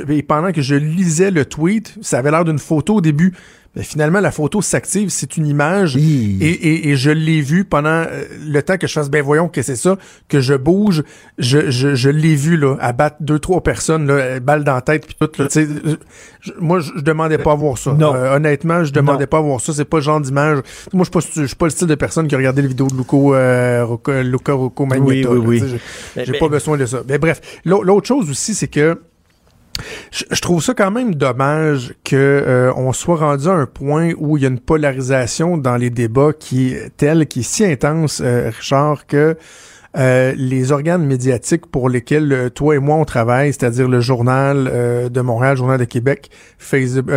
et 0.10 0.24
pendant 0.24 0.52
que 0.52 0.62
je 0.62 0.76
lisais 0.76 1.32
le 1.32 1.46
tweet, 1.46 1.96
ça 2.02 2.20
avait 2.20 2.32
l'air 2.32 2.46
d'une 2.46 2.60
photo 2.60 2.96
au 2.96 3.02
début. 3.02 3.34
Mais 3.76 3.82
finalement, 3.82 4.20
la 4.20 4.32
photo 4.32 4.62
s'active, 4.62 5.10
c'est 5.10 5.36
une 5.36 5.48
image. 5.48 5.98
Et, 5.98 6.92
et, 6.92 6.96
je 6.96 7.10
l'ai 7.10 7.42
vu 7.42 7.66
pendant 7.66 7.90
euh, 7.90 8.24
le 8.46 8.62
temps 8.62 8.78
que 8.78 8.86
je 8.86 8.94
fasse, 8.94 9.10
ben 9.10 9.24
voyons 9.24 9.48
que 9.48 9.64
c'est 9.64 9.76
ça, 9.76 9.98
que 10.28 10.42
je 10.42 10.54
bouge. 10.54 11.04
Je, 11.40 11.72
je, 11.72 11.96
je 11.96 12.10
l'ai 12.10 12.36
vu 12.36 12.56
là, 12.56 12.78
abattre 12.80 13.18
deux, 13.22 13.40
trois 13.40 13.62
personnes, 13.62 14.06
là, 14.06 14.40
balle 14.40 14.64
dans 14.64 14.76
la 14.76 14.82
tête, 14.82 15.08
puis 15.08 15.16
tout. 15.20 15.30
Là, 15.42 15.48
moi, 16.60 16.82
je, 16.82 17.02
demandais 17.02 17.40
pas 17.40 17.54
à 17.54 17.56
voir 17.56 17.80
ça. 17.80 17.94
Non. 17.94 18.14
Euh, 18.14 18.36
honnêtement, 18.36 18.84
je 18.84 18.94
demandais 18.94 19.26
pas 19.26 19.40
à 19.40 19.42
voir 19.42 19.60
ça. 19.60 19.74
C'est 19.74 19.86
pas 19.86 19.98
le 19.98 20.04
genre 20.04 20.22
d'image. 20.22 20.60
Moi, 20.94 21.06
je 21.06 21.20
suis 21.22 21.32
pas, 21.32 21.48
suis 21.48 21.56
pas 21.56 21.66
le 21.66 21.72
style 21.72 21.88
de 21.88 21.96
personne 21.96 22.28
qui 22.28 22.36
a 22.36 22.38
regardé 22.38 22.62
les 22.62 22.68
vidéos 22.68 22.88
de 22.88 22.96
Luco, 22.96 23.34
euh, 23.34 23.98
Luca 24.22 24.54
Rocco 24.54 24.88
Oui, 25.02 25.26
oui, 25.28 25.38
oui. 25.38 25.64
J'ai 26.16 26.38
pas 26.38 26.48
besoin 26.48 26.78
de 26.78 26.86
ça. 26.86 27.02
Mais 27.08 27.18
bref, 27.18 27.42
l'autre 27.66 28.08
chose 28.08 28.30
aussi, 28.30 28.54
c'est 28.54 28.68
que 28.68 29.00
je, 30.12 30.42
trouve 30.42 30.64
ça 30.64 30.74
quand 30.74 30.92
même 30.92 31.16
dommage 31.16 31.94
que 32.04 32.16
euh, 32.16 32.74
on 32.76 32.94
soit 32.94 33.18
rendu 33.18 33.48
à 33.48 33.54
un 33.54 33.66
point 33.66 34.12
où 34.18 34.38
il 34.38 34.44
y 34.44 34.46
a 34.46 34.50
une 34.50 34.60
polarisation 34.60 35.58
dans 35.58 35.78
les 35.78 35.90
débats 35.90 36.32
qui 36.38 36.74
est 36.74 36.96
telle, 36.96 37.28
qui 37.28 37.40
est 37.40 37.44
si 37.44 37.66
intense, 37.66 38.22
euh, 38.24 38.52
Richard, 38.54 39.08
que 39.08 39.36
euh, 39.96 40.34
les 40.36 40.72
organes 40.72 41.06
médiatiques 41.06 41.68
pour 41.68 41.88
lesquels 41.88 42.34
euh, 42.34 42.50
toi 42.50 42.76
et 42.76 42.80
moi 42.80 42.96
on 42.96 43.06
travaille, 43.06 43.54
c'est-à-dire 43.54 43.88
le 43.88 44.00
journal 44.00 44.68
euh, 44.72 45.08
de 45.08 45.22
Montréal, 45.22 45.56
journal 45.56 45.80
de 45.80 45.86
Québec, 45.86 46.32
Facebook, 46.58 47.12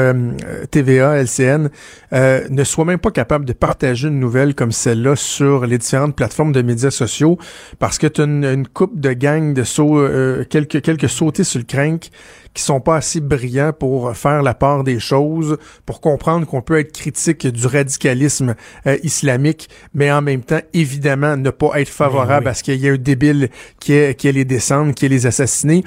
TVA, 0.70 1.22
LCN, 1.22 1.70
ne 2.12 2.64
soient 2.64 2.84
même 2.84 2.98
pas 2.98 3.10
capables 3.10 3.46
de 3.46 3.54
partager 3.54 4.08
une 4.08 4.20
nouvelle 4.20 4.54
comme 4.54 4.72
celle-là 4.72 5.16
sur 5.16 5.64
les 5.66 5.78
différentes 5.78 6.14
plateformes 6.14 6.52
de 6.52 6.60
médias 6.60 6.90
sociaux 6.90 7.38
parce 7.78 7.96
que 7.98 8.06
tu 8.06 8.20
as 8.20 8.24
une, 8.24 8.66
coupe 8.68 9.00
de 9.00 9.12
gang 9.12 9.54
de 9.54 9.64
sauts, 9.64 10.06
quelques, 10.50 10.82
quelques 10.82 11.08
sautés 11.08 11.44
sur 11.44 11.60
le 11.60 11.64
crank 11.64 12.10
qui 12.56 12.62
sont 12.62 12.80
pas 12.80 12.96
assez 12.96 13.20
brillants 13.20 13.74
pour 13.78 14.16
faire 14.16 14.42
la 14.42 14.54
part 14.54 14.82
des 14.82 14.98
choses, 14.98 15.58
pour 15.84 16.00
comprendre 16.00 16.46
qu'on 16.46 16.62
peut 16.62 16.78
être 16.78 16.90
critique 16.92 17.46
du 17.46 17.66
radicalisme 17.66 18.54
euh, 18.86 18.96
islamique, 19.02 19.68
mais 19.92 20.10
en 20.10 20.22
même 20.22 20.42
temps, 20.42 20.62
évidemment, 20.72 21.36
ne 21.36 21.50
pas 21.50 21.78
être 21.78 21.90
favorable 21.90 22.48
à 22.48 22.54
ce 22.54 22.62
qu'il 22.62 22.76
y 22.76 22.86
ait 22.86 22.92
un 22.92 22.96
débile 22.96 23.50
qui 23.78 23.92
ait, 23.92 24.14
qui 24.14 24.26
ait 24.28 24.32
les 24.32 24.46
descendre, 24.46 24.94
qui 24.94 25.04
ait 25.04 25.10
les 25.10 25.26
assassiner 25.26 25.84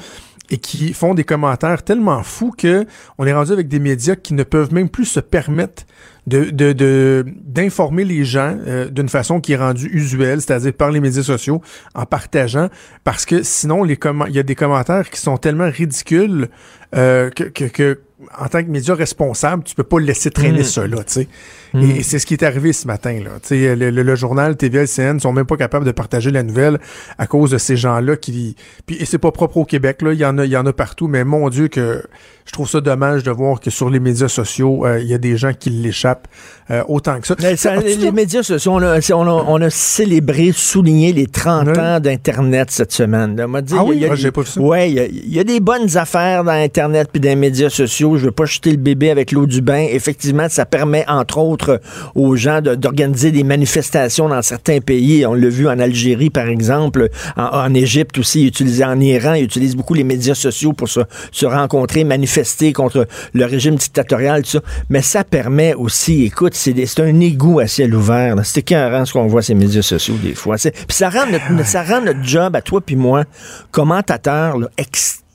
et 0.52 0.58
qui 0.58 0.94
font 0.94 1.16
des 1.16 1.24
commentaires 1.24 1.82
tellement 1.82 2.22
fous 2.22 2.54
que 2.56 2.86
on 3.18 3.26
est 3.26 3.34
rendu 3.34 3.52
avec 3.52 3.68
des 3.68 3.80
médias 3.80 4.16
qui 4.16 4.36
ne 4.36 4.44
peuvent 4.44 4.74
même 4.74 4.90
plus 4.90 5.06
se 5.06 5.20
permettre 5.20 5.84
de 6.30 7.26
d'informer 7.44 8.06
les 8.06 8.24
gens 8.24 8.58
euh, 8.68 8.90
d'une 8.90 9.10
façon 9.10 9.42
qui 9.42 9.54
est 9.54 9.58
rendue 9.58 9.90
usuelle, 9.92 10.42
c'est-à-dire 10.42 10.74
par 10.74 10.92
les 10.92 11.00
médias 11.00 11.24
sociaux, 11.24 11.62
en 11.96 12.06
partageant, 12.06 12.70
parce 13.04 13.26
que 13.26 13.44
sinon 13.44 13.84
les 13.84 13.98
il 14.28 14.36
y 14.36 14.40
a 14.40 14.44
des 14.44 14.56
commentaires 14.56 15.10
qui 15.10 15.20
sont 15.20 15.38
tellement 15.38 15.70
ridicules 15.70 16.50
euh, 16.96 17.30
que, 17.30 17.44
que, 17.44 18.00
en 18.38 18.48
tant 18.48 18.64
que 18.64 18.70
média 18.70 18.94
responsable, 18.96 19.64
tu 19.64 19.76
peux 19.76 19.84
pas 19.84 20.00
laisser 20.00 20.30
traîner 20.32 20.62
mm. 20.62 20.66
ça 20.66 20.88
là, 20.88 20.98
tu 20.98 21.14
sais. 21.14 21.28
Mm. 21.74 21.82
Et, 21.84 22.04
c'est 22.04 22.20
ce 22.20 22.26
qui 22.26 22.34
est 22.34 22.44
arrivé 22.44 22.74
ce 22.74 22.88
matin 22.88 23.20
là. 23.24 23.40
Tu 23.42 23.50
sais, 23.50 23.76
le, 23.76 23.92
le, 23.92 24.16
journal 24.16 24.58
TVLCN 24.58 25.20
sont 25.20 25.32
même 25.32 25.46
pas 25.46 25.58
capables 25.58 25.86
de 25.86 25.92
partager 25.92 26.32
la 26.32 26.44
nouvelle 26.44 26.80
à 27.18 27.28
cause 27.28 27.52
de 27.52 27.58
ces 27.58 27.78
gens-là 27.78 28.18
qui. 28.18 28.56
Puis 28.86 28.98
et 29.00 29.06
c'est 29.06 29.20
pas 29.20 29.32
propre 29.32 29.58
au 29.58 29.66
Québec 29.66 30.02
là, 30.02 30.14
il 30.14 30.20
y 30.20 30.26
en 30.26 30.38
a, 30.38 30.46
il 30.46 30.52
y 30.52 30.58
en 30.58 30.66
a 30.66 30.74
partout, 30.74 31.08
mais 31.08 31.24
mon 31.24 31.50
Dieu 31.50 31.68
que 31.68 32.04
je 32.50 32.54
trouve 32.54 32.68
ça 32.68 32.82
dommage 32.82 33.22
de 33.22 33.30
voir 33.30 33.60
que 33.60 33.70
sur 33.70 33.92
les 33.92 34.00
médias 34.00 34.28
sociaux, 34.28 34.84
euh, 34.84 35.00
il 35.00 35.08
y 35.08 35.14
a 35.14 35.20
des 35.20 35.38
gens 35.38 35.52
qui 35.54 35.70
l'échappent 35.70 36.28
euh, 36.72 36.82
autant 36.88 37.20
que 37.20 37.28
ça. 37.28 37.36
les, 37.76 38.12
médias 38.12 38.42
sociaux, 38.42 38.72
on 38.72 38.82
a, 38.82 39.00
on, 39.14 39.62
a, 39.62 39.70
célébré, 39.70 40.52
souligné 40.52 41.14
les 41.14 41.28
30 41.28 41.78
ans 41.78 42.00
d'Internet 42.00 42.72
cette 42.72 42.92
semaine. 42.92 43.40
ah 43.40 43.84
oui, 43.84 44.04
j'ai 44.16 44.32
pas 44.32 44.42
vu 44.42 44.48
ça. 44.48 44.60
Ouais, 44.60 44.90
il 44.92 45.32
y, 45.32 45.40
a 45.40 45.44
des 45.44 45.60
bonnes 45.60 45.96
affaires 45.96 46.44
dans 46.44 46.52
Internet 46.52 47.10
puis 47.12 47.22
dans 47.22 47.30
les 47.30 47.36
médias 47.36 47.70
sociaux 47.70 47.86
sociaux, 47.86 48.18
je 48.18 48.26
veux 48.26 48.32
pas 48.32 48.46
jeter 48.46 48.72
le 48.72 48.78
bébé 48.78 49.12
avec 49.12 49.32
l'eau 49.32 49.46
du 49.46 49.62
bain. 49.62 49.86
Effectivement, 49.92 50.50
ça 50.50 50.66
permet, 50.66 51.06
entre 51.08 51.38
autres, 51.38 51.80
aux 52.16 52.36
gens 52.36 52.62
d'organiser 52.62 53.32
des 53.32 53.44
manifestations 53.44 54.28
dans 54.28 54.42
certains 54.42 54.80
pays. 54.80 55.24
On 55.28 55.36
l'a 55.36 55.50
vu 55.50 55.68
en 55.68 55.78
Algérie, 55.78 56.32
par 56.32 56.48
exemple, 56.48 57.10
en, 57.38 57.74
Égypte 57.76 58.18
aussi, 58.18 58.48
utilisé 58.48 58.84
en 58.84 59.00
Iran, 59.00 59.36
ils 59.36 59.44
utilisent 59.44 59.76
beaucoup 59.76 59.94
les 59.94 60.04
médias 60.04 60.34
sociaux 60.34 60.74
pour 60.74 60.90
se, 60.90 61.02
se 61.32 61.46
rencontrer, 61.46 62.04
manifester 62.04 62.39
contre 62.74 63.08
le 63.34 63.46
régime 63.46 63.76
dictatorial, 63.76 64.44
tout 64.44 64.50
ça. 64.52 64.62
Mais 64.90 65.02
ça 65.02 65.24
permet 65.24 65.74
aussi, 65.74 66.26
écoute, 66.26 66.54
c'est 66.56 67.00
un 67.00 67.20
égout 67.20 67.60
à 67.60 67.68
ciel 67.68 67.96
ouvert. 67.96 68.36
C'est 68.44 68.60
écœurant 68.60 69.06
ce 69.06 69.14
qu'on 69.14 69.28
voit 69.28 69.42
ces 69.42 69.56
médias 69.56 69.82
sociaux 69.82 70.16
des 70.22 70.36
fois. 70.36 70.56
Puis 70.58 70.74
ça 70.90 71.10
rend, 71.10 71.26
notre, 71.28 71.66
ça 71.66 71.84
rend 71.84 72.02
notre 72.02 72.24
job 72.24 72.56
à 72.56 72.62
toi 72.62 72.82
puis 72.82 72.96
moi, 72.96 73.24
commentateur, 73.72 74.58
là, 74.58 74.70
extrêmement 74.78 75.29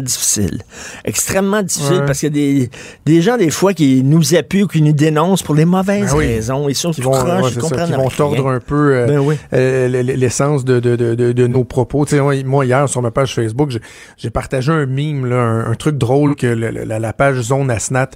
difficile. 0.00 0.62
Extrêmement 1.04 1.62
difficile 1.62 2.02
parce 2.06 2.20
qu'il 2.20 2.36
y 2.36 2.64
a 2.64 2.66
des, 3.04 3.22
gens, 3.22 3.36
des 3.36 3.50
fois, 3.50 3.74
qui 3.74 4.02
nous 4.02 4.34
appuient 4.34 4.62
ou 4.62 4.66
qui 4.66 4.82
nous 4.82 4.92
dénoncent 4.92 5.42
pour 5.42 5.54
les 5.54 5.64
mauvaises 5.64 6.12
ben 6.12 6.18
raisons. 6.18 6.68
Ils 6.68 6.74
sont 6.74 6.90
qui 6.90 7.02
vont, 7.02 7.12
vont 7.12 8.10
tordre 8.10 8.48
un 8.48 8.60
peu 8.60 8.94
euh, 8.94 9.06
ben 9.06 9.36
euh, 9.52 10.02
l'essence 10.02 10.64
de, 10.64 10.80
de, 10.80 10.96
de, 10.96 11.14
de, 11.14 11.46
nos 11.46 11.64
propos. 11.64 12.06
moi, 12.44 12.64
hier, 12.64 12.88
sur 12.88 13.02
ma 13.02 13.10
page 13.10 13.34
Facebook, 13.34 13.70
j'ai 14.16 14.30
partagé 14.30 14.72
un 14.72 14.86
mime, 14.86 15.26
là, 15.26 15.40
un, 15.66 15.74
truc 15.74 15.96
drôle 15.96 16.34
que 16.34 16.46
la, 16.46 17.12
page 17.12 17.40
Zone 17.40 17.70
Asnat 17.70 18.10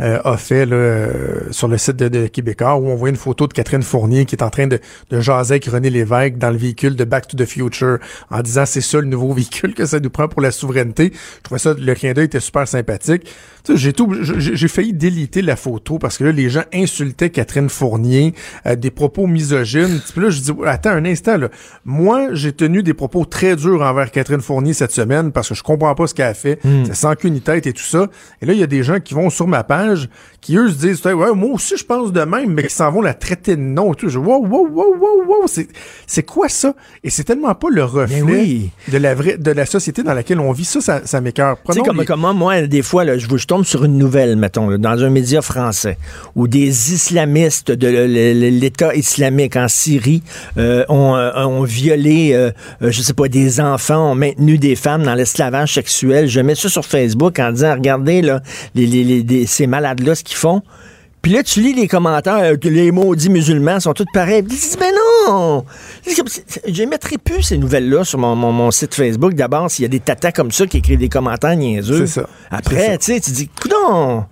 euh, 0.00 0.20
a 0.24 0.36
fait 0.36 0.66
là, 0.66 1.08
sur 1.50 1.68
le 1.68 1.78
site 1.78 1.96
de, 1.96 2.26
Québécois, 2.26 2.76
où 2.76 2.88
on 2.88 2.94
voit 2.94 3.08
une 3.08 3.16
photo 3.16 3.46
de 3.46 3.52
Catherine 3.52 3.82
Fournier 3.82 4.24
qui 4.24 4.36
est 4.36 4.42
en 4.42 4.50
train 4.50 4.66
de, 4.66 4.78
de 5.10 5.20
jaser 5.20 5.54
avec 5.54 5.66
René 5.66 5.90
Lévesque 5.90 6.36
dans 6.36 6.50
le 6.50 6.56
véhicule 6.56 6.94
de 6.94 7.04
Back 7.04 7.28
to 7.28 7.36
the 7.36 7.46
Future 7.46 7.98
en 8.30 8.40
disant 8.42 8.64
c'est 8.66 8.80
ça 8.80 8.98
le 8.98 9.06
nouveau 9.06 9.32
véhicule 9.38 9.74
que 9.74 9.86
ça 9.86 10.00
nous 10.00 10.10
prend 10.10 10.28
pour 10.28 10.42
la 10.42 10.50
souveraineté. 10.58 11.12
Je 11.12 11.42
trouvais 11.42 11.58
ça, 11.58 11.74
le 11.78 11.94
clin 11.94 12.12
d'œil 12.12 12.26
était 12.26 12.40
super 12.40 12.66
sympathique. 12.66 13.26
J'ai 13.74 13.92
tout, 13.92 14.14
j'ai 14.22 14.68
failli 14.68 14.94
déliter 14.94 15.42
la 15.42 15.56
photo 15.56 15.98
parce 15.98 16.16
que 16.16 16.24
là, 16.24 16.32
les 16.32 16.48
gens 16.48 16.62
insultaient 16.72 17.28
Catherine 17.28 17.68
Fournier, 17.68 18.34
euh, 18.66 18.76
des 18.76 18.90
propos 18.90 19.26
misogynes. 19.26 20.00
Puis 20.10 20.22
là, 20.22 20.30
je 20.30 20.40
dis, 20.40 20.52
attends 20.64 20.90
un 20.90 21.04
instant, 21.04 21.36
là. 21.36 21.48
Moi, 21.84 22.28
j'ai 22.32 22.52
tenu 22.52 22.82
des 22.82 22.94
propos 22.94 23.26
très 23.26 23.56
durs 23.56 23.82
envers 23.82 24.10
Catherine 24.10 24.40
Fournier 24.40 24.72
cette 24.72 24.92
semaine 24.92 25.32
parce 25.32 25.50
que 25.50 25.54
je 25.54 25.62
comprends 25.62 25.94
pas 25.94 26.06
ce 26.06 26.14
qu'elle 26.14 26.26
a 26.26 26.34
fait. 26.34 26.64
Hmm. 26.64 26.84
C'est 26.86 26.94
sans 26.94 27.14
qu'une 27.14 27.40
tête 27.40 27.66
et 27.66 27.72
tout 27.72 27.82
ça. 27.82 28.08
Et 28.40 28.46
là, 28.46 28.54
il 28.54 28.58
y 28.58 28.62
a 28.62 28.66
des 28.66 28.82
gens 28.82 29.00
qui 29.00 29.12
vont 29.12 29.28
sur 29.28 29.46
ma 29.46 29.64
page, 29.64 30.08
qui 30.40 30.56
eux 30.56 30.68
se 30.68 30.76
disent, 30.76 31.04
ouais, 31.04 31.34
moi 31.34 31.50
aussi, 31.52 31.76
je 31.76 31.84
pense 31.84 32.12
de 32.12 32.22
même, 32.22 32.54
mais 32.54 32.64
qui 32.64 32.74
s'en 32.74 32.90
vont 32.90 33.02
la 33.02 33.14
traiter 33.14 33.56
de 33.56 33.60
nom 33.60 33.92
et 33.92 33.96
tout. 33.96 34.08
Je, 34.08 34.18
wow, 34.18 34.46
wow, 34.46 34.66
wow, 34.68 34.96
wow, 34.96 35.24
wow. 35.26 35.46
C'est 36.06 36.22
quoi 36.22 36.48
ça? 36.48 36.74
Et 37.04 37.10
c'est 37.10 37.24
tellement 37.24 37.54
pas 37.54 37.68
le 37.70 37.84
reflet 37.84 38.70
de 38.88 38.98
la 38.98 39.14
vraie, 39.14 39.36
de 39.36 39.50
la 39.50 39.66
société 39.66 40.02
dans 40.02 40.14
laquelle 40.14 40.40
on 40.40 40.47
vit. 40.52 40.64
Ça, 40.64 40.80
ça, 40.80 41.00
ça 41.04 41.20
m'écœure. 41.20 41.56
Tu 41.66 41.74
sais, 41.74 41.80
comme, 41.80 42.04
comme 42.04 42.32
moi, 42.36 42.62
des 42.66 42.82
fois, 42.82 43.04
là, 43.04 43.18
je, 43.18 43.26
je 43.26 43.46
tombe 43.46 43.64
sur 43.64 43.84
une 43.84 43.98
nouvelle, 43.98 44.36
mettons, 44.36 44.76
dans 44.78 45.04
un 45.04 45.10
média 45.10 45.42
français, 45.42 45.98
où 46.34 46.48
des 46.48 46.92
islamistes 46.92 47.72
de 47.72 47.88
l'État 47.88 48.94
islamique 48.94 49.56
en 49.56 49.68
Syrie 49.68 50.22
euh, 50.56 50.84
ont, 50.88 51.16
euh, 51.16 51.44
ont, 51.44 51.62
violé, 51.62 52.30
euh, 52.32 52.50
je 52.80 53.02
sais 53.02 53.14
pas, 53.14 53.28
des 53.28 53.60
enfants, 53.60 54.12
ont 54.12 54.14
maintenu 54.14 54.58
des 54.58 54.76
femmes 54.76 55.02
dans 55.02 55.14
l'esclavage 55.14 55.74
sexuel. 55.74 56.28
Je 56.28 56.40
mets 56.40 56.54
ça 56.54 56.68
sur 56.68 56.84
Facebook 56.84 57.38
en 57.38 57.52
disant, 57.52 57.74
regardez, 57.74 58.22
là, 58.22 58.40
les, 58.74 58.86
les, 58.86 59.46
ces 59.46 59.66
malades-là, 59.66 60.14
ce 60.14 60.24
qu'ils 60.24 60.36
font. 60.36 60.62
Puis 61.22 61.32
là, 61.32 61.42
tu 61.42 61.60
lis 61.60 61.74
les 61.74 61.88
commentaires, 61.88 62.54
les 62.62 62.92
maudits 62.92 63.30
musulmans 63.30 63.80
sont 63.80 63.92
tous 63.92 64.06
pareils. 64.12 64.42
Ils 64.42 64.48
disent, 64.48 64.76
ben 64.78 64.92
non! 64.92 65.07
Je 66.06 66.84
mettrai 66.84 67.18
plus 67.18 67.42
ces 67.42 67.58
nouvelles-là 67.58 68.04
sur 68.04 68.18
mon, 68.18 68.34
mon, 68.36 68.70
site 68.70 68.94
Facebook. 68.94 69.34
D'abord, 69.34 69.70
s'il 69.70 69.82
y 69.82 69.86
a 69.86 69.88
des 69.88 70.00
tatas 70.00 70.32
comme 70.32 70.50
ça 70.50 70.66
qui 70.66 70.78
écrivent 70.78 70.98
des 70.98 71.08
commentaires 71.08 71.56
niaiseux. 71.56 72.06
C'est 72.06 72.20
ça. 72.20 72.28
Après, 72.50 72.98
tu 72.98 73.12
sais, 73.12 73.20
tu 73.20 73.30
dis, 73.30 73.50
non! 73.70 74.24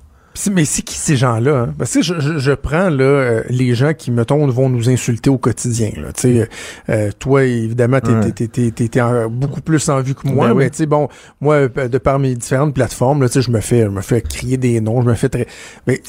Mais 0.53 0.65
c'est 0.65 0.83
qui 0.83 0.95
ces 0.95 1.17
gens-là? 1.17 1.61
Hein? 1.61 1.75
Parce 1.79 1.95
que 1.95 2.03
je, 2.03 2.39
je, 2.39 2.53
prends 2.53 2.91
là, 2.91 3.05
euh, 3.05 3.43
les 3.49 3.75
gens 3.75 3.95
qui, 3.95 4.11
mettons, 4.11 4.47
vont 4.49 4.69
nous 4.69 4.91
insulter 4.91 5.31
au 5.31 5.39
quotidien. 5.39 5.93
Là. 5.97 6.09
sais, 6.15 6.49
euh, 6.89 7.11
toi, 7.19 7.45
évidemment, 7.45 8.01
t'es 8.01 9.01
ouais. 9.01 9.29
beaucoup 9.31 9.63
plus 9.63 9.89
en 9.89 10.01
vue 10.03 10.15
que 10.15 10.29
moi, 10.29 10.49
ben 10.49 10.55
mais 10.55 10.71
tu 10.71 10.77
sais, 10.79 10.87
bon, 10.87 11.09
moi, 11.41 11.55
euh, 11.55 11.89
de 11.89 11.99
par 11.99 12.19
mes 12.19 12.35
différentes 12.35 12.75
plateformes, 12.75 13.23
là, 13.23 13.29
je 13.35 13.51
me 13.51 13.61
fais 13.61 13.85
je 13.85 13.89
me 13.89 14.03
fais 14.03 14.21
crier 14.21 14.57
des 14.57 14.81
noms, 14.81 15.01
je 15.01 15.09
me 15.09 15.15
fais 15.15 15.29
très. 15.29 15.47
Mais 15.87 16.03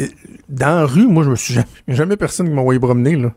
dans 0.50 0.80
la 0.80 0.86
rue, 0.86 1.08
moi, 1.08 1.24
je 1.24 1.30
me 1.30 1.36
suis 1.36 1.54
jamais, 1.54 1.68
jamais 1.88 2.18
personne 2.18 2.48
qui 2.48 2.54
m'a 2.54 2.62
envoyé 2.62 2.80
promener. 2.80 3.16
Là 3.16 3.32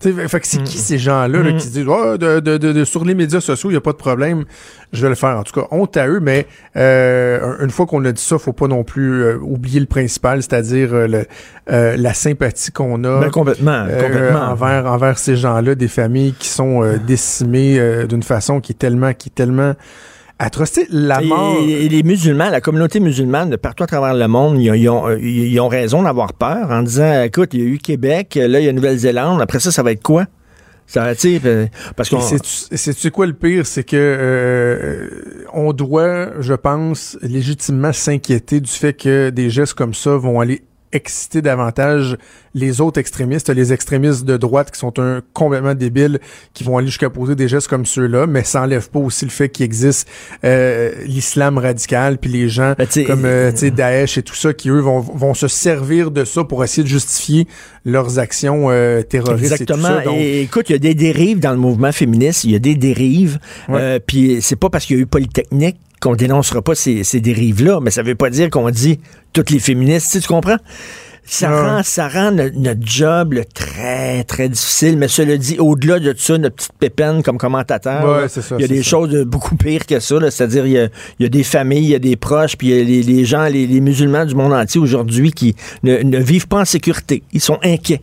fait 0.00 0.40
que 0.40 0.46
c'est 0.46 0.62
qui 0.62 0.78
ces 0.78 0.98
gens-là 0.98 1.52
qui 1.52 1.60
se 1.60 1.68
disent 1.68 1.86
oh, 1.86 2.16
de, 2.16 2.40
de, 2.40 2.56
de, 2.56 2.84
sur 2.84 3.04
les 3.04 3.14
médias 3.14 3.40
sociaux, 3.40 3.68
il 3.68 3.74
n'y 3.74 3.78
a 3.78 3.82
pas 3.82 3.92
de 3.92 3.98
problème, 3.98 4.44
je 4.92 5.02
vais 5.02 5.10
le 5.10 5.14
faire. 5.14 5.36
En 5.36 5.42
tout 5.42 5.58
cas, 5.60 5.66
honte 5.70 5.96
à 5.96 6.08
eux, 6.08 6.20
mais 6.20 6.46
euh, 6.76 7.56
une 7.60 7.70
fois 7.70 7.86
qu'on 7.86 8.04
a 8.06 8.12
dit 8.12 8.22
ça, 8.22 8.38
faut 8.38 8.54
pas 8.54 8.66
non 8.66 8.82
plus 8.82 9.22
euh, 9.22 9.36
oublier 9.36 9.78
le 9.78 9.86
principal, 9.86 10.42
c'est-à-dire 10.42 10.90
euh, 10.92 11.24
la 11.66 12.14
sympathie 12.14 12.72
qu'on 12.72 13.04
a 13.04 13.20
ben, 13.20 13.30
complètement, 13.30 13.86
complètement. 13.86 14.40
envers, 14.40 14.86
envers 14.86 15.18
ces 15.18 15.36
gens-là, 15.36 15.74
des 15.74 15.88
familles 15.88 16.34
qui 16.38 16.48
sont 16.48 16.82
décimées 17.06 18.06
d'une 18.08 18.22
façon 18.22 18.60
qui 18.60 18.72
est 18.72 18.78
tellement, 18.78 19.12
qui 19.12 19.28
est 19.28 19.34
tellement 19.34 19.74
La 20.90 21.20
mort. 21.20 21.58
Et, 21.66 21.88
les 21.88 22.02
musulmans, 22.02 22.48
la 22.48 22.60
communauté 22.60 22.98
musulmane 22.98 23.50
de 23.50 23.56
partout 23.56 23.84
à 23.84 23.86
travers 23.86 24.14
le 24.14 24.26
monde, 24.26 24.60
ils, 24.60 24.88
ont, 24.88 25.16
ils 25.16 25.60
ont, 25.60 25.68
raison 25.68 26.02
d'avoir 26.02 26.32
peur 26.32 26.70
en 26.70 26.82
disant 26.82 27.22
écoute, 27.22 27.50
il 27.52 27.60
y 27.60 27.62
a 27.62 27.66
eu 27.66 27.78
Québec, 27.78 28.36
là, 28.40 28.58
il 28.60 28.64
y 28.64 28.68
a 28.68 28.72
Nouvelle-Zélande, 28.72 29.40
après 29.42 29.60
ça, 29.60 29.70
ça 29.70 29.82
va 29.82 29.92
être 29.92 30.02
quoi? 30.02 30.26
Ça, 30.90 31.12
parce 31.94 32.08
que 32.08 32.16
c'est 32.74 33.10
quoi 33.12 33.26
le 33.26 33.32
pire, 33.32 33.64
c'est 33.64 33.84
que 33.84 33.96
euh, 33.96 35.44
on 35.52 35.72
doit, 35.72 36.40
je 36.40 36.54
pense, 36.54 37.16
légitimement 37.22 37.92
s'inquiéter 37.92 38.60
du 38.60 38.70
fait 38.70 38.92
que 38.94 39.30
des 39.30 39.50
gestes 39.50 39.74
comme 39.74 39.94
ça 39.94 40.16
vont 40.16 40.40
aller 40.40 40.62
exciter 40.92 41.42
davantage 41.42 42.16
les 42.54 42.80
autres 42.80 42.98
extrémistes, 42.98 43.48
les 43.48 43.72
extrémistes 43.72 44.24
de 44.24 44.36
droite 44.36 44.70
qui 44.72 44.78
sont 44.78 44.98
un 44.98 45.22
complètement 45.34 45.74
débiles, 45.74 46.18
qui 46.52 46.64
vont 46.64 46.78
aller 46.78 46.88
jusqu'à 46.88 47.10
poser 47.10 47.36
des 47.36 47.46
gestes 47.46 47.68
comme 47.68 47.86
ceux-là, 47.86 48.26
mais 48.26 48.42
ça 48.42 48.62
enlève 48.62 48.90
pas 48.90 48.98
aussi 48.98 49.24
le 49.24 49.30
fait 49.30 49.48
qu'il 49.48 49.64
existe 49.64 50.08
euh, 50.44 50.92
l'islam 51.06 51.58
radical, 51.58 52.18
puis 52.18 52.30
les 52.30 52.48
gens 52.48 52.74
ben, 52.76 52.86
comme 53.06 53.24
euh, 53.24 53.52
Daesh 53.52 54.18
et 54.18 54.22
tout 54.22 54.34
ça, 54.34 54.52
qui 54.52 54.68
eux 54.68 54.80
vont, 54.80 55.00
vont 55.00 55.34
se 55.34 55.46
servir 55.46 56.10
de 56.10 56.24
ça 56.24 56.42
pour 56.42 56.64
essayer 56.64 56.82
de 56.82 56.88
justifier 56.88 57.46
leurs 57.84 58.18
actions 58.18 58.66
euh, 58.70 59.02
terroristes. 59.02 59.52
Exactement. 59.52 60.00
Et, 60.12 60.42
écoute, 60.42 60.68
il 60.70 60.72
y 60.72 60.76
a 60.76 60.78
des 60.78 60.94
dérives 60.94 61.38
dans 61.38 61.52
le 61.52 61.58
mouvement 61.58 61.92
féministe, 61.92 62.44
il 62.44 62.50
y 62.50 62.56
a 62.56 62.58
des 62.58 62.74
dérives, 62.74 63.38
euh, 63.68 63.98
puis 64.04 64.38
c'est 64.42 64.56
pas 64.56 64.70
parce 64.70 64.86
qu'il 64.86 64.96
y 64.96 64.98
a 64.98 65.02
eu 65.02 65.06
Polytechnique 65.06 65.76
qu'on 66.00 66.14
dénoncera 66.14 66.62
pas 66.62 66.74
ces, 66.74 67.04
ces 67.04 67.20
dérives-là, 67.20 67.80
mais 67.80 67.90
ça 67.90 68.02
veut 68.02 68.14
pas 68.14 68.30
dire 68.30 68.50
qu'on 68.50 68.70
dit 68.70 69.00
toutes 69.32 69.50
les 69.50 69.58
féministes, 69.58 70.20
tu, 70.20 70.26
comprends? 70.26 70.56
Ça 71.24 71.50
rend, 71.50 71.82
ça 71.84 72.08
rend 72.08 72.32
notre, 72.32 72.80
job 72.80 73.40
très, 73.54 74.24
très 74.24 74.48
difficile. 74.48 74.96
Mais 74.96 75.06
cela 75.06 75.36
dit, 75.36 75.58
au-delà 75.60 76.00
de 76.00 76.12
ça, 76.16 76.38
notre 76.38 76.56
petite 76.56 76.72
pépine 76.78 77.22
comme 77.22 77.38
commentateur, 77.38 78.26
il 78.58 78.60
y 78.60 78.64
a 78.64 78.68
des 78.68 78.82
choses 78.82 79.14
beaucoup 79.26 79.54
pires 79.54 79.86
que 79.86 80.00
ça. 80.00 80.16
C'est-à-dire, 80.30 80.66
il, 80.66 80.90
y 81.20 81.24
a, 81.24 81.28
des 81.28 81.44
familles, 81.44 81.84
il 81.84 81.90
y 81.90 81.94
a 81.94 82.00
des 82.00 82.16
proches, 82.16 82.56
puis 82.56 82.70
il 82.70 82.90
y 82.90 83.00
a 83.00 83.02
les, 83.02 83.24
gens, 83.24 83.44
les, 83.44 83.80
musulmans 83.80 84.24
du 84.24 84.34
monde 84.34 84.52
entier 84.52 84.80
aujourd'hui 84.80 85.30
qui 85.30 85.54
ne, 85.84 86.18
vivent 86.18 86.48
pas 86.48 86.62
en 86.62 86.64
sécurité. 86.64 87.22
Ils 87.32 87.40
sont 87.40 87.58
inquiets. 87.62 88.00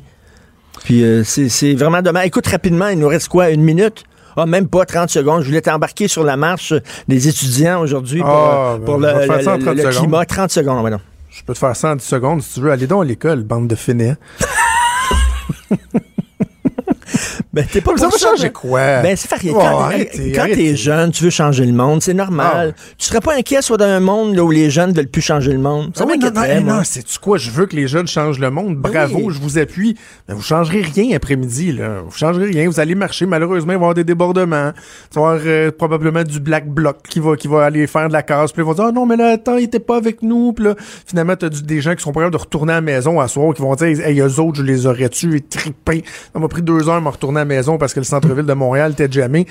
Puis 0.85 1.03
euh, 1.03 1.23
c'est 1.25 1.73
vraiment 1.73 2.01
dommage. 2.01 2.27
Écoute, 2.27 2.47
rapidement, 2.47 2.87
il 2.87 2.99
nous 2.99 3.07
reste 3.07 3.27
quoi? 3.27 3.49
Une 3.49 3.63
minute? 3.63 4.05
Ah, 4.39 4.45
même 4.45 4.67
pas 4.67 4.85
30 4.85 5.09
secondes. 5.09 5.41
Je 5.41 5.47
voulais 5.47 5.61
t'embarquer 5.61 6.07
sur 6.07 6.23
la 6.23 6.37
marche 6.37 6.71
des 7.07 7.27
étudiants 7.27 7.81
aujourd'hui 7.81 8.19
pour, 8.19 8.29
ah, 8.29 8.77
ben, 8.79 8.97
le, 8.99 9.89
climat. 9.99 10.25
30 10.25 10.51
secondes, 10.51 10.83
maintenant. 10.83 11.01
Je 11.31 11.43
peux 11.43 11.53
te 11.53 11.59
faire 11.59 11.75
ça 11.75 11.93
en 11.93 11.95
10 11.95 12.03
secondes 12.05 12.43
si 12.43 12.53
tu 12.53 12.59
veux. 12.61 12.71
Allez 12.71 12.85
donc 12.85 13.03
à 13.03 13.05
l'école, 13.05 13.41
bande 13.43 13.67
de 13.67 13.73
fainéants. 13.73 14.15
Ben, 17.57 17.65
t'es 17.65 17.81
pas 17.81 17.97
ça 17.97 18.07
va 18.07 18.17
changer 18.17 18.51
quoi? 18.51 19.01
Ben, 19.01 19.17
c'est 19.17 19.27
fait 19.27 19.49
Quand, 19.49 20.45
t'es 20.45 20.75
jeune, 20.75 21.11
tu 21.11 21.23
veux 21.23 21.31
changer 21.31 21.65
le 21.65 21.73
monde, 21.73 22.03
c'est 22.03 22.13
normal. 22.13 22.75
Ah. 22.77 22.81
Tu 22.99 23.07
serais 23.07 23.19
pas 23.19 23.35
inquiet 23.35 23.63
soit 23.63 23.77
dans 23.77 23.85
un 23.85 23.99
monde 23.99 24.35
là, 24.35 24.43
où 24.43 24.51
les 24.51 24.69
jeunes 24.69 24.93
veulent 24.93 25.07
plus 25.07 25.23
changer 25.23 25.53
le 25.53 25.57
monde? 25.57 25.91
Ça 25.95 26.05
ah 26.05 26.59
Non, 26.59 26.75
non, 26.75 26.81
c'est-tu 26.83 27.17
quoi? 27.17 27.39
Je 27.39 27.49
veux 27.49 27.65
que 27.65 27.75
les 27.75 27.87
jeunes 27.87 28.07
changent 28.07 28.39
le 28.39 28.51
monde. 28.51 28.75
Bravo, 28.75 29.31
je 29.31 29.39
vous 29.39 29.57
appuie. 29.57 29.97
Mais 30.27 30.35
vous 30.35 30.43
changerez 30.43 30.81
rien 30.81 31.15
après-midi, 31.15 31.71
là. 31.71 32.01
Vous 32.05 32.15
changerez 32.15 32.45
rien. 32.45 32.67
Vous 32.67 32.79
allez 32.79 32.93
marcher. 32.93 33.25
Malheureusement, 33.25 33.73
il 33.73 33.77
va 33.77 33.81
y 33.81 33.83
avoir 33.85 33.93
des 33.95 34.03
débordements. 34.03 34.71
Tu 35.11 35.19
vas 35.19 35.31
avoir 35.31 35.41
euh, 35.47 35.71
probablement 35.71 36.23
du 36.23 36.39
black 36.39 36.69
bloc 36.69 36.97
qui 37.09 37.19
va, 37.19 37.35
qui 37.35 37.47
va 37.47 37.65
aller 37.65 37.87
faire 37.87 38.07
de 38.07 38.13
la 38.13 38.21
casse. 38.21 38.51
Puis 38.51 38.61
ils 38.61 38.65
vont 38.65 38.73
dire, 38.73 38.85
oh 38.89 38.91
non, 38.91 39.07
mais 39.07 39.15
là, 39.15 39.31
attends, 39.31 39.57
il 39.57 39.63
était 39.63 39.79
pas 39.79 39.97
avec 39.97 40.21
nous. 40.21 40.53
Puis 40.53 40.65
là, 40.65 40.75
finalement, 41.07 41.35
t'as 41.35 41.49
des 41.49 41.81
gens 41.81 41.95
qui 41.95 42.03
sont 42.03 42.11
prêts 42.11 42.29
de 42.29 42.37
retourner 42.37 42.73
à 42.73 42.75
la 42.75 42.81
maison 42.81 43.19
à 43.19 43.27
soir, 43.27 43.51
qui 43.55 43.63
vont 43.63 43.73
dire, 43.73 43.99
hey, 44.05 44.19
eux 44.19 44.39
autres, 44.39 44.57
je 44.57 44.63
les 44.63 44.85
aurais 44.85 45.09
tués, 45.09 45.41
trippés. 45.41 46.03
Ça 46.33 46.39
m'a 46.39 46.47
pris 46.47 46.61
deux 46.61 46.87
heures 46.87 46.95
à 46.95 47.01
me 47.01 47.09
retourner 47.09 47.39
à 47.39 47.45
la 47.45 47.46
maison 47.47 47.77
parce 47.77 47.93
que 47.93 47.99
le 47.99 48.05
centre-ville 48.05 48.45
de 48.45 48.53
Montréal 48.53 48.91
était 48.91 49.11
jamais. 49.11 49.45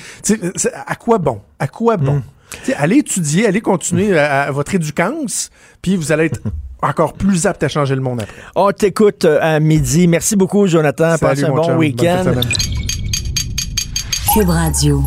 à 0.87 0.95
quoi 0.95 1.19
bon? 1.19 1.41
À 1.59 1.67
quoi 1.67 1.97
bon? 1.97 2.17
Hmm. 2.17 2.73
allez 2.77 2.99
étudier, 2.99 3.47
allez 3.47 3.61
continuer 3.61 4.19
à, 4.19 4.51
votre 4.51 4.75
éducance, 4.75 5.51
puis 5.83 5.97
vous 5.97 6.13
allez 6.13 6.27
être 6.27 6.41
encore 6.83 7.15
plus 7.15 7.47
apte 7.47 7.63
à 7.63 7.69
changer 7.69 7.95
le 7.95 8.03
monde 8.03 8.21
après. 8.21 8.43
On 8.55 8.71
t'écoute 8.71 9.25
euh, 9.25 9.39
à 9.41 9.59
midi. 9.61 10.07
Merci 10.07 10.37
beaucoup, 10.37 10.67
Jonathan. 10.67 11.17
Passe 11.19 11.43
un 11.43 11.51
bon 11.51 11.77
week-end. 11.77 12.25
Cube 14.33 14.49
Radio. 14.49 15.03